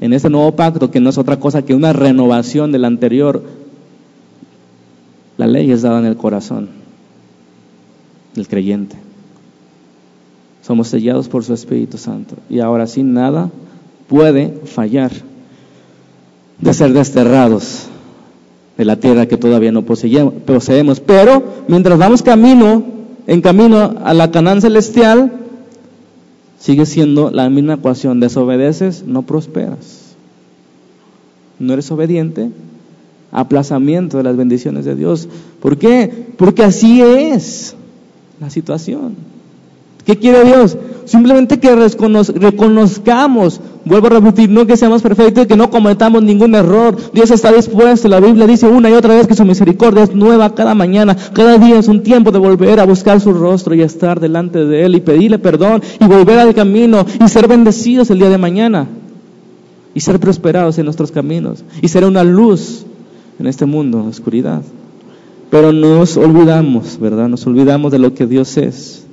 en 0.00 0.12
este 0.12 0.30
nuevo 0.30 0.54
pacto, 0.54 0.92
que 0.92 1.00
no 1.00 1.10
es 1.10 1.18
otra 1.18 1.40
cosa 1.40 1.62
que 1.62 1.74
una 1.74 1.92
renovación 1.92 2.70
del 2.70 2.84
anterior, 2.84 3.42
la 5.36 5.48
ley 5.48 5.72
es 5.72 5.82
dada 5.82 5.98
en 5.98 6.06
el 6.06 6.16
corazón 6.16 6.68
del 8.36 8.46
creyente. 8.46 8.94
Somos 10.62 10.86
sellados 10.86 11.28
por 11.28 11.42
su 11.42 11.54
Espíritu 11.54 11.98
Santo. 11.98 12.36
Y 12.48 12.60
ahora 12.60 12.86
sin 12.86 13.14
nada 13.14 13.50
puede 14.06 14.50
fallar 14.64 15.10
de 16.60 16.72
ser 16.72 16.92
desterrados 16.92 17.86
de 18.76 18.84
la 18.84 18.94
tierra 18.94 19.26
que 19.26 19.36
todavía 19.36 19.72
no 19.72 19.82
poseemos. 19.82 21.00
Pero 21.00 21.42
mientras 21.66 21.98
vamos 21.98 22.22
camino, 22.22 22.97
en 23.28 23.42
camino 23.42 23.94
a 24.02 24.14
la 24.14 24.30
Canaán 24.30 24.62
celestial, 24.62 25.30
sigue 26.58 26.86
siendo 26.86 27.30
la 27.30 27.50
misma 27.50 27.74
ecuación. 27.74 28.20
Desobedeces, 28.20 29.04
no 29.06 29.20
prosperas. 29.20 30.14
No 31.58 31.74
eres 31.74 31.90
obediente, 31.90 32.50
aplazamiento 33.30 34.16
de 34.16 34.22
las 34.22 34.34
bendiciones 34.34 34.86
de 34.86 34.96
Dios. 34.96 35.28
¿Por 35.60 35.76
qué? 35.76 36.26
Porque 36.38 36.64
así 36.64 37.02
es 37.02 37.76
la 38.40 38.48
situación. 38.48 39.14
¿Qué 40.08 40.16
quiere 40.16 40.42
Dios? 40.42 40.74
Simplemente 41.04 41.60
que 41.60 41.68
reconozcamos, 41.76 43.60
vuelvo 43.84 44.06
a 44.06 44.10
repetir, 44.10 44.48
no 44.48 44.66
que 44.66 44.78
seamos 44.78 45.02
perfectos 45.02 45.44
y 45.44 45.46
que 45.46 45.54
no 45.54 45.68
cometamos 45.68 46.22
ningún 46.22 46.54
error. 46.54 46.96
Dios 47.12 47.30
está 47.30 47.52
dispuesto, 47.52 48.08
la 48.08 48.18
Biblia 48.18 48.46
dice 48.46 48.66
una 48.66 48.88
y 48.88 48.94
otra 48.94 49.14
vez 49.14 49.26
que 49.26 49.34
su 49.34 49.44
misericordia 49.44 50.04
es 50.04 50.14
nueva 50.14 50.54
cada 50.54 50.74
mañana, 50.74 51.14
cada 51.34 51.58
día 51.58 51.78
es 51.78 51.88
un 51.88 52.02
tiempo 52.02 52.30
de 52.30 52.38
volver 52.38 52.80
a 52.80 52.86
buscar 52.86 53.20
su 53.20 53.34
rostro 53.34 53.74
y 53.74 53.82
estar 53.82 54.18
delante 54.18 54.64
de 54.64 54.86
Él 54.86 54.94
y 54.94 55.00
pedirle 55.00 55.38
perdón 55.38 55.82
y 56.00 56.06
volver 56.06 56.38
al 56.38 56.54
camino 56.54 57.04
y 57.22 57.28
ser 57.28 57.46
bendecidos 57.46 58.08
el 58.08 58.18
día 58.18 58.30
de 58.30 58.38
mañana 58.38 58.88
y 59.92 60.00
ser 60.00 60.18
prosperados 60.18 60.78
en 60.78 60.86
nuestros 60.86 61.12
caminos 61.12 61.64
y 61.82 61.88
ser 61.88 62.06
una 62.06 62.24
luz 62.24 62.86
en 63.38 63.46
este 63.46 63.66
mundo 63.66 64.06
oscuridad. 64.08 64.62
Pero 65.50 65.70
nos 65.70 66.16
olvidamos, 66.16 66.98
¿verdad? 66.98 67.28
Nos 67.28 67.46
olvidamos 67.46 67.92
de 67.92 67.98
lo 67.98 68.14
que 68.14 68.26
Dios 68.26 68.56
es. 68.56 69.04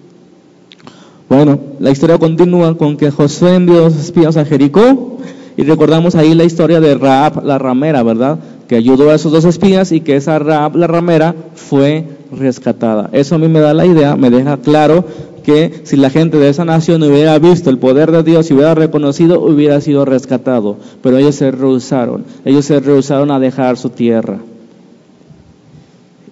Bueno, 1.29 1.59
la 1.79 1.91
historia 1.91 2.17
continúa 2.17 2.77
con 2.77 2.97
que 2.97 3.09
Josué 3.11 3.55
envió 3.55 3.79
a 3.79 3.81
los 3.85 3.95
espías 3.95 4.37
a 4.37 4.45
Jericó 4.45 5.17
Y 5.57 5.63
recordamos 5.63 6.15
ahí 6.15 6.35
la 6.35 6.43
historia 6.43 6.79
de 6.79 6.95
Raab, 6.95 7.43
la 7.43 7.57
ramera, 7.57 8.03
¿verdad? 8.03 8.39
Que 8.67 8.75
ayudó 8.75 9.09
a 9.09 9.15
esos 9.15 9.31
dos 9.31 9.45
espías 9.45 9.91
y 9.91 10.01
que 10.01 10.15
esa 10.15 10.37
Raab, 10.37 10.75
la 10.75 10.87
ramera, 10.87 11.35
fue 11.55 12.05
rescatada. 12.31 13.09
Eso 13.11 13.35
a 13.35 13.37
mí 13.37 13.47
me 13.47 13.59
da 13.59 13.73
la 13.73 13.85
idea, 13.85 14.15
me 14.15 14.29
deja 14.29 14.57
claro 14.57 15.05
que 15.43 15.81
si 15.83 15.95
la 15.95 16.09
gente 16.09 16.37
de 16.37 16.49
esa 16.49 16.65
nación 16.65 17.03
hubiera 17.03 17.37
visto 17.37 17.69
el 17.69 17.77
poder 17.77 18.11
de 18.11 18.23
Dios 18.23 18.49
y 18.49 18.55
hubiera 18.55 18.73
reconocido, 18.73 19.39
hubiera 19.39 19.79
sido 19.79 20.03
rescatado. 20.03 20.77
Pero 21.01 21.17
ellos 21.17 21.35
se 21.35 21.51
rehusaron, 21.51 22.25
ellos 22.43 22.65
se 22.65 22.79
rehusaron 22.79 23.31
a 23.31 23.39
dejar 23.39 23.77
su 23.77 23.89
tierra. 23.89 24.39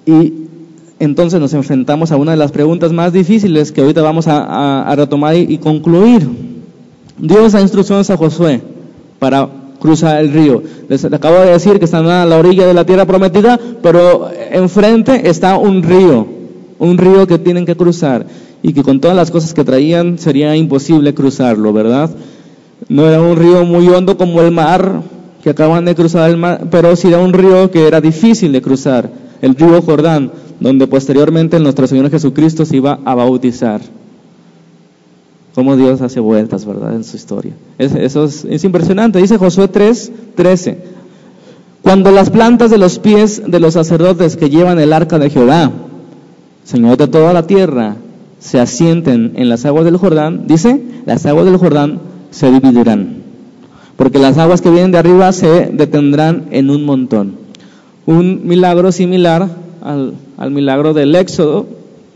Y 0.06 0.43
entonces 1.04 1.40
nos 1.40 1.54
enfrentamos 1.54 2.12
a 2.12 2.18
una 2.18 2.32
de 2.32 2.38
las 2.38 2.52
preguntas 2.52 2.92
más 2.92 3.14
difíciles 3.14 3.72
que 3.72 3.82
ahorita 3.82 4.02
vamos 4.02 4.26
a, 4.28 4.94
retomar 4.96 5.36
y, 5.36 5.58
concluir. 5.58 6.28
Dios 7.18 7.54
da 7.54 7.62
instrucciones 7.62 8.10
a 8.10 8.18
Josué 8.18 8.62
para 9.20 9.50
cruzar 9.80 10.22
el 10.22 10.32
río. 10.32 10.64
Les 10.88 11.04
acabo 11.06 11.40
de 11.40 11.52
decir 11.52 11.80
que 11.80 11.86
están 11.86 12.08
a 12.08 12.26
la 12.26 12.38
orilla 12.38 12.66
de 12.66 12.74
la 12.74 12.86
tierra 12.86 13.06
prometida, 13.06 13.60
pero 13.82 14.30
enfrente 14.52 15.30
está 15.30 15.58
un 15.58 15.84
río, 15.84 16.28
un 16.80 16.98
río 16.98 17.28
que 17.28 17.38
tienen 17.38 17.66
que 17.66 17.76
cruzar 17.76 18.26
y 18.62 18.74
que 18.74 18.84
con 18.84 19.02
todas 19.02 19.16
las 19.16 19.30
cosas 19.30 19.54
que 19.54 19.64
traían 19.64 20.18
sería 20.18 20.56
imposible 20.56 21.14
cruzarlo, 21.14 21.74
¿verdad? 21.74 22.10
No 22.88 23.08
era 23.08 23.22
un 23.22 23.36
río 23.36 23.66
muy 23.66 23.88
hondo 23.90 24.18
como 24.18 24.42
el 24.42 24.52
mar, 24.52 25.02
que 25.44 25.50
acaban 25.50 25.84
de 25.84 25.96
cruzar 25.96 26.30
el 26.30 26.38
mar, 26.38 26.68
pero 26.72 26.96
sí 26.96 27.10
era 27.10 27.20
un 27.20 27.34
río 27.34 27.70
que 27.70 27.86
era 27.86 28.00
difícil 28.00 28.54
de 28.54 28.62
cruzar, 28.62 29.10
el 29.42 29.56
río 29.56 29.82
Jordán, 29.82 30.32
donde 30.64 30.88
posteriormente 30.88 31.60
nuestro 31.60 31.88
Señor 31.88 32.10
Jesucristo 32.10 32.64
se 32.64 32.78
iba 32.78 32.98
a 33.04 33.14
bautizar. 33.16 33.82
Cómo 35.54 35.76
Dios 35.76 36.00
hace 36.00 36.22
vueltas, 36.22 36.66
¿verdad?, 36.66 36.96
en 36.96 37.04
su 37.04 37.18
historia. 37.18 37.52
eso 37.78 38.24
es, 38.24 38.46
es 38.46 38.64
impresionante. 38.64 39.20
Dice 39.20 39.38
Josué 39.38 39.68
3, 39.68 40.12
13. 40.36 40.78
Cuando 41.82 42.12
las 42.12 42.30
plantas 42.30 42.72
de 42.72 42.78
los 42.78 42.98
pies 42.98 43.44
de 43.46 43.60
los 43.60 43.74
sacerdotes 43.74 44.38
que 44.38 44.50
llevan 44.50 44.80
el 44.80 44.94
arca 44.94 45.20
de 45.20 45.30
Jehová, 45.30 45.70
Señor 46.64 46.96
de 46.96 47.10
toda 47.10 47.34
la 47.34 47.46
tierra, 47.46 47.98
se 48.40 48.58
asienten 48.58 49.34
en 49.36 49.50
las 49.50 49.66
aguas 49.66 49.84
del 49.84 49.98
Jordán, 49.98 50.48
dice, 50.48 50.82
las 51.06 51.26
aguas 51.26 51.44
del 51.44 51.58
Jordán 51.58 52.00
se 52.32 52.50
dividirán, 52.50 53.18
porque 53.98 54.18
las 54.18 54.38
aguas 54.38 54.62
que 54.62 54.70
vienen 54.70 54.94
de 54.94 54.98
arriba 54.98 55.30
se 55.34 55.72
detendrán 55.74 56.46
en 56.52 56.70
un 56.70 56.86
montón. 56.86 57.36
Un 58.06 58.48
milagro 58.48 58.94
similar 58.94 59.50
al, 59.82 60.14
al 60.38 60.52
milagro 60.52 60.94
del 60.94 61.16
Éxodo, 61.16 61.66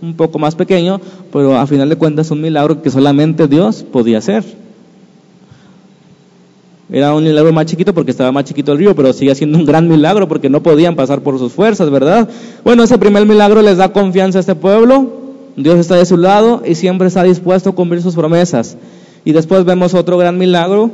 un 0.02 0.14
poco 0.16 0.40
más 0.40 0.56
pequeño, 0.56 1.02
pero 1.32 1.58
a 1.58 1.68
final 1.68 1.90
de 1.90 1.96
cuentas 1.96 2.32
un 2.32 2.42
milagro 2.42 2.82
que 2.82 2.90
solamente 2.90 3.48
Dios 3.48 3.84
podía 3.84 4.20
hacer. 4.20 4.44
Era 6.90 7.14
un 7.14 7.24
milagro 7.24 7.52
más 7.52 7.66
chiquito 7.66 7.94
porque 7.94 8.12
estaba 8.12 8.32
más 8.32 8.46
chiquito 8.46 8.72
el 8.72 8.78
río, 8.78 8.96
pero 8.96 9.12
sigue 9.12 9.36
siendo 9.36 9.58
un 9.58 9.66
gran 9.66 9.88
milagro 9.90 10.28
porque 10.28 10.50
no 10.50 10.64
podían 10.64 10.96
pasar 10.96 11.22
por 11.22 11.38
sus 11.38 11.52
fuerzas, 11.52 11.90
¿verdad? 11.90 12.30
Bueno, 12.64 12.84
ese 12.84 12.98
primer 12.98 13.26
milagro 13.26 13.62
les 13.62 13.78
da 13.78 13.92
confianza 13.92 14.40
a 14.40 14.42
este 14.42 14.56
pueblo, 14.56 15.12
Dios 15.58 15.80
está 15.80 15.96
de 15.96 16.06
su 16.06 16.16
lado 16.16 16.62
y 16.66 16.76
siempre 16.76 17.08
está 17.08 17.24
dispuesto 17.24 17.72
a 17.72 17.76
cumplir 17.76 18.02
sus 18.02 18.16
promesas. 18.16 18.78
Y 19.26 19.34
después 19.34 19.66
vemos 19.66 19.94
otro 19.94 20.18
gran 20.18 20.38
milagro 20.38 20.92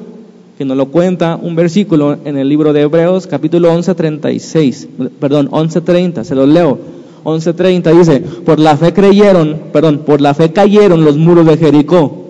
que 0.58 0.66
nos 0.66 0.78
lo 0.78 0.88
cuenta 0.88 1.38
un 1.40 1.56
versículo 1.56 2.18
en 2.26 2.38
el 2.38 2.50
libro 2.50 2.74
de 2.74 2.82
Hebreos, 2.82 3.28
capítulo 3.28 3.72
11, 3.72 3.94
36, 3.94 4.88
perdón, 5.20 5.50
11.30, 5.52 6.24
se 6.24 6.34
los 6.34 6.48
leo. 6.48 6.80
11.30 7.24 7.98
dice, 7.98 8.20
por 8.20 8.60
la 8.60 8.78
fe 8.78 8.94
creyeron, 8.94 9.62
perdón, 9.72 10.00
por 10.06 10.22
la 10.22 10.34
fe 10.34 10.52
cayeron 10.52 11.06
los 11.06 11.18
muros 11.18 11.46
de 11.46 11.58
Jericó 11.58 12.24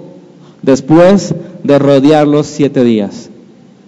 después 0.62 1.34
de 1.64 1.80
rodearlos 1.80 2.48
siete 2.48 2.84
días. 2.84 3.30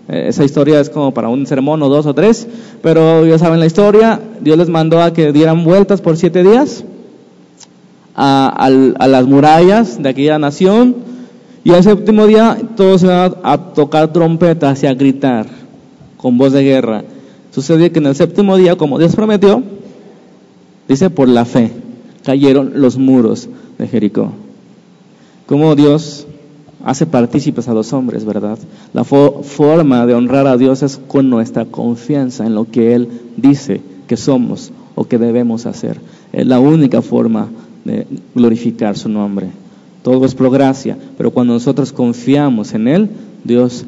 Eh, 0.07 0.25
esa 0.27 0.43
historia 0.43 0.79
es 0.79 0.89
como 0.89 1.13
para 1.13 1.29
un 1.29 1.45
sermón 1.45 1.81
o 1.81 1.89
dos 1.89 2.05
o 2.05 2.13
tres, 2.13 2.47
pero 2.81 3.25
ya 3.25 3.37
saben 3.37 3.59
la 3.59 3.65
historia, 3.65 4.19
Dios 4.41 4.57
les 4.57 4.69
mandó 4.69 5.01
a 5.01 5.13
que 5.13 5.31
dieran 5.31 5.63
vueltas 5.63 6.01
por 6.01 6.17
siete 6.17 6.43
días 6.43 6.83
a, 8.15 8.69
las 8.69 9.25
murallas 9.25 10.01
de 10.01 10.09
aquella 10.09 10.39
nación. 10.39 10.95
Y 11.63 11.71
al 11.71 11.83
séptimo 11.83 12.27
día 12.27 12.57
todos 12.75 13.01
se 13.01 13.07
van 13.07 13.35
a, 13.43 13.57
tocar 13.57 14.13
trompetas 14.13 14.83
y 14.83 14.87
a 14.87 14.93
gritar 14.93 15.47
con 16.17 16.37
voz 16.37 16.53
de 16.53 16.63
guerra. 16.63 17.03
Sucede 17.51 17.91
que 17.91 17.99
en 17.99 18.07
el 18.07 18.15
séptimo 18.15 18.57
día, 18.57 18.75
como 18.75 18.99
Dios 18.99 19.15
prometió, 19.15 19.63
dice 20.87 21.09
por 21.09 21.27
la 21.27 21.45
fe, 21.45 21.71
cayeron 22.23 22.73
los 22.75 22.97
muros 22.97 23.49
de 23.77 23.87
Jericó. 23.87 24.31
Como 25.45 25.75
Dios 25.75 26.27
hace 26.83 27.05
partícipes 27.05 27.67
a 27.67 27.73
los 27.73 27.93
hombres, 27.93 28.25
¿verdad? 28.25 28.57
La 28.93 29.03
forma 29.03 30.05
de 30.05 30.13
honrar 30.13 30.47
a 30.47 30.57
Dios 30.57 30.83
es 30.83 30.99
con 31.07 31.29
nuestra 31.29 31.65
confianza 31.65 32.45
en 32.45 32.55
lo 32.55 32.69
que 32.69 32.93
Él 32.93 33.09
dice 33.37 33.81
que 34.07 34.17
somos 34.17 34.71
o 34.95 35.05
que 35.05 35.17
debemos 35.17 35.65
hacer. 35.65 35.99
Es 36.31 36.45
la 36.45 36.59
única 36.59 37.01
forma 37.01 37.49
de 37.83 38.07
glorificar 38.33 38.97
su 38.97 39.09
nombre. 39.09 39.47
Todo 40.03 40.25
es 40.25 40.35
por 40.35 40.51
gracia, 40.51 40.97
pero 41.17 41.31
cuando 41.31 41.53
nosotros 41.53 41.91
confiamos 41.91 42.73
en 42.73 42.87
Él, 42.87 43.09
Dios 43.43 43.85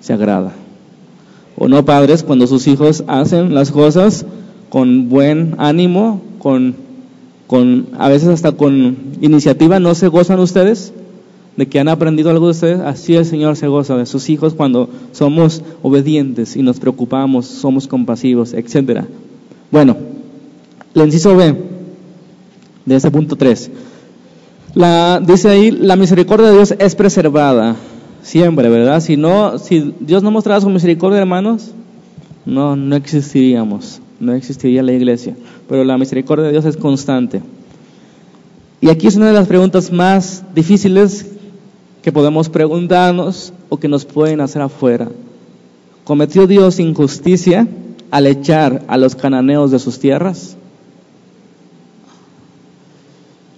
se 0.00 0.12
agrada. 0.12 0.52
¿O 1.56 1.68
no, 1.68 1.84
padres, 1.84 2.22
cuando 2.22 2.46
sus 2.46 2.66
hijos 2.66 3.04
hacen 3.06 3.54
las 3.54 3.70
cosas 3.70 4.24
con 4.70 5.10
buen 5.10 5.56
ánimo, 5.58 6.22
con, 6.38 6.74
con 7.46 7.88
a 7.98 8.08
veces 8.08 8.28
hasta 8.28 8.52
con 8.52 8.96
iniciativa, 9.20 9.78
¿no 9.78 9.94
se 9.94 10.08
gozan 10.08 10.40
ustedes? 10.40 10.94
de 11.56 11.68
que 11.68 11.78
han 11.78 11.88
aprendido 11.88 12.30
algo 12.30 12.46
de 12.46 12.52
ustedes, 12.52 12.80
así 12.80 13.14
el 13.16 13.26
Señor 13.26 13.54
se 13.54 13.68
goza 13.68 13.94
de 13.96 14.06
sus 14.06 14.30
hijos 14.30 14.54
cuando 14.54 14.88
somos 15.12 15.62
obedientes 15.82 16.56
y 16.56 16.62
nos 16.62 16.80
preocupamos, 16.80 17.44
somos 17.44 17.86
compasivos, 17.86 18.54
etc. 18.54 19.02
Bueno, 19.70 19.94
el 20.94 21.02
inciso 21.02 21.36
B, 21.36 21.54
de 22.86 22.96
ese 22.96 23.10
punto 23.10 23.36
3. 23.36 23.70
La, 24.74 25.20
dice 25.20 25.50
ahí, 25.50 25.70
la 25.70 25.96
misericordia 25.96 26.48
de 26.48 26.54
Dios 26.54 26.74
es 26.78 26.94
preservada 26.94 27.76
siempre, 28.22 28.68
¿verdad? 28.70 29.00
Si 29.00 29.16
no, 29.16 29.58
si 29.58 29.94
Dios 30.00 30.22
no 30.22 30.30
mostrara 30.30 30.60
su 30.60 30.70
misericordia, 30.70 31.18
hermanos, 31.18 31.72
no, 32.46 32.74
no 32.74 32.96
existiríamos, 32.96 34.00
no 34.20 34.34
existiría 34.34 34.82
la 34.82 34.92
iglesia. 34.92 35.34
Pero 35.68 35.82
la 35.82 35.98
misericordia 35.98 36.44
de 36.44 36.52
Dios 36.52 36.66
es 36.66 36.76
constante. 36.76 37.42
Y 38.80 38.88
aquí 38.88 39.06
es 39.06 39.16
una 39.16 39.26
de 39.26 39.32
las 39.32 39.48
preguntas 39.48 39.90
más 39.90 40.44
difíciles 40.54 41.26
que 42.02 42.12
podemos 42.12 42.48
preguntarnos 42.48 43.52
o 43.68 43.78
que 43.78 43.88
nos 43.88 44.04
pueden 44.04 44.40
hacer 44.40 44.62
afuera. 44.62 45.08
¿Cometió 46.04 46.46
Dios 46.46 46.78
injusticia 46.78 47.66
al 48.10 48.26
echar 48.26 48.82
a 48.88 48.96
los 48.96 49.14
cananeos 49.14 49.70
de 49.70 49.78
sus 49.78 49.98
tierras? 49.98 50.56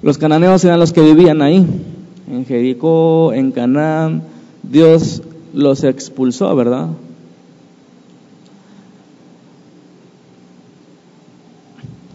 Los 0.03 0.19
cananeos 0.19 0.65
eran 0.65 0.81
los 0.81 0.93
que 0.93 1.01
vivían 1.01 1.43
ahí, 1.43 1.65
en 2.29 2.45
Jericó, 2.45 3.33
en 3.33 3.53
Canaán. 3.53 4.25
Dios 4.65 5.23
los 5.55 5.85
expulsó, 5.85 6.55
¿verdad? 6.57 6.89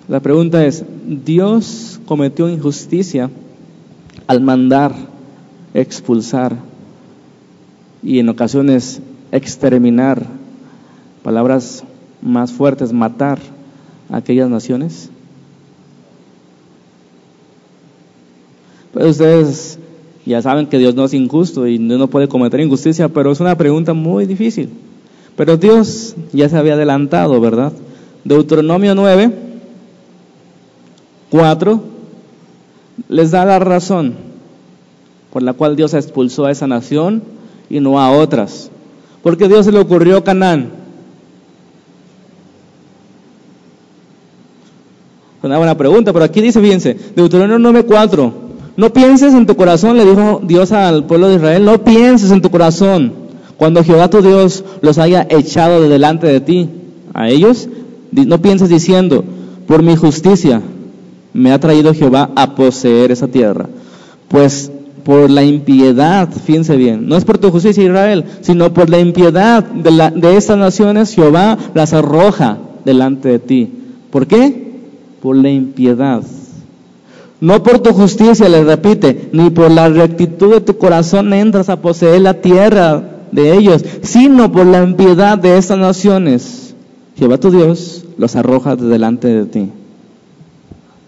La 0.08 0.22
pregunta 0.22 0.66
es, 0.66 0.86
¿Dios 1.06 2.00
cometió 2.06 2.48
injusticia 2.48 3.30
al 4.26 4.40
mandar 4.40 4.94
expulsar 5.74 6.56
y 8.02 8.20
en 8.20 8.30
ocasiones 8.30 9.02
exterminar, 9.34 10.26
palabras 11.24 11.84
más 12.22 12.54
fuertes, 12.54 12.94
matar 12.94 13.40
a 14.10 14.18
aquellas 14.18 14.50
naciones? 14.50 15.10
Pues 18.94 19.08
ustedes 19.08 19.80
ya 20.26 20.42
saben 20.42 20.68
que 20.68 20.78
Dios 20.78 20.96
no 20.96 21.04
es 21.04 21.14
injusto 21.14 21.68
y 21.68 21.80
no 21.80 22.08
puede 22.08 22.30
cometer 22.30 22.62
injusticia, 22.62 23.10
pero 23.10 23.34
es 23.34 23.42
una 23.42 23.58
pregunta 23.58 23.94
muy 23.94 24.26
difícil. 24.26 24.70
Pero 25.36 25.58
Dios 25.58 26.16
ya 26.32 26.48
se 26.48 26.58
había 26.58 26.76
adelantado, 26.76 27.40
¿verdad? 27.42 27.74
Deuteronomio 28.24 28.96
9, 28.96 29.47
4, 31.30 31.82
les 33.10 33.32
da 33.32 33.46
la 33.46 33.60
razón 33.60 34.16
por 35.32 35.44
la 35.44 35.54
cual 35.54 35.76
Dios 35.76 35.94
expulsó 35.94 36.46
a 36.46 36.52
esa 36.52 36.68
nación 36.68 37.22
y 37.70 37.80
no 37.80 38.00
a 38.00 38.12
otras. 38.12 38.72
Porque 39.22 39.48
Dios 39.48 39.66
se 39.66 39.72
le 39.72 39.80
ocurrió 39.80 40.24
Canaán. 40.24 40.72
Una 45.44 45.58
buena 45.58 45.78
pregunta, 45.78 46.12
pero 46.12 46.26
aquí 46.26 46.42
dice, 46.42 46.60
fíjense, 46.60 46.98
Deuteronomio 47.16 47.60
9, 47.72 47.86
4. 47.86 48.34
No 48.78 48.94
pienses 48.94 49.34
en 49.34 49.46
tu 49.46 49.56
corazón, 49.56 49.98
le 49.98 50.06
dijo 50.06 50.42
Dios 50.44 50.72
al 50.72 51.06
pueblo 51.06 51.30
de 51.30 51.36
Israel, 51.36 51.66
no 51.66 51.84
pienses 51.84 52.32
en 52.32 52.42
tu 52.42 52.50
corazón. 52.50 53.14
Cuando 53.58 53.84
Jehová 53.84 54.10
tu 54.10 54.22
Dios 54.22 54.64
los 54.82 54.98
haya 54.98 55.26
echado 55.30 55.82
de 55.82 55.90
delante 55.90 56.28
de 56.28 56.42
ti, 56.42 56.70
a 57.14 57.30
ellos, 57.30 57.70
no 58.12 58.42
pienses 58.42 58.70
diciendo, 58.70 59.24
por 59.68 59.84
mi 59.84 59.96
justicia 59.96 60.62
me 61.38 61.52
ha 61.52 61.60
traído 61.60 61.94
Jehová 61.94 62.32
a 62.36 62.56
poseer 62.56 63.12
esa 63.12 63.28
tierra. 63.28 63.68
Pues 64.28 64.72
por 65.04 65.30
la 65.30 65.44
impiedad, 65.44 66.28
fíjense 66.30 66.76
bien, 66.76 67.08
no 67.08 67.16
es 67.16 67.26
por 67.26 67.38
tu 67.38 67.52
justicia 67.52 67.84
Israel, 67.84 68.26
sino 68.42 68.74
por 68.74 68.90
la 68.90 69.00
impiedad 69.00 69.64
de, 69.64 70.12
de 70.16 70.36
estas 70.36 70.58
naciones, 70.58 71.14
Jehová 71.14 71.58
las 71.76 71.94
arroja 71.94 72.58
delante 72.84 73.30
de 73.30 73.40
ti. 73.40 73.70
¿Por 74.10 74.26
qué? 74.26 74.80
Por 75.22 75.36
la 75.36 75.50
impiedad. 75.52 76.24
No 77.40 77.62
por 77.62 77.80
tu 77.80 77.94
justicia, 77.94 78.50
le 78.50 78.64
repite, 78.64 79.30
ni 79.32 79.52
por 79.52 79.70
la 79.70 79.90
rectitud 79.90 80.52
de 80.52 80.62
tu 80.62 80.78
corazón 80.78 81.32
entras 81.34 81.70
a 81.70 81.80
poseer 81.80 82.22
la 82.22 82.42
tierra 82.42 83.28
de 83.32 83.54
ellos, 83.54 83.86
sino 84.02 84.52
por 84.52 84.66
la 84.66 84.82
impiedad 84.82 85.38
de 85.38 85.60
estas 85.60 85.78
naciones. 85.78 86.74
Jehová 87.16 87.38
tu 87.38 87.52
Dios 87.52 88.06
los 88.18 88.36
arroja 88.36 88.76
delante 88.76 89.28
de 89.28 89.46
ti 89.46 89.72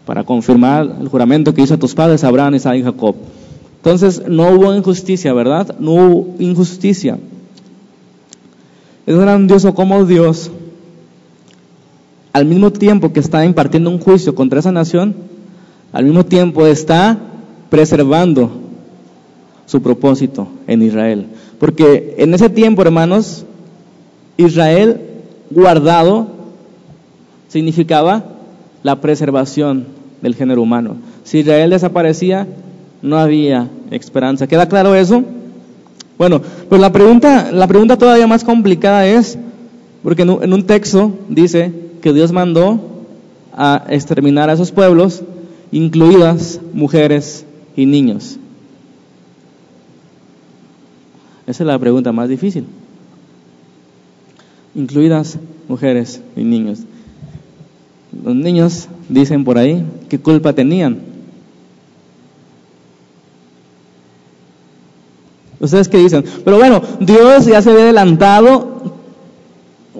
para 0.09 0.23
confirmar 0.23 0.91
el 0.99 1.07
juramento 1.07 1.53
que 1.53 1.61
hizo 1.61 1.75
a 1.75 1.77
tus 1.77 1.93
padres, 1.93 2.23
Abraham, 2.23 2.55
Isaac 2.55 2.77
y 2.77 2.81
Jacob. 2.81 3.13
Entonces 3.75 4.23
no 4.27 4.49
hubo 4.49 4.73
injusticia, 4.73 5.31
¿verdad? 5.33 5.75
No 5.77 5.91
hubo 5.91 6.35
injusticia. 6.39 7.19
Es 9.05 9.15
grandioso 9.15 9.75
como 9.75 10.03
Dios, 10.05 10.49
al 12.33 12.45
mismo 12.45 12.71
tiempo 12.71 13.13
que 13.13 13.19
está 13.19 13.45
impartiendo 13.45 13.91
un 13.91 13.99
juicio 13.99 14.33
contra 14.33 14.61
esa 14.61 14.71
nación, 14.71 15.13
al 15.93 16.05
mismo 16.05 16.25
tiempo 16.25 16.65
está 16.65 17.19
preservando 17.69 18.49
su 19.67 19.79
propósito 19.83 20.47
en 20.65 20.81
Israel. 20.81 21.27
Porque 21.59 22.15
en 22.17 22.33
ese 22.33 22.49
tiempo, 22.49 22.81
hermanos, 22.81 23.45
Israel 24.37 25.01
guardado 25.51 26.29
significaba 27.47 28.23
la 28.81 29.01
preservación 29.01 29.98
del 30.21 30.35
género 30.35 30.61
humano. 30.61 30.97
Si 31.23 31.39
Israel 31.39 31.69
desaparecía, 31.69 32.47
no 33.01 33.17
había 33.17 33.69
esperanza. 33.91 34.47
¿Queda 34.47 34.67
claro 34.67 34.95
eso? 34.95 35.23
Bueno, 36.17 36.41
pues 36.67 36.81
la 36.81 36.91
pregunta, 36.91 37.51
la 37.51 37.67
pregunta 37.67 37.97
todavía 37.97 38.27
más 38.27 38.43
complicada 38.43 39.07
es, 39.07 39.37
porque 40.03 40.23
en 40.23 40.53
un 40.53 40.63
texto 40.63 41.13
dice 41.29 41.73
que 42.01 42.13
Dios 42.13 42.31
mandó 42.31 42.79
a 43.53 43.85
exterminar 43.89 44.49
a 44.49 44.53
esos 44.53 44.71
pueblos, 44.71 45.23
incluidas 45.71 46.59
mujeres 46.73 47.45
y 47.75 47.85
niños. 47.85 48.37
Esa 51.47 51.63
es 51.63 51.67
la 51.67 51.79
pregunta 51.79 52.11
más 52.11 52.29
difícil. 52.29 52.65
Incluidas 54.75 55.39
mujeres 55.67 56.21
y 56.35 56.43
niños. 56.43 56.83
Los 58.11 58.35
niños 58.35 58.87
dicen 59.07 59.43
por 59.43 59.57
ahí, 59.57 59.85
¿qué 60.09 60.19
culpa 60.19 60.53
tenían? 60.53 60.99
¿Ustedes 65.59 65.89
qué 65.89 65.97
dicen? 65.97 66.23
Pero 66.43 66.57
bueno, 66.57 66.81
Dios 66.99 67.45
ya 67.45 67.61
se 67.61 67.69
había 67.69 67.83
adelantado 67.83 68.93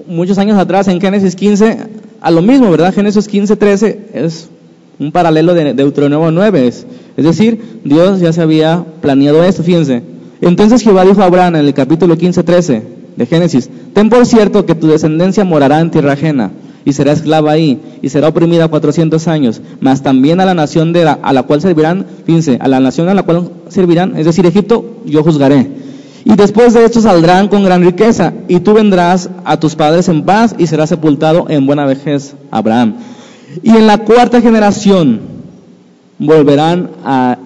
muchos 0.07 0.37
años 0.37 0.57
atrás 0.57 0.87
en 0.87 1.01
Génesis 1.01 1.35
15 1.35 1.77
a 2.21 2.31
lo 2.31 2.41
mismo, 2.41 2.71
¿verdad? 2.71 2.93
Génesis 2.93 3.27
15, 3.27 3.55
13 3.55 4.09
es 4.13 4.49
un 4.97 5.11
paralelo 5.11 5.53
de 5.53 5.73
Deuteronomio 5.73 6.31
9. 6.31 6.67
Es, 6.67 6.87
es 7.15 7.25
decir, 7.25 7.81
Dios 7.83 8.19
ya 8.19 8.33
se 8.33 8.41
había 8.41 8.83
planeado 9.01 9.43
esto, 9.43 9.63
fíjense. 9.63 10.01
Entonces 10.41 10.81
Jehová 10.81 11.03
dijo 11.03 11.21
a 11.21 11.25
Abraham 11.25 11.57
en 11.57 11.65
el 11.65 11.73
capítulo 11.73 12.17
15, 12.17 12.43
13 12.43 12.83
de 13.17 13.25
Génesis, 13.25 13.69
ten 13.93 14.09
por 14.09 14.25
cierto 14.25 14.65
que 14.65 14.75
tu 14.75 14.87
descendencia 14.87 15.43
morará 15.43 15.81
en 15.81 15.91
tierra 15.91 16.13
ajena 16.13 16.51
y 16.85 16.93
será 16.93 17.11
esclava 17.11 17.51
ahí, 17.51 17.79
y 18.01 18.09
será 18.09 18.29
oprimida 18.29 18.67
cuatrocientos 18.67 19.27
años, 19.27 19.61
mas 19.79 20.01
también 20.01 20.39
a 20.39 20.45
la 20.45 20.53
nación 20.53 20.93
de 20.93 21.07
a 21.07 21.33
la 21.33 21.43
cual 21.43 21.61
servirán, 21.61 22.05
fíjense, 22.25 22.57
a 22.61 22.67
la 22.67 22.79
nación 22.79 23.09
a 23.09 23.13
la 23.13 23.23
cual 23.23 23.51
servirán, 23.69 24.15
es 24.17 24.25
decir, 24.25 24.45
Egipto, 24.45 24.97
yo 25.05 25.23
juzgaré. 25.23 25.67
Y 26.25 26.35
después 26.35 26.73
de 26.73 26.83
esto 26.83 27.01
saldrán 27.01 27.47
con 27.47 27.63
gran 27.63 27.83
riqueza, 27.83 28.33
y 28.47 28.59
tú 28.59 28.73
vendrás 28.73 29.29
a 29.45 29.59
tus 29.59 29.75
padres 29.75 30.09
en 30.09 30.23
paz 30.23 30.55
y 30.57 30.67
serás 30.67 30.89
sepultado 30.89 31.45
en 31.49 31.65
buena 31.65 31.85
vejez, 31.85 32.35
Abraham. 32.51 32.95
Y 33.63 33.69
en 33.71 33.87
la 33.87 33.99
cuarta 33.99 34.41
generación, 34.41 35.38
volverán 36.19 36.89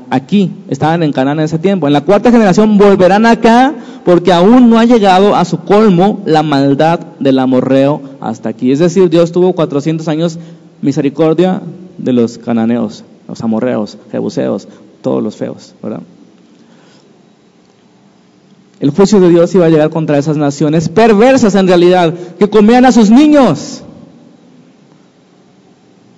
aquí, 0.09 0.51
estaban 0.67 1.03
en 1.03 1.13
Canaán 1.13 1.39
en 1.39 1.45
ese 1.45 1.59
tiempo. 1.59 1.87
En 1.87 1.93
la 1.93 2.01
cuarta 2.01 2.31
generación 2.31 2.77
volverán 2.77 3.25
acá 3.25 3.73
porque 4.03 4.33
aún 4.33 4.69
no 4.69 4.79
ha 4.79 4.85
llegado 4.85 5.35
a 5.35 5.45
su 5.45 5.59
colmo 5.59 6.21
la 6.25 6.43
maldad 6.43 6.99
del 7.19 7.39
amorreo 7.39 8.01
hasta 8.19 8.49
aquí. 8.49 8.71
Es 8.71 8.79
decir, 8.79 9.09
Dios 9.09 9.31
tuvo 9.31 9.53
400 9.53 10.07
años 10.07 10.39
misericordia 10.81 11.61
de 11.99 12.13
los 12.13 12.39
cananeos, 12.39 13.03
los 13.27 13.41
amorreos, 13.41 13.97
jebuseos, 14.11 14.67
todos 15.01 15.23
los 15.23 15.35
feos. 15.35 15.75
El 18.79 18.89
juicio 18.89 19.19
de 19.21 19.29
Dios 19.29 19.53
iba 19.53 19.67
a 19.67 19.69
llegar 19.69 19.91
contra 19.91 20.17
esas 20.17 20.35
naciones 20.35 20.89
perversas 20.89 21.55
en 21.55 21.67
realidad, 21.67 22.13
que 22.39 22.49
comían 22.49 22.85
a 22.85 22.91
sus 22.91 23.11
niños. 23.11 23.83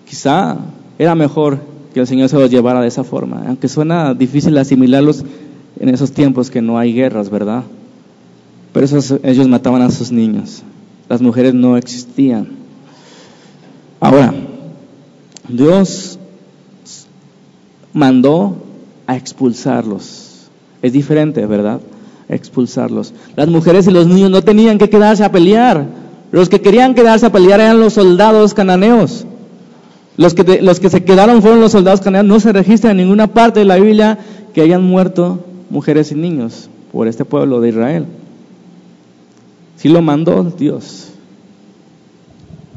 Quizá 0.10 0.56
era 0.98 1.14
mejor 1.14 1.75
que 1.96 2.02
el 2.02 2.08
Señor 2.08 2.28
se 2.28 2.38
los 2.38 2.52
llevara 2.52 2.82
de 2.82 2.90
esa 2.90 3.06
forma. 3.06 3.46
Aunque 3.48 3.70
suena 3.70 4.14
difícil 4.14 4.58
asimilarlos 4.58 5.24
en 5.80 5.88
esos 5.88 6.12
tiempos 6.12 6.52
que 6.52 6.62
no 6.62 6.78
hay 6.78 6.92
guerras, 6.92 7.30
¿verdad? 7.30 7.64
Pero 8.74 8.86
ellos 9.24 9.48
mataban 9.48 9.82
a 9.82 9.90
sus 9.90 10.12
niños. 10.12 10.62
Las 11.08 11.22
mujeres 11.22 11.54
no 11.54 11.78
existían. 11.78 12.50
Ahora, 14.02 14.34
Dios 15.48 16.20
mandó 17.94 18.58
a 19.08 19.16
expulsarlos. 19.16 20.50
Es 20.82 20.92
diferente, 20.92 21.46
¿verdad? 21.46 21.80
Expulsarlos. 22.28 23.14
Las 23.38 23.48
mujeres 23.48 23.88
y 23.88 23.92
los 23.92 24.06
niños 24.06 24.32
no 24.32 24.42
tenían 24.42 24.78
que 24.80 24.90
quedarse 24.90 25.24
a 25.24 25.32
pelear. 25.32 25.86
Los 26.34 26.50
que 26.50 26.60
querían 26.60 26.94
quedarse 26.94 27.26
a 27.26 27.32
pelear 27.32 27.62
eran 27.62 27.80
los 27.80 27.94
soldados 27.94 28.54
cananeos. 28.54 29.26
Los 30.18 30.34
que, 30.34 30.62
los 30.62 30.80
que 30.80 30.90
se 30.90 31.04
quedaron 31.04 31.42
fueron 31.42 31.62
los 31.62 31.72
soldados 31.72 32.02
cananeos. 32.02 32.26
No 32.26 32.40
se 32.40 32.54
registra 32.54 32.92
en 32.92 32.98
ninguna 32.98 33.28
parte 33.28 33.60
de 33.60 33.66
la 33.66 33.78
Biblia 33.78 34.20
que 34.54 34.62
hayan 34.62 34.84
muerto 34.84 35.40
mujeres 35.70 36.12
y 36.12 36.16
niños 36.16 36.70
por 36.92 37.08
este 37.08 37.26
pueblo 37.26 37.60
de 37.60 37.70
Israel. 37.70 38.06
Sí 39.76 39.90
lo 39.90 40.02
mandó 40.02 40.44
Dios, 40.44 41.10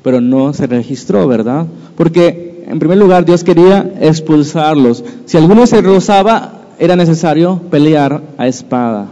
pero 0.02 0.20
no 0.20 0.52
se 0.52 0.66
registró, 0.66 1.28
¿verdad? 1.28 1.66
Porque 1.96 2.64
en 2.66 2.78
primer 2.78 2.98
lugar 2.98 3.24
Dios 3.24 3.44
quería 3.44 3.92
expulsarlos. 4.00 5.04
Si 5.26 5.36
alguno 5.36 5.66
se 5.66 5.80
rozaba, 5.80 6.62
era 6.78 6.96
necesario 6.96 7.60
pelear 7.70 8.22
a 8.36 8.48
espada. 8.48 9.08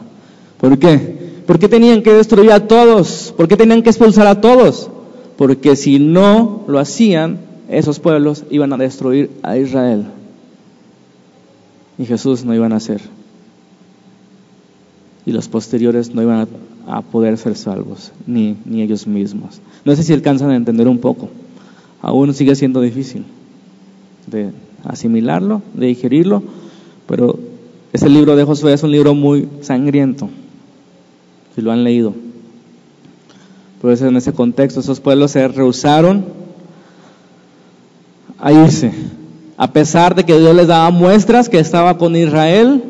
¿Por 0.61 0.79
qué? 0.79 1.17
¿Por 1.47 1.59
qué 1.59 1.69
tenían 1.69 2.03
que 2.03 2.13
destruir 2.13 2.51
a 2.51 2.67
todos? 2.67 3.33
¿Por 3.37 3.47
qué 3.47 3.57
tenían 3.57 3.83
que 3.83 3.91
expulsar 3.91 4.27
a 4.27 4.41
todos? 4.41 4.91
Porque 5.37 5.77
si 5.77 5.99
no 5.99 6.65
lo 6.67 6.79
hacían, 6.79 7.39
esos 7.69 7.99
pueblos 7.99 8.45
iban 8.51 8.73
a 8.73 8.77
destruir 8.77 9.31
a 9.43 9.57
Israel. 9.57 10.07
Y 11.99 12.05
Jesús 12.05 12.45
no 12.45 12.55
iba 12.55 12.67
a 12.67 12.71
nacer. 12.71 13.01
Y 15.25 15.33
los 15.33 15.49
posteriores 15.49 16.15
no 16.15 16.23
iban 16.23 16.49
a, 16.87 17.03
poder 17.03 17.37
ser 17.37 17.57
salvos, 17.57 18.13
ni, 18.27 18.57
ni 18.65 18.83
ellos 18.83 19.09
mismos. 19.09 19.61
No 19.85 19.97
sé 19.97 20.05
si 20.05 20.13
alcanzan 20.13 20.51
a 20.51 20.57
entender 20.57 20.87
un 20.87 20.99
poco. 20.99 21.29
Aún 22.01 22.33
sigue 22.33 22.55
siendo 22.55 22.81
difícil 22.81 23.25
de 24.29 24.51
asimilarlo, 24.85 25.63
de 25.75 25.87
digerirlo, 25.87 26.45
pero 27.09 27.39
ese 27.93 28.09
libro 28.09 28.37
de 28.37 28.45
Josué 28.45 28.73
es 28.73 28.83
un 28.85 28.93
libro 28.93 29.15
muy 29.15 29.49
sangriento, 29.63 30.29
si 31.55 31.63
lo 31.63 31.73
han 31.73 31.83
leído. 31.83 32.15
Por 33.81 33.93
eso 33.93 34.07
en 34.07 34.17
ese 34.17 34.33
contexto 34.33 34.81
esos 34.81 35.01
pueblos 35.01 35.33
se 35.33 35.49
rehusaron 35.49 36.36
a 38.39 38.53
irse. 38.53 38.93
A 39.57 39.73
pesar 39.73 40.15
de 40.15 40.25
que 40.25 40.39
Dios 40.39 40.55
les 40.55 40.67
daba 40.67 40.91
muestras 40.91 41.49
que 41.49 41.59
estaba 41.59 41.97
con 41.97 42.15
Israel, 42.15 42.83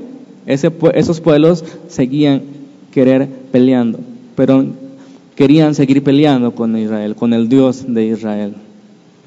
esos 0.47 1.21
pueblos 1.21 1.65
seguían 1.89 2.43
querer 2.91 3.29
peleando, 3.53 4.01
pero 4.35 4.65
querían 5.37 5.75
seguir 5.75 6.03
peleando 6.03 6.55
con 6.55 6.77
Israel, 6.77 7.15
con 7.15 7.33
el 7.33 7.49
Dios 7.49 7.85
de 7.87 8.07
Israel. 8.07 8.55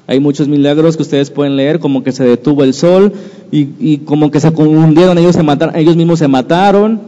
Hay 0.06 0.18
muchos 0.18 0.48
milagros 0.48 0.96
que 0.96 1.02
ustedes 1.02 1.30
pueden 1.30 1.56
leer, 1.56 1.78
como 1.78 2.02
que 2.02 2.10
se 2.10 2.24
detuvo 2.24 2.64
el 2.64 2.74
sol 2.74 3.12
y, 3.52 3.98
como 3.98 4.30
que 4.30 4.40
se 4.40 4.52
confundieron, 4.52 5.16
ellos, 5.18 5.36
se 5.36 5.42
mataron, 5.42 5.76
ellos 5.76 5.96
mismos 5.96 6.18
se 6.18 6.28
mataron 6.28 7.00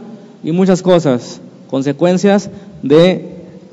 y 0.43 0.51
muchas 0.51 0.81
cosas, 0.81 1.41
consecuencias 1.69 2.49
de 2.81 3.25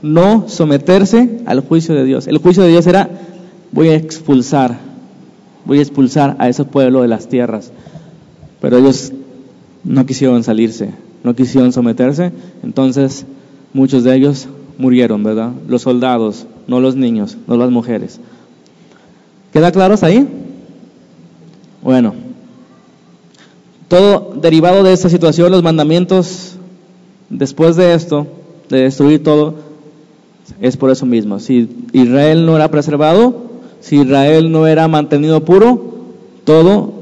no 0.03 0.49
someterse 0.49 1.43
al 1.47 1.61
juicio 1.61 1.95
de 1.95 2.05
Dios. 2.05 2.27
El 2.27 2.39
juicio 2.39 2.63
de 2.65 2.71
Dios 2.71 2.87
era, 2.87 3.09
voy 3.71 3.89
a 3.89 3.95
expulsar 3.95 4.90
voy 5.65 5.79
a 5.79 5.83
expulsar 5.83 6.37
a 6.39 6.49
ese 6.49 6.65
pueblo 6.65 7.03
de 7.03 7.09
las 7.09 7.29
tierras. 7.29 7.73
Pero 8.61 8.79
ellos 8.79 9.13
no 9.85 10.07
quisieron 10.07 10.43
salirse, 10.45 10.91
no 11.25 11.35
quisieron 11.35 11.73
someterse, 11.73 12.33
entonces 12.63 13.25
muchos 13.73 14.05
de 14.05 14.15
ellos 14.15 14.49
murieron, 14.79 15.23
¿verdad? 15.23 15.53
Los 15.69 15.83
soldados, 15.83 16.47
no 16.67 16.81
los 16.81 16.97
niños, 16.97 17.37
no 17.47 17.57
las 17.57 17.71
mujeres. 17.71 18.21
¿Queda 19.53 19.73
claro 19.73 19.97
ahí? 20.03 20.27
Bueno, 21.83 22.15
Todo 23.89 24.35
derivado 24.41 24.85
de 24.85 24.93
esta 24.93 25.09
situación, 25.09 25.51
los 25.51 25.65
mandamientos, 25.65 26.55
después 27.29 27.75
de 27.75 27.95
esto, 27.95 28.29
de 28.69 28.83
destruir 28.83 29.25
todo, 29.25 29.57
es 30.61 30.77
por 30.77 30.91
eso 30.91 31.07
mismo. 31.07 31.41
Si 31.41 31.69
Israel 31.93 32.47
no 32.47 32.55
era 32.55 32.71
preservado, 32.71 33.50
si 33.81 34.01
Israel 34.01 34.53
no 34.53 34.67
era 34.67 34.89
mantenido 34.89 35.45
puro, 35.45 35.81
todo 36.45 36.93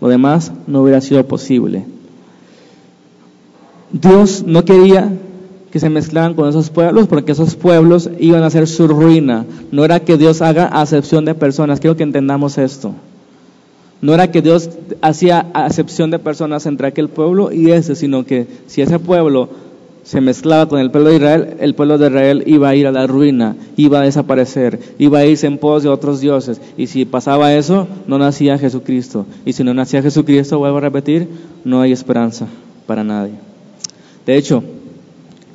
lo 0.00 0.08
demás 0.08 0.52
no 0.66 0.82
hubiera 0.82 1.00
sido 1.00 1.26
posible. 1.26 1.84
Dios 3.92 4.44
no 4.46 4.64
quería 4.64 5.12
que 5.70 5.80
se 5.80 5.88
mezclaran 5.88 6.34
con 6.34 6.48
esos 6.48 6.70
pueblos 6.70 7.08
porque 7.08 7.32
esos 7.32 7.54
pueblos 7.54 8.10
iban 8.18 8.42
a 8.42 8.50
ser 8.50 8.68
su 8.68 8.88
ruina. 8.88 9.46
No 9.70 9.84
era 9.84 10.00
que 10.00 10.18
Dios 10.18 10.42
haga 10.42 10.66
acepción 10.66 11.24
de 11.24 11.34
personas, 11.34 11.80
quiero 11.80 11.96
que 11.96 12.02
entendamos 12.02 12.58
esto. 12.58 12.92
No 14.02 14.12
era 14.12 14.30
que 14.30 14.42
Dios 14.42 14.68
hacía 15.00 15.46
acepción 15.54 16.10
de 16.10 16.18
personas 16.18 16.66
entre 16.66 16.88
aquel 16.88 17.08
pueblo 17.08 17.52
y 17.52 17.70
ese, 17.70 17.94
sino 17.94 18.26
que 18.26 18.46
si 18.66 18.82
ese 18.82 18.98
pueblo 18.98 19.48
se 20.04 20.20
mezclaba 20.20 20.68
con 20.68 20.80
el 20.80 20.90
pueblo 20.90 21.10
de 21.10 21.16
Israel, 21.16 21.56
el 21.60 21.74
pueblo 21.74 21.96
de 21.96 22.08
Israel 22.08 22.42
iba 22.46 22.68
a 22.68 22.74
ir 22.74 22.86
a 22.86 22.92
la 22.92 23.06
ruina, 23.06 23.56
iba 23.76 24.00
a 24.00 24.02
desaparecer, 24.02 24.80
iba 24.98 25.20
a 25.20 25.26
irse 25.26 25.46
en 25.46 25.58
pos 25.58 25.84
de 25.84 25.88
otros 25.88 26.20
dioses. 26.20 26.60
Y 26.76 26.88
si 26.88 27.04
pasaba 27.04 27.54
eso, 27.54 27.86
no 28.08 28.18
nacía 28.18 28.58
Jesucristo. 28.58 29.26
Y 29.44 29.52
si 29.52 29.62
no 29.62 29.74
nacía 29.74 30.02
Jesucristo, 30.02 30.58
vuelvo 30.58 30.78
a 30.78 30.82
repetir, 30.82 31.28
no 31.64 31.80
hay 31.80 31.92
esperanza 31.92 32.46
para 32.86 33.04
nadie. 33.04 33.34
De 34.26 34.36
hecho, 34.36 34.64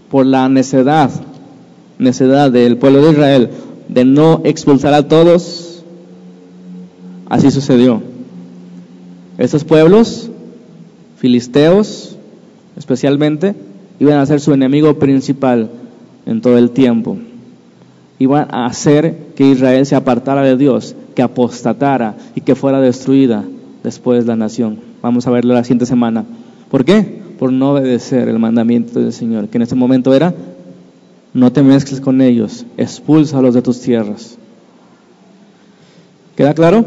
por 0.09 0.25
la 0.25 0.47
necedad, 0.47 1.11
necedad 1.99 2.49
del 2.49 2.77
pueblo 2.77 3.01
de 3.01 3.11
Israel 3.11 3.49
de 3.89 4.05
no 4.05 4.41
expulsar 4.45 4.93
a 4.93 5.07
todos, 5.07 5.83
así 7.29 7.51
sucedió. 7.51 8.01
Estos 9.37 9.63
pueblos, 9.65 10.29
filisteos 11.17 12.17
especialmente, 12.77 13.55
iban 13.99 14.17
a 14.17 14.25
ser 14.25 14.39
su 14.39 14.53
enemigo 14.53 14.99
principal 14.99 15.69
en 16.25 16.41
todo 16.41 16.57
el 16.57 16.71
tiempo. 16.71 17.17
Iban 18.19 18.47
a 18.51 18.65
hacer 18.65 19.27
que 19.35 19.49
Israel 19.49 19.85
se 19.85 19.95
apartara 19.95 20.41
de 20.41 20.57
Dios, 20.57 20.95
que 21.15 21.21
apostatara 21.21 22.15
y 22.35 22.41
que 22.41 22.55
fuera 22.55 22.81
destruida 22.81 23.43
después 23.83 24.25
la 24.25 24.35
nación. 24.35 24.79
Vamos 25.01 25.27
a 25.27 25.31
verlo 25.31 25.53
la 25.53 25.63
siguiente 25.63 25.85
semana. 25.85 26.25
¿Por 26.69 26.83
qué? 26.83 27.21
Por 27.39 27.53
no 27.53 27.71
obedecer 27.71 28.27
el 28.27 28.39
mandamiento 28.39 28.99
del 28.99 29.13
Señor, 29.13 29.47
que 29.47 29.57
en 29.57 29.61
ese 29.61 29.75
momento 29.75 30.13
era, 30.13 30.33
no 31.33 31.51
te 31.51 31.61
mezcles 31.61 32.01
con 32.01 32.21
ellos, 32.21 32.65
expúlsalos 32.77 33.53
de 33.53 33.61
tus 33.61 33.79
tierras. 33.79 34.37
¿Queda 36.35 36.53
claro? 36.53 36.85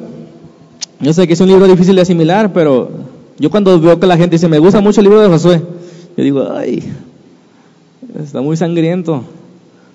Yo 1.01 1.13
sé 1.13 1.27
que 1.27 1.33
es 1.33 1.41
un 1.41 1.49
libro 1.49 1.67
difícil 1.67 1.97
de 1.97 2.03
asimilar, 2.03 2.53
pero 2.53 2.91
yo 3.39 3.51
cuando 3.51 3.81
veo 3.81 3.99
que 3.99 4.07
la 4.07 4.17
gente 4.17 4.37
dice, 4.37 4.49
me 4.49 4.59
gusta 4.59 4.81
mucho 4.81 5.01
el 5.01 5.07
libro 5.07 5.23
de 5.23 5.29
Josué, 5.29 5.63
yo 6.17 6.25
digo, 6.25 6.49
ay, 6.53 6.83
está 8.19 8.41
muy 8.41 8.57
sangriento. 8.57 9.25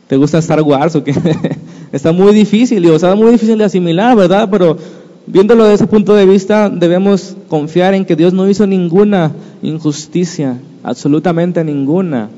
¿Te 0.08 0.18
gusta 0.18 0.38
Star 0.38 0.62
Wars 0.62 0.96
o 0.96 1.04
qué? 1.04 1.14
está 1.92 2.12
muy 2.12 2.34
difícil, 2.34 2.82
digo, 2.82 2.96
está 2.96 3.16
muy 3.16 3.32
difícil 3.32 3.58
de 3.58 3.64
asimilar, 3.64 4.16
¿verdad? 4.16 4.48
Pero 4.52 4.78
viéndolo 5.26 5.64
desde 5.64 5.76
ese 5.76 5.88
punto 5.88 6.14
de 6.14 6.26
vista, 6.26 6.70
debemos 6.70 7.36
confiar 7.50 7.94
en 7.94 8.06
que 8.06 8.16
Dios 8.16 8.34
no 8.34 8.48
hizo 8.50 8.68
ninguna 8.68 9.32
injusticia, 9.62 10.60
absolutamente 10.84 11.64
ninguna. 11.64 12.30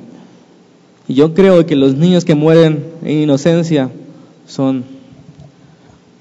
Y 1.08 1.14
yo 1.14 1.34
creo 1.34 1.66
que 1.66 1.76
los 1.76 1.96
niños 1.96 2.26
que 2.26 2.36
mueren 2.36 2.84
en 3.04 3.18
inocencia 3.18 3.90
son, 4.46 4.84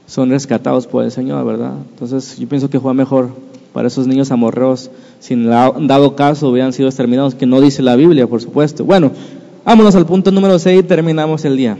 son 0.07 0.31
rescatados 0.31 0.87
por 0.87 1.05
el 1.05 1.11
Señor, 1.11 1.45
¿verdad? 1.45 1.75
Entonces 1.91 2.37
yo 2.39 2.49
pienso 2.49 2.71
que 2.71 2.81
fue 2.81 2.95
mejor 2.95 3.31
para 3.77 3.89
esos 3.89 4.07
niños 4.07 4.31
amorreos, 4.31 4.91
sin 5.21 5.45
dado 5.51 6.17
caso 6.17 6.49
hubieran 6.49 6.73
sido 6.73 6.89
exterminados, 6.89 7.35
que 7.35 7.45
no 7.45 7.61
dice 7.61 7.83
la 7.83 7.95
Biblia, 7.95 8.27
por 8.27 8.41
supuesto. 8.41 8.87
Bueno, 8.87 9.11
vámonos 9.67 9.95
al 9.95 10.07
punto 10.07 10.31
número 10.31 10.59
6 10.59 10.81
y 10.81 10.83
terminamos 10.83 11.45
el 11.45 11.59
día. 11.59 11.77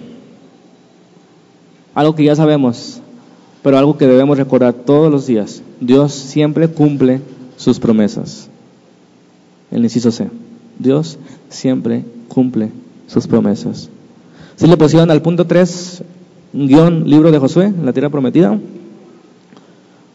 Algo 1.95 2.15
que 2.15 2.25
ya 2.25 2.37
sabemos, 2.37 3.01
pero 3.63 3.79
algo 3.79 3.97
que 3.97 4.07
debemos 4.07 4.37
recordar 4.37 4.75
todos 4.75 5.11
los 5.11 5.27
días. 5.27 5.63
Dios 5.81 6.13
siempre 6.13 6.69
cumple 6.69 7.23
sus 7.57 7.81
promesas. 7.81 8.51
El 9.71 9.83
inciso 9.83 10.11
C. 10.11 10.29
Dios 10.79 11.19
siempre 11.49 12.05
cumple 12.29 12.73
sus 13.07 13.27
promesas. 13.27 13.89
Si 14.57 14.67
le 14.67 14.77
pusieron 14.77 15.11
al 15.11 15.23
punto 15.23 15.47
3, 15.47 16.03
guion 16.53 17.09
libro 17.09 17.33
de 17.33 17.39
Josué, 17.39 17.73
la 17.83 17.95
tierra 17.95 18.11
prometida. 18.11 18.59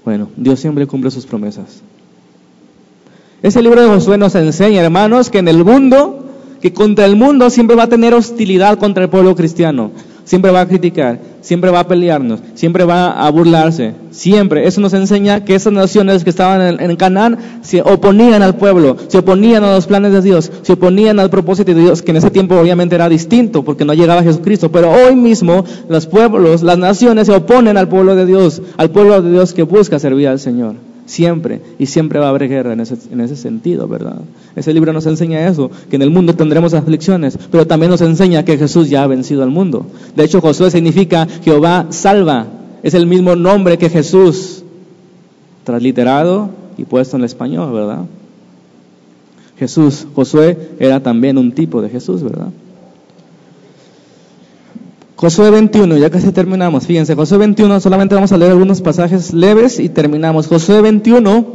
Bueno, 0.03 0.29
Dios 0.35 0.59
siempre 0.59 0.87
cumple 0.87 1.11
sus 1.11 1.25
promesas. 1.25 1.81
Ese 3.41 3.61
libro 3.61 3.81
de 3.81 3.87
Josué 3.87 4.17
nos 4.17 4.35
enseña, 4.35 4.81
hermanos, 4.81 5.29
que 5.29 5.39
en 5.39 5.47
el 5.47 5.63
mundo, 5.63 6.25
que 6.61 6.73
contra 6.73 7.05
el 7.05 7.15
mundo 7.15 7.49
siempre 7.49 7.75
va 7.75 7.83
a 7.83 7.89
tener 7.89 8.13
hostilidad 8.13 8.77
contra 8.77 9.03
el 9.03 9.09
pueblo 9.09 9.35
cristiano. 9.35 9.91
Siempre 10.23 10.51
va 10.51 10.61
a 10.61 10.67
criticar, 10.67 11.19
siempre 11.41 11.71
va 11.71 11.81
a 11.81 11.87
pelearnos, 11.87 12.39
siempre 12.53 12.85
va 12.85 13.25
a 13.25 13.29
burlarse, 13.31 13.93
siempre. 14.11 14.67
Eso 14.67 14.79
nos 14.81 14.93
enseña 14.93 15.43
que 15.43 15.55
esas 15.55 15.73
naciones 15.73 16.23
que 16.23 16.29
estaban 16.29 16.79
en, 16.79 16.95
Canaán 16.95 17.37
se 17.61 17.81
oponían 17.81 18.41
al 18.43 18.55
pueblo, 18.55 18.97
se 19.07 19.17
oponían 19.17 19.63
a 19.63 19.73
los 19.73 19.87
planes 19.87 20.13
de 20.13 20.21
Dios, 20.21 20.51
se 20.61 20.73
oponían 20.73 21.19
al 21.19 21.29
propósito 21.29 21.73
de 21.73 21.81
Dios, 21.81 22.01
que 22.01 22.11
en 22.11 22.17
ese 22.17 22.29
tiempo 22.29 22.55
obviamente 22.55 22.95
era 22.95 23.09
distinto 23.09 23.63
porque 23.63 23.85
no 23.85 23.93
llegaba 23.93 24.23
Jesucristo. 24.23 24.71
Pero 24.71 24.91
hoy 24.91 25.15
mismo 25.15 25.65
los 25.89 26.05
pueblos, 26.05 26.63
las 26.63 26.77
naciones 26.77 27.27
se 27.27 27.33
oponen 27.33 27.77
al 27.77 27.87
pueblo 27.87 28.15
de 28.15 28.25
Dios, 28.25 28.61
al 28.77 28.91
pueblo 28.91 29.21
de 29.21 29.31
Dios 29.31 29.53
que 29.53 29.63
busca 29.63 29.99
servir 29.99 30.27
al 30.27 30.39
Señor. 30.39 30.90
Siempre, 31.05 31.61
y 31.77 31.87
siempre 31.87 32.19
va 32.19 32.27
a 32.27 32.29
haber 32.29 32.47
guerra 32.47 32.73
en 32.73 32.79
ese, 32.79 32.95
en 33.11 33.21
ese 33.21 33.35
sentido, 33.35 33.87
¿verdad? 33.87 34.21
Ese 34.55 34.73
libro 34.73 34.93
nos 34.93 35.05
enseña 35.05 35.47
eso, 35.47 35.69
que 35.89 35.95
en 35.95 36.03
el 36.03 36.09
mundo 36.09 36.35
tendremos 36.35 36.73
aflicciones, 36.73 37.37
pero 37.51 37.67
también 37.67 37.91
nos 37.91 38.01
enseña 38.01 38.45
que 38.45 38.57
Jesús 38.57 38.89
ya 38.89 39.03
ha 39.03 39.07
vencido 39.07 39.43
al 39.43 39.49
mundo. 39.49 39.85
De 40.15 40.23
hecho, 40.23 40.39
Josué 40.41 40.71
significa 40.71 41.27
Jehová 41.43 41.87
salva, 41.89 42.47
es 42.83 42.93
el 42.93 43.07
mismo 43.07 43.35
nombre 43.35 43.77
que 43.77 43.89
Jesús, 43.89 44.63
transliterado 45.63 46.49
y 46.77 46.85
puesto 46.85 47.17
en 47.17 47.23
español, 47.23 47.73
¿verdad? 47.73 48.05
Jesús, 49.57 50.07
Josué 50.15 50.57
era 50.79 51.01
también 51.01 51.37
un 51.37 51.51
tipo 51.51 51.81
de 51.81 51.89
Jesús, 51.89 52.23
¿verdad? 52.23 52.49
Josué 55.21 55.51
21, 55.51 55.97
ya 55.99 56.09
casi 56.09 56.31
terminamos. 56.31 56.87
Fíjense, 56.87 57.13
Josué 57.13 57.37
21, 57.37 57.79
solamente 57.79 58.15
vamos 58.15 58.31
a 58.31 58.39
leer 58.39 58.53
algunos 58.53 58.81
pasajes 58.81 59.35
leves 59.35 59.79
y 59.79 59.87
terminamos. 59.87 60.47
Josué 60.47 60.81
21, 60.81 61.45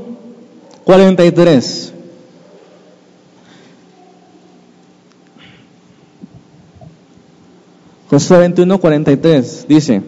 43. 0.84 1.92
Josué 8.08 8.38
21, 8.38 8.78
43 8.78 9.66
dice, 9.68 10.00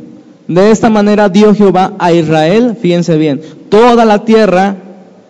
de 0.47 0.71
esta 0.71 0.89
manera 0.89 1.29
dio 1.29 1.53
Jehová 1.53 1.95
a 1.99 2.13
Israel, 2.13 2.77
fíjense 2.81 3.17
bien, 3.17 3.41
toda 3.69 4.05
la 4.05 4.25
tierra 4.25 4.77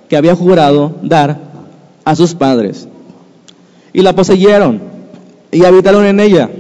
que 0.07 0.19
había 0.19 0.37
jurado 0.37 0.97
dar 1.01 1.41
a 2.05 2.15
sus 2.15 2.35
padres. 2.35 2.89
Y 3.95 4.03
la 4.03 4.15
poseyeron 4.15 4.83
y 5.51 5.65
habitaron 5.65 6.05
en 6.05 6.21
ella. 6.21 6.51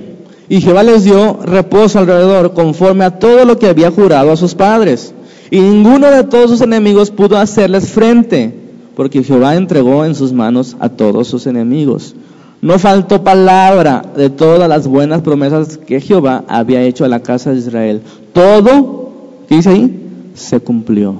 Y 0.49 0.61
Jehová 0.61 0.82
les 0.82 1.05
dio 1.05 1.38
reposo 1.44 1.99
alrededor 1.99 2.55
conforme 2.55 3.05
a 3.05 3.18
todo 3.18 3.44
lo 3.44 3.59
que 3.59 3.68
había 3.68 3.90
jurado 3.90 4.32
a 4.32 4.36
sus 4.36 4.55
padres. 4.55 5.12
Y 5.51 5.61
ninguno 5.61 6.11
de 6.11 6.24
todos 6.24 6.51
sus 6.51 6.61
enemigos 6.61 7.11
pudo 7.11 7.36
hacerles 7.36 7.88
frente, 7.88 8.55
porque 8.96 9.22
Jehová 9.22 9.57
entregó 9.57 10.05
en 10.05 10.14
sus 10.14 10.32
manos 10.32 10.76
a 10.80 10.88
todos 10.88 11.28
sus 11.28 11.46
enemigos. 11.46 12.14
No 12.61 12.78
faltó 12.78 13.22
palabra 13.22 14.03
de 14.16 14.30
todas 14.30 14.68
las 14.68 14.88
buenas 14.88 15.22
promesas 15.22 15.76
que 15.78 16.01
Jehová 16.01 16.44
había 16.49 16.82
hecho 16.82 17.05
a 17.05 17.09
la 17.09 17.20
casa 17.20 17.53
de 17.53 17.59
Israel. 17.59 18.03
Todo, 18.32 19.12
¿qué 19.49 19.57
dice 19.57 19.70
ahí? 19.70 20.01
Se 20.34 20.61
cumplió. 20.61 21.14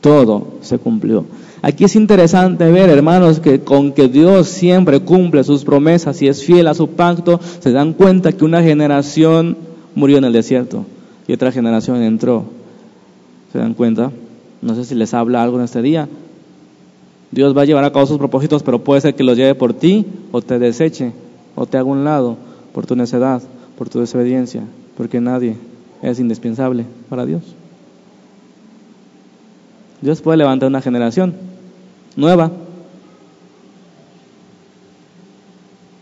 Todo 0.00 0.46
se 0.62 0.78
cumplió. 0.78 1.24
Aquí 1.62 1.84
es 1.84 1.94
interesante 1.94 2.70
ver, 2.70 2.88
hermanos, 2.88 3.38
que 3.38 3.60
con 3.60 3.92
que 3.92 4.08
Dios 4.08 4.48
siempre 4.48 5.00
cumple 5.00 5.44
sus 5.44 5.64
promesas 5.64 6.20
y 6.22 6.28
es 6.28 6.42
fiel 6.42 6.66
a 6.68 6.74
su 6.74 6.88
pacto, 6.88 7.38
se 7.60 7.70
dan 7.70 7.92
cuenta 7.92 8.32
que 8.32 8.44
una 8.44 8.62
generación 8.62 9.58
murió 9.94 10.18
en 10.18 10.24
el 10.24 10.32
desierto 10.32 10.86
y 11.26 11.32
otra 11.34 11.52
generación 11.52 12.02
entró. 12.02 12.44
¿Se 13.52 13.58
dan 13.58 13.74
cuenta? 13.74 14.10
No 14.62 14.74
sé 14.74 14.84
si 14.84 14.94
les 14.94 15.12
habla 15.12 15.42
algo 15.42 15.58
en 15.58 15.64
este 15.64 15.82
día. 15.82 16.08
Dios 17.30 17.56
va 17.56 17.62
a 17.62 17.64
llevar 17.66 17.84
a 17.84 17.92
cabo 17.92 18.06
sus 18.06 18.18
propósitos, 18.18 18.62
pero 18.62 18.82
puede 18.82 19.02
ser 19.02 19.14
que 19.14 19.22
los 19.22 19.36
lleve 19.36 19.54
por 19.54 19.74
ti 19.74 20.06
o 20.32 20.40
te 20.40 20.58
deseche 20.58 21.12
o 21.54 21.66
te 21.66 21.76
haga 21.76 21.88
un 21.88 22.04
lado 22.04 22.36
por 22.72 22.86
tu 22.86 22.96
necedad, 22.96 23.42
por 23.76 23.88
tu 23.88 24.00
desobediencia, 24.00 24.62
porque 24.96 25.20
nadie 25.20 25.56
es 26.02 26.18
indispensable 26.18 26.86
para 27.08 27.26
Dios. 27.26 27.42
Dios 30.00 30.22
puede 30.22 30.38
levantar 30.38 30.68
una 30.68 30.80
generación 30.80 31.49
nueva. 32.16 32.50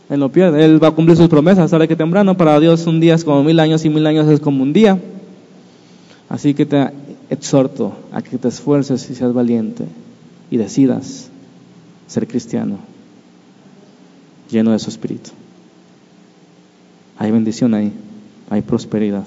Él 0.08 0.20
no 0.20 0.30
pierde, 0.30 0.64
Él 0.64 0.82
va 0.82 0.88
a 0.88 0.92
cumplir 0.92 1.16
sus 1.16 1.28
promesas, 1.28 1.70
sabe 1.70 1.86
que 1.86 1.96
temprano 1.96 2.36
para 2.36 2.58
Dios 2.60 2.86
un 2.86 2.98
día 2.98 3.14
es 3.14 3.24
como 3.24 3.44
mil 3.44 3.60
años 3.60 3.84
y 3.84 3.90
mil 3.90 4.06
años 4.06 4.26
es 4.28 4.40
como 4.40 4.62
un 4.62 4.72
día. 4.72 4.98
Así 6.28 6.54
que 6.54 6.64
te 6.66 6.90
exhorto 7.30 7.92
a 8.12 8.22
que 8.22 8.38
te 8.38 8.48
esfuerces 8.48 9.08
y 9.10 9.14
seas 9.14 9.32
valiente 9.32 9.84
y 10.50 10.56
decidas 10.56 11.28
ser 12.06 12.26
cristiano, 12.26 12.78
lleno 14.50 14.72
de 14.72 14.78
su 14.78 14.88
espíritu. 14.88 15.30
Hay 17.18 17.30
bendición 17.30 17.74
ahí, 17.74 17.92
hay 18.48 18.62
prosperidad. 18.62 19.24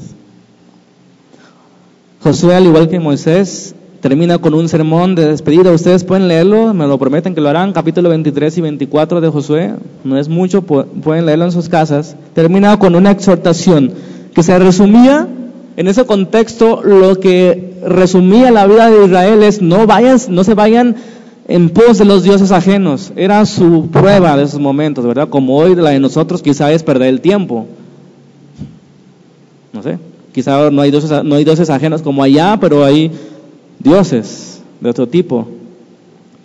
Josué, 2.24 2.56
al 2.56 2.66
igual 2.66 2.90
que 2.90 3.00
Moisés, 3.00 3.76
termina 4.02 4.40
con 4.40 4.54
un 4.54 4.68
sermón 4.68 5.16
de 5.16 5.28
despedida. 5.28 5.72
Ustedes 5.72 6.04
pueden 6.04 6.28
leerlo, 6.28 6.74
me 6.74 6.88
lo 6.88 6.98
prometen 6.98 7.36
que 7.36 7.42
lo 7.42 7.50
harán, 7.50 7.72
capítulo 7.72 8.10
23 8.10 8.58
y 8.58 8.62
24 8.62 9.22
de 9.22 9.30
Josué. 9.30 9.74
No 10.04 10.18
es 10.18 10.28
mucho, 10.28 10.64
pueden 10.64 11.26
leerlo 11.26 11.46
en 11.46 11.52
sus 11.52 11.70
casas. 11.70 12.16
Termina 12.34 12.78
con 12.80 12.96
una 12.96 13.12
exhortación 13.12 13.94
que 14.34 14.44
se 14.44 14.58
resumía 14.58 15.28
en 15.78 15.88
ese 15.88 16.06
contexto, 16.06 16.82
lo 16.84 17.20
que 17.20 17.76
resumía 17.86 18.52
la 18.52 18.68
vida 18.68 18.90
de 18.90 19.06
Israel 19.06 19.42
es 19.44 19.62
no 19.62 19.88
vayan, 19.88 20.18
no 20.30 20.44
se 20.44 20.54
vayan 20.54 20.96
en 21.48 21.70
pos 21.70 21.98
de 21.98 22.06
los 22.06 22.24
dioses 22.24 22.52
ajenos. 22.52 23.14
Era 23.16 23.46
su 23.46 23.88
prueba 23.92 24.36
de 24.36 24.44
esos 24.44 24.60
momentos, 24.60 25.06
¿verdad? 25.06 25.30
Como 25.30 25.58
hoy 25.58 25.76
la 25.76 25.92
de 25.92 26.00
nosotros 26.00 26.42
quizá 26.42 26.72
es 26.72 26.84
perder 26.84 27.10
el 27.10 27.22
tiempo. 27.22 27.68
No 29.72 29.82
sé, 29.82 29.98
quizá 30.34 30.70
no 30.70 30.82
hay 30.82 30.92
dioses, 30.92 31.24
no 31.24 31.36
hay 31.36 31.44
dioses 31.46 31.70
ajenos 31.70 32.02
como 32.02 32.22
allá, 32.22 32.58
pero 32.60 32.84
hay 32.84 33.12
dioses 33.84 34.62
de 34.80 34.90
otro 34.90 35.08
tipo 35.08 35.48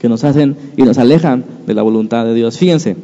que 0.01 0.09
nos 0.09 0.25
hacen 0.25 0.57
y 0.77 0.83
nos 0.83 0.99
alejan 0.99 1.45
de 1.67 1.75
la 1.75 1.83
voluntad 1.83 2.25
de 2.25 2.35
Dios. 2.35 2.59
Fíjense, 2.59 2.97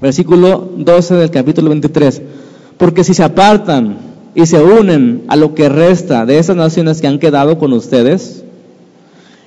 versículo 0.00 0.70
12 0.76 1.14
del 1.14 1.30
capítulo 1.30 1.70
23. 1.70 2.22
Porque 2.76 3.04
si 3.04 3.14
se 3.14 3.22
apartan 3.22 3.98
y 4.34 4.46
se 4.46 4.62
unen 4.62 5.24
a 5.28 5.36
lo 5.36 5.54
que 5.54 5.68
resta 5.68 6.26
de 6.26 6.38
esas 6.38 6.56
naciones 6.56 7.00
que 7.00 7.06
han 7.06 7.18
quedado 7.18 7.58
con 7.58 7.72
ustedes, 7.72 8.44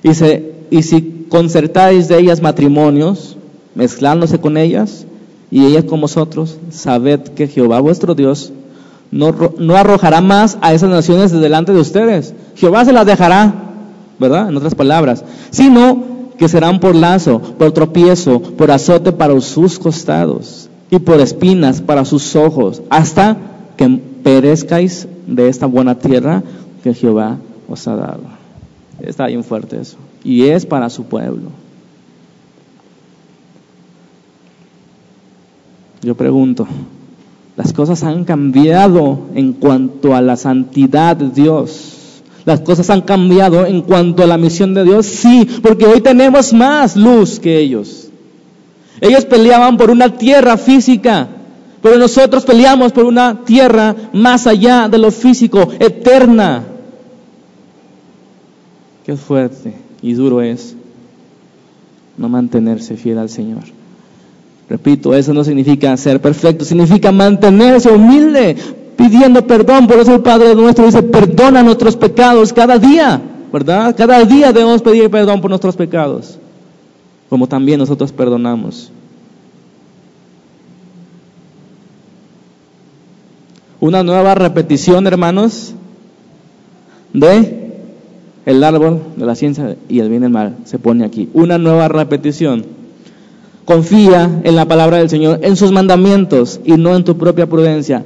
y, 0.03 0.13
se, 0.13 0.53
y 0.69 0.83
si 0.83 1.25
concertáis 1.29 2.07
de 2.07 2.19
ellas 2.19 2.41
matrimonios, 2.41 3.37
mezclándose 3.75 4.39
con 4.39 4.57
ellas, 4.57 5.05
y 5.49 5.65
ellas 5.65 5.85
con 5.85 6.01
vosotros, 6.01 6.57
sabed 6.71 7.21
que 7.21 7.47
Jehová 7.47 7.79
vuestro 7.79 8.15
Dios 8.15 8.51
no, 9.11 9.35
no 9.57 9.75
arrojará 9.75 10.19
más 10.21 10.57
a 10.61 10.73
esas 10.73 10.89
naciones 10.89 11.31
de 11.31 11.39
delante 11.39 11.71
de 11.71 11.79
ustedes. 11.79 12.33
Jehová 12.55 12.83
se 12.85 12.93
las 12.93 13.05
dejará, 13.05 13.62
¿verdad? 14.19 14.49
En 14.49 14.57
otras 14.57 14.75
palabras, 14.75 15.23
sino 15.49 16.03
que 16.37 16.47
serán 16.47 16.79
por 16.79 16.95
lazo, 16.95 17.39
por 17.39 17.71
tropiezo, 17.71 18.41
por 18.41 18.71
azote 18.71 19.11
para 19.11 19.39
sus 19.41 19.79
costados 19.79 20.69
y 20.89 20.99
por 20.99 21.19
espinas 21.19 21.81
para 21.81 22.05
sus 22.05 22.35
ojos, 22.35 22.81
hasta 22.89 23.37
que 23.77 24.01
perezcáis 24.23 25.07
de 25.27 25.47
esta 25.47 25.65
buena 25.65 25.95
tierra 25.95 26.43
que 26.83 26.93
Jehová 26.93 27.37
os 27.67 27.87
ha 27.87 27.95
dado. 27.95 28.23
Está 28.99 29.27
bien 29.27 29.43
fuerte 29.43 29.79
eso. 29.79 29.97
Y 30.23 30.43
es 30.43 30.65
para 30.65 30.89
su 30.89 31.05
pueblo. 31.05 31.49
Yo 36.01 36.15
pregunto, 36.15 36.67
las 37.55 37.71
cosas 37.71 38.03
han 38.03 38.25
cambiado 38.25 39.19
en 39.35 39.53
cuanto 39.53 40.15
a 40.15 40.21
la 40.21 40.35
santidad 40.35 41.15
de 41.15 41.29
Dios. 41.29 41.92
Las 42.45 42.61
cosas 42.61 42.89
han 42.89 43.01
cambiado 43.01 43.65
en 43.65 43.81
cuanto 43.81 44.23
a 44.23 44.27
la 44.27 44.37
misión 44.37 44.73
de 44.73 44.83
Dios. 44.83 45.05
Sí, 45.05 45.47
porque 45.61 45.85
hoy 45.85 46.01
tenemos 46.01 46.53
más 46.53 46.95
luz 46.95 47.39
que 47.39 47.57
ellos. 47.57 48.09
Ellos 48.99 49.25
peleaban 49.25 49.77
por 49.77 49.89
una 49.89 50.17
tierra 50.17 50.57
física, 50.57 51.27
pero 51.81 51.97
nosotros 51.97 52.45
peleamos 52.45 52.91
por 52.91 53.05
una 53.05 53.43
tierra 53.43 53.95
más 54.13 54.47
allá 54.47 54.87
de 54.87 54.97
lo 54.97 55.11
físico, 55.11 55.69
eterna. 55.79 56.63
Qué 59.05 59.17
fuerte 59.17 59.73
y 60.01 60.13
duro 60.13 60.41
es 60.41 60.75
no 62.17 62.29
mantenerse 62.29 62.95
fiel 62.95 63.17
al 63.17 63.29
Señor. 63.29 63.63
Repito, 64.69 65.13
eso 65.13 65.33
no 65.33 65.43
significa 65.43 65.95
ser 65.97 66.21
perfecto, 66.21 66.63
significa 66.63 67.11
mantenerse 67.11 67.89
humilde, 67.89 68.55
pidiendo 69.03 69.45
perdón. 69.45 69.87
Por 69.87 69.99
eso 69.99 70.15
el 70.15 70.21
Padre 70.21 70.55
nuestro 70.55 70.85
dice, 70.85 71.03
perdona 71.03 71.61
nuestros 71.61 71.97
pecados 71.97 72.53
cada 72.53 72.77
día, 72.77 73.21
¿verdad? 73.51 73.93
Cada 73.95 74.23
día 74.23 74.53
debemos 74.53 74.81
pedir 74.81 75.09
perdón 75.09 75.41
por 75.41 75.49
nuestros 75.49 75.75
pecados, 75.75 76.37
como 77.29 77.47
también 77.47 77.79
nosotros 77.79 78.11
perdonamos. 78.13 78.91
Una 83.81 84.01
nueva 84.03 84.33
repetición, 84.35 85.05
hermanos, 85.05 85.73
de 87.11 87.61
el 88.45 88.63
árbol 88.63 89.01
de 89.17 89.25
la 89.25 89.35
ciencia 89.35 89.75
y 89.89 89.99
el 89.99 90.09
bien 90.09 90.23
y 90.23 90.25
el 90.27 90.31
mal 90.31 90.55
se 90.63 90.79
pone 90.79 91.03
aquí. 91.03 91.29
Una 91.33 91.57
nueva 91.57 91.89
repetición. 91.89 92.65
Confía 93.65 94.41
en 94.43 94.55
la 94.55 94.65
palabra 94.65 94.97
del 94.97 95.09
Señor, 95.09 95.39
en 95.41 95.57
sus 95.57 95.71
mandamientos 95.73 96.61
y 96.63 96.73
no 96.73 96.95
en 96.95 97.03
tu 97.03 97.17
propia 97.17 97.47
prudencia. 97.47 98.03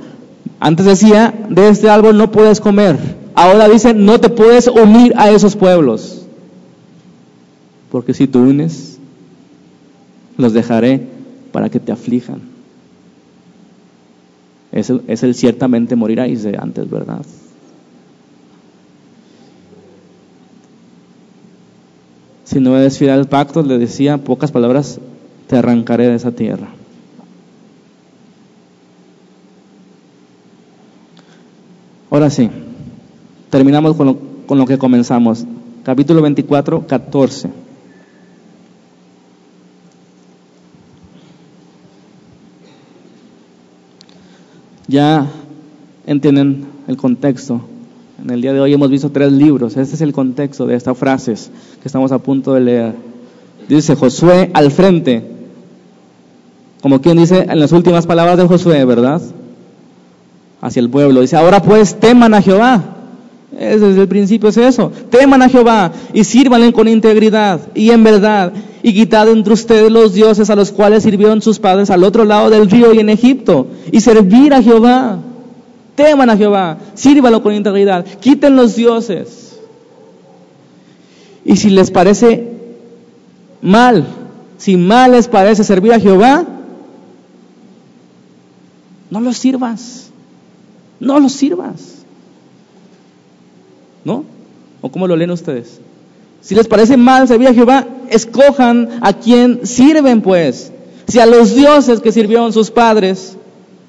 Antes 0.60 0.86
decía, 0.86 1.34
de 1.50 1.70
este 1.70 1.90
árbol 1.90 2.18
no 2.18 2.32
puedes 2.32 2.60
comer. 2.60 2.98
Ahora 3.36 3.70
dice, 3.70 3.94
no 3.94 4.20
te 4.20 4.30
puedes 4.30 4.68
unir 4.68 5.14
a 5.16 5.30
esos 5.30 5.56
pueblos. 5.56 6.26
Porque 7.92 8.14
si 8.14 8.28
tú 8.28 8.40
unes, 8.40 9.00
los 10.38 10.54
dejaré 10.54 11.08
para 11.52 11.70
que 11.70 11.80
te 11.80 11.92
aflijan. 11.92 12.42
Es 14.72 14.90
el, 14.90 15.02
es 15.08 15.24
el 15.24 15.34
ciertamente 15.36 15.96
moriráis 15.96 16.44
de 16.44 16.58
antes, 16.58 16.90
¿verdad? 16.90 17.26
Si 22.44 22.60
no 22.60 22.78
eres 22.78 22.98
fiel 22.98 23.12
al 23.12 23.28
pacto, 23.28 23.62
le 23.62 23.78
decía 23.78 24.18
pocas 24.18 24.52
palabras, 24.52 25.00
te 25.48 25.58
arrancaré 25.58 26.08
de 26.08 26.16
esa 26.16 26.32
tierra. 26.32 26.70
Ahora 32.10 32.30
sí, 32.30 32.50
terminamos 33.50 33.96
con 33.96 34.08
lo, 34.08 34.18
con 34.46 34.58
lo 34.58 34.66
que 34.66 34.78
comenzamos. 34.78 35.46
Capítulo 35.84 36.22
24, 36.22 36.88
14. 36.88 37.50
Ya 44.88 45.28
entienden 46.06 46.66
el 46.88 46.96
contexto. 46.96 47.62
En 48.24 48.30
el 48.30 48.42
día 48.42 48.54
de 48.54 48.62
hoy 48.62 48.74
hemos 48.74 48.90
visto 48.90 49.12
tres 49.12 49.34
libros. 49.34 49.76
Este 49.76 49.96
es 49.96 50.02
el 50.02 50.14
contexto 50.14 50.66
de 50.66 50.76
estas 50.76 50.98
frases 50.98 51.52
que 51.82 51.90
estamos 51.90 52.14
a 52.14 52.20
punto 52.20 52.54
de 52.54 52.62
leer. 52.62 52.96
Dice 53.68 53.96
Josué 53.98 54.50
al 54.54 54.72
frente, 54.72 55.30
como 56.82 57.02
quien 57.02 57.18
dice 57.18 57.48
en 57.50 57.60
las 57.60 57.74
últimas 57.74 58.08
palabras 58.08 58.38
de 58.38 58.48
Josué, 58.48 58.86
¿verdad? 58.86 59.22
Hacia 60.62 60.80
el 60.80 60.90
pueblo. 60.90 61.22
Dice, 61.22 61.36
ahora 61.36 61.62
pues 61.62 62.00
teman 62.00 62.34
a 62.34 62.42
Jehová. 62.42 62.84
Desde 63.52 64.02
el 64.02 64.08
principio 64.08 64.50
es 64.50 64.58
eso. 64.58 64.92
Teman 65.10 65.42
a 65.42 65.50
Jehová 65.50 65.92
y 66.14 66.24
sírvanle 66.24 66.74
con 66.74 66.88
integridad 66.88 67.62
y 67.74 67.92
en 67.92 68.04
verdad. 68.04 68.54
Y 68.84 68.94
quitad 68.94 69.30
entre 69.30 69.54
ustedes 69.54 69.92
los 69.92 70.14
dioses 70.14 70.50
a 70.50 70.56
los 70.56 70.72
cuales 70.72 71.04
sirvieron 71.04 71.42
sus 71.42 71.60
padres 71.60 71.90
al 71.90 72.04
otro 72.04 72.24
lado 72.26 72.50
del 72.50 72.70
río 72.70 72.94
y 72.94 73.00
en 73.00 73.10
Egipto. 73.10 73.68
Y 73.92 74.02
servir 74.02 74.54
a 74.54 74.62
Jehová. 74.62 75.20
Teman 75.96 76.30
a 76.30 76.38
Jehová. 76.38 76.78
Sírvalo 76.94 77.42
con 77.42 77.54
integridad. 77.54 78.06
Quiten 78.20 78.56
los 78.56 78.76
dioses. 78.76 79.60
Y 81.44 81.56
si 81.56 81.70
les 81.70 81.90
parece 81.90 82.52
mal, 83.62 84.06
si 84.58 84.76
mal 84.76 85.14
les 85.14 85.28
parece 85.28 85.64
servir 85.64 85.94
a 85.94 86.00
Jehová, 86.00 86.46
no 89.10 89.22
los 89.22 89.38
sirvas. 89.38 90.07
No 91.00 91.20
los 91.20 91.34
sirvas. 91.34 92.04
¿No? 94.04 94.24
¿O 94.82 94.90
cómo 94.90 95.08
lo 95.08 95.16
leen 95.16 95.32
ustedes? 95.32 95.80
Si 96.42 96.56
les 96.56 96.68
parece 96.68 96.98
mal 96.98 97.28
servir 97.28 97.48
a 97.50 97.54
Jehová, 97.54 97.88
escojan 98.10 98.90
a 99.02 99.14
quien 99.14 99.66
sirven, 99.66 100.22
pues. 100.22 100.72
Si 101.08 101.20
a 101.20 101.26
los 101.26 101.56
dioses 101.56 102.00
que 102.00 102.12
sirvieron 102.12 102.54
sus 102.54 102.72
padres 102.72 103.38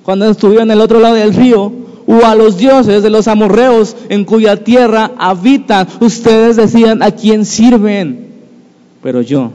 cuando 0.02 0.28
estuvieron 0.30 0.68
en 0.70 0.76
el 0.76 0.80
otro 0.80 1.00
lado 1.00 1.14
del 1.14 1.34
río, 1.34 1.72
o 2.10 2.24
a 2.24 2.34
los 2.34 2.56
dioses 2.56 3.02
de 3.02 3.10
los 3.10 3.28
amorreos 3.28 3.94
en 4.08 4.24
cuya 4.24 4.64
tierra 4.64 5.12
habitan, 5.18 5.86
ustedes 6.00 6.56
decían 6.56 7.02
a 7.02 7.10
quién 7.10 7.44
sirven. 7.44 8.28
Pero 9.02 9.20
yo 9.20 9.52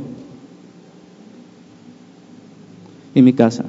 y 3.15 3.21
mi 3.21 3.33
casa 3.33 3.65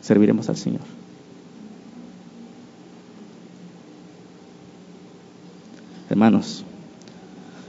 serviremos 0.00 0.48
al 0.48 0.56
Señor. 0.56 0.99
Hermanos, 6.10 6.64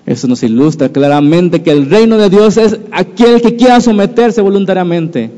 eso 0.05 0.27
nos 0.27 0.41
ilustra 0.41 0.89
claramente 0.89 1.61
que 1.61 1.71
el 1.71 1.89
reino 1.89 2.17
de 2.17 2.29
Dios 2.29 2.57
es 2.57 2.79
aquel 2.91 3.39
que 3.41 3.55
quiera 3.55 3.79
someterse 3.79 4.41
voluntariamente. 4.41 5.29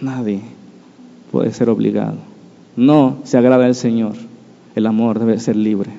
Nadie 0.00 0.40
puede 1.30 1.52
ser 1.52 1.70
obligado. 1.70 2.16
No 2.76 3.18
se 3.24 3.38
agrada 3.38 3.66
al 3.66 3.76
Señor. 3.76 4.14
El 4.74 4.86
amor 4.86 5.20
debe 5.20 5.38
ser 5.38 5.54
libre. 5.54 5.90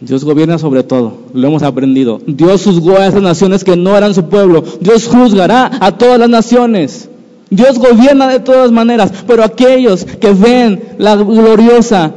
Dios 0.00 0.24
gobierna 0.24 0.58
sobre 0.58 0.82
todo, 0.82 1.18
lo 1.34 1.48
hemos 1.48 1.62
aprendido. 1.62 2.20
Dios 2.26 2.64
juzgó 2.64 2.96
a 2.96 3.06
esas 3.06 3.22
naciones 3.22 3.64
que 3.64 3.76
no 3.76 3.96
eran 3.96 4.14
su 4.14 4.28
pueblo. 4.28 4.64
Dios 4.80 5.06
juzgará 5.06 5.70
a 5.80 5.96
todas 5.98 6.18
las 6.18 6.30
naciones. 6.30 7.10
Dios 7.50 7.80
gobierna 7.80 8.28
de 8.28 8.38
todas 8.38 8.70
maneras, 8.70 9.12
pero 9.26 9.42
aquellos 9.42 10.04
que 10.04 10.32
ven 10.32 10.82
la 10.98 11.16
gloriosa 11.16 12.14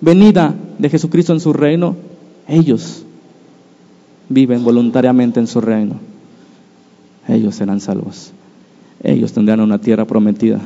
venida 0.00 0.54
de 0.78 0.88
Jesucristo 0.88 1.32
en 1.32 1.40
su 1.40 1.52
reino, 1.52 1.96
ellos 2.46 3.02
viven 4.28 4.62
voluntariamente 4.62 5.40
en 5.40 5.48
su 5.48 5.60
reino. 5.60 5.96
Ellos 7.26 7.56
serán 7.56 7.80
salvos. 7.80 8.30
Ellos 9.02 9.32
tendrán 9.32 9.60
una 9.60 9.78
tierra 9.78 10.04
prometida 10.04 10.60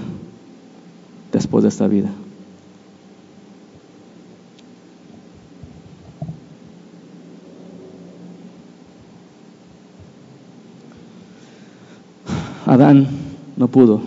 después 1.33 1.63
de 1.63 1.71
esta 1.71 1.89
vida. 1.89 2.11
Adán 12.67 13.22
no 13.57 13.69
pudo 13.69 14.01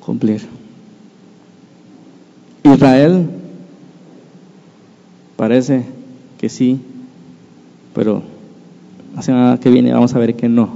cumplir. 0.00 0.42
Israel 2.64 3.28
parece 5.36 5.84
que 6.38 6.48
sí, 6.48 6.80
pero 7.94 8.22
la 9.14 9.22
semana 9.22 9.58
que 9.58 9.70
viene 9.70 9.92
vamos 9.92 10.14
a 10.14 10.18
ver 10.18 10.36
que 10.36 10.48
no, 10.48 10.70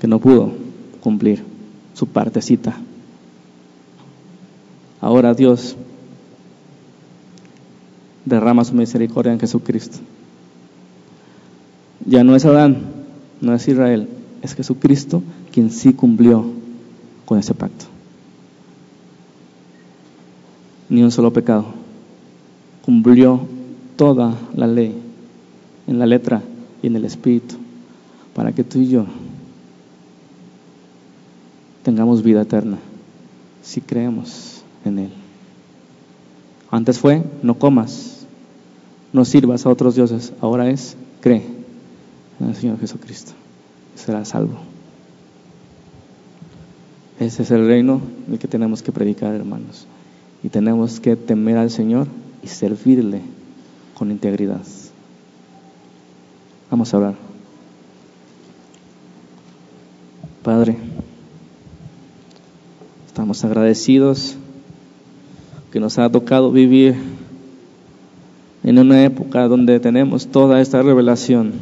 que 0.00 0.06
no 0.06 0.18
pudo 0.18 0.52
cumplir 1.00 1.42
su 1.94 2.06
partecita. 2.06 2.76
Ahora 5.00 5.34
Dios 5.34 5.76
derrama 8.24 8.64
su 8.64 8.74
misericordia 8.74 9.32
en 9.32 9.40
Jesucristo. 9.40 9.98
Ya 12.06 12.24
no 12.24 12.36
es 12.36 12.44
Adán, 12.44 12.78
no 13.40 13.54
es 13.54 13.66
Israel, 13.68 14.08
es 14.42 14.54
Jesucristo 14.54 15.22
quien 15.52 15.70
sí 15.70 15.92
cumplió 15.92 16.44
con 17.26 17.38
ese 17.38 17.54
pacto. 17.54 17.86
Ni 20.88 21.02
un 21.02 21.10
solo 21.10 21.32
pecado. 21.32 21.66
Cumplió 22.84 23.40
toda 23.96 24.36
la 24.54 24.66
ley 24.66 24.94
en 25.86 25.98
la 25.98 26.06
letra 26.06 26.42
y 26.82 26.86
en 26.86 26.96
el 26.96 27.04
espíritu 27.04 27.56
para 28.34 28.52
que 28.52 28.64
tú 28.64 28.80
y 28.80 28.88
yo 28.88 29.06
tengamos 31.82 32.22
vida 32.22 32.42
eterna 32.42 32.78
si 33.62 33.80
creemos 33.80 34.62
en 34.84 34.98
Él. 34.98 35.10
Antes 36.70 36.98
fue, 36.98 37.22
no 37.42 37.58
comas, 37.58 38.26
no 39.12 39.24
sirvas 39.24 39.66
a 39.66 39.70
otros 39.70 39.96
dioses, 39.96 40.32
ahora 40.40 40.70
es, 40.70 40.96
cree 41.20 41.44
en 42.38 42.48
el 42.48 42.54
Señor 42.54 42.78
Jesucristo 42.78 43.32
será 44.00 44.24
salvo. 44.24 44.58
Ese 47.18 47.42
es 47.42 47.50
el 47.50 47.66
reino 47.66 48.00
el 48.30 48.38
que 48.38 48.48
tenemos 48.48 48.82
que 48.82 48.92
predicar, 48.92 49.34
hermanos. 49.34 49.86
Y 50.42 50.48
tenemos 50.48 51.00
que 51.00 51.16
temer 51.16 51.58
al 51.58 51.70
Señor 51.70 52.06
y 52.42 52.46
servirle 52.48 53.20
con 53.94 54.10
integridad. 54.10 54.62
Vamos 56.70 56.92
a 56.92 56.96
hablar. 56.96 57.14
Padre, 60.42 60.78
estamos 63.06 63.44
agradecidos 63.44 64.36
que 65.70 65.80
nos 65.80 65.98
ha 65.98 66.10
tocado 66.10 66.50
vivir 66.50 66.94
en 68.64 68.78
una 68.78 69.04
época 69.04 69.46
donde 69.46 69.78
tenemos 69.78 70.26
toda 70.26 70.62
esta 70.62 70.80
revelación 70.80 71.52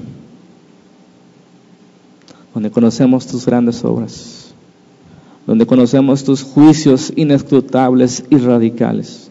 donde 2.59 2.73
conocemos 2.73 3.25
tus 3.29 3.47
grandes 3.47 3.85
obras, 3.85 4.53
donde 5.47 5.65
conocemos 5.65 6.25
tus 6.25 6.43
juicios 6.43 7.13
inescrutables 7.15 8.25
y 8.31 8.37
radicales, 8.39 9.31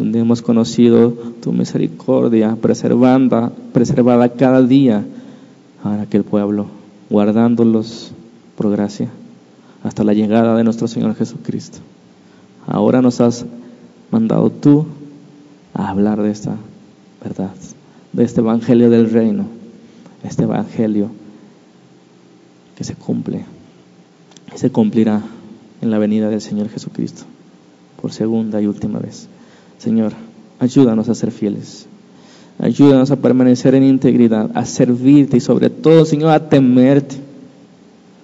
donde 0.00 0.18
hemos 0.18 0.42
conocido 0.42 1.12
tu 1.40 1.52
misericordia 1.52 2.56
preservada, 2.60 3.52
preservada 3.72 4.30
cada 4.30 4.62
día 4.62 5.04
para 5.80 6.02
aquel 6.02 6.24
pueblo, 6.24 6.66
guardándolos 7.08 8.10
por 8.56 8.72
gracia 8.72 9.08
hasta 9.84 10.02
la 10.02 10.12
llegada 10.12 10.56
de 10.56 10.64
nuestro 10.64 10.88
Señor 10.88 11.14
Jesucristo. 11.14 11.78
Ahora 12.66 13.00
nos 13.00 13.20
has 13.20 13.46
mandado 14.10 14.50
tú 14.50 14.86
a 15.72 15.88
hablar 15.88 16.20
de 16.20 16.32
esta 16.32 16.56
verdad, 17.22 17.52
de 18.12 18.24
este 18.24 18.40
Evangelio 18.40 18.90
del 18.90 19.08
Reino, 19.08 19.44
este 20.24 20.42
Evangelio 20.42 21.21
que 22.76 22.84
se 22.84 22.94
cumple 22.94 23.44
y 24.54 24.58
se 24.58 24.70
cumplirá 24.70 25.22
en 25.80 25.90
la 25.90 25.98
venida 25.98 26.28
del 26.28 26.40
Señor 26.40 26.68
Jesucristo 26.68 27.24
por 28.00 28.12
segunda 28.12 28.60
y 28.60 28.66
última 28.66 28.98
vez. 28.98 29.28
Señor, 29.78 30.12
ayúdanos 30.58 31.08
a 31.08 31.14
ser 31.14 31.30
fieles. 31.30 31.86
Ayúdanos 32.58 33.10
a 33.10 33.16
permanecer 33.16 33.74
en 33.74 33.84
integridad, 33.84 34.50
a 34.54 34.64
servirte 34.64 35.36
y 35.36 35.40
sobre 35.40 35.70
todo, 35.70 36.04
Señor, 36.04 36.30
a 36.32 36.48
temerte, 36.48 37.16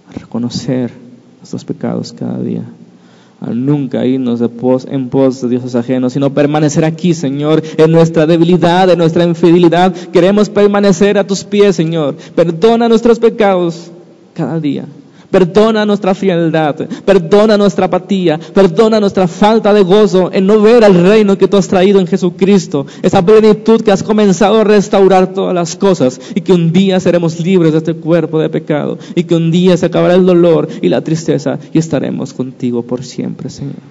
a 0.09 0.13
reconocer 0.13 0.93
nuestros 1.39 1.65
pecados 1.65 2.13
cada 2.13 2.39
día, 2.41 2.63
a 3.41 3.51
nunca 3.51 4.05
irnos 4.05 4.41
de 4.41 4.49
pos, 4.49 4.87
en 4.91 5.09
pos 5.09 5.41
de 5.41 5.49
dioses 5.49 5.75
ajenos, 5.75 6.13
sino 6.13 6.35
permanecer 6.35 6.85
aquí, 6.85 7.15
Señor, 7.15 7.63
en 7.77 7.91
nuestra 7.91 8.27
debilidad, 8.27 8.91
en 8.91 8.99
nuestra 8.99 9.25
infidelidad. 9.25 9.95
Queremos 9.95 10.51
permanecer 10.51 11.19
a 11.19 11.27
tus 11.27 11.45
pies, 11.45 11.77
Señor. 11.77 12.17
Perdona 12.35 12.89
nuestros 12.89 13.19
pecados 13.19 13.91
cada 14.39 14.61
día. 14.61 14.85
Perdona 15.31 15.85
nuestra 15.85 16.15
frialdad, 16.15 16.77
perdona 17.05 17.59
nuestra 17.59 17.85
apatía, 17.85 18.39
perdona 18.55 18.99
nuestra 18.99 19.29
falta 19.29 19.75
de 19.75 19.83
gozo 19.83 20.31
en 20.33 20.47
no 20.47 20.63
ver 20.63 20.85
al 20.85 20.95
reino 20.95 21.37
que 21.37 21.49
tú 21.49 21.59
has 21.59 21.69
traído 21.69 22.01
en 22.01 22.07
Jesucristo, 22.07 22.87
esa 23.03 23.21
plenitud 23.21 23.83
que 23.83 23.93
has 23.93 24.03
comenzado 24.03 24.61
a 24.61 24.65
restaurar 24.65 25.35
todas 25.35 25.55
las 25.55 25.77
cosas 25.77 26.19
y 26.35 26.41
que 26.41 26.55
un 26.55 26.73
día 26.73 26.99
seremos 26.99 27.39
libres 27.41 27.73
de 27.73 27.79
este 27.79 27.95
cuerpo 27.95 28.39
de 28.39 28.49
pecado 28.49 28.97
y 29.15 29.25
que 29.25 29.35
un 29.35 29.51
día 29.51 29.77
se 29.77 29.87
acabará 29.87 30.15
el 30.15 30.25
dolor 30.25 30.67
y 30.81 30.89
la 30.89 31.03
tristeza 31.03 31.59
y 31.75 31.79
estaremos 31.79 32.33
contigo 32.33 32.83
por 32.83 33.05
siempre, 33.05 33.51
Señor. 33.51 33.83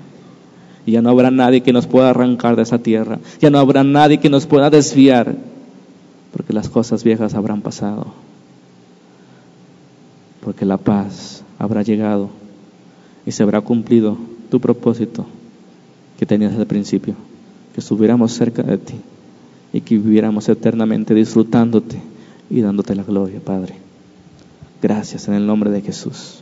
Y 0.87 0.93
ya 0.93 1.03
no 1.03 1.09
habrá 1.09 1.29
nadie 1.29 1.61
que 1.61 1.73
nos 1.73 1.85
pueda 1.85 2.09
arrancar 2.09 2.55
de 2.55 2.63
esa 2.63 2.79
tierra, 2.79 3.19
ya 3.39 3.51
no 3.51 3.59
habrá 3.59 3.83
nadie 3.83 4.17
que 4.17 4.31
nos 4.31 4.47
pueda 4.47 4.71
desviar, 4.71 5.35
porque 6.31 6.53
las 6.53 6.67
cosas 6.67 7.03
viejas 7.03 7.35
habrán 7.35 7.61
pasado 7.61 8.07
porque 10.47 10.65
la 10.65 10.77
paz 10.77 11.43
habrá 11.59 11.81
llegado 11.81 12.29
y 13.25 13.33
se 13.33 13.43
habrá 13.43 13.59
cumplido 13.59 14.17
tu 14.49 14.61
propósito 14.61 15.25
que 16.17 16.25
tenías 16.25 16.53
al 16.53 16.65
principio, 16.65 17.15
que 17.73 17.81
estuviéramos 17.81 18.31
cerca 18.31 18.63
de 18.63 18.77
ti 18.77 18.95
y 19.73 19.81
que 19.81 19.97
viviéramos 19.97 20.47
eternamente 20.47 21.13
disfrutándote 21.13 22.01
y 22.49 22.61
dándote 22.61 22.95
la 22.95 23.03
gloria, 23.03 23.41
Padre. 23.41 23.75
Gracias 24.81 25.27
en 25.27 25.33
el 25.33 25.45
nombre 25.45 25.69
de 25.69 25.81
Jesús. 25.81 26.39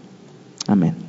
Amén. 0.68 1.05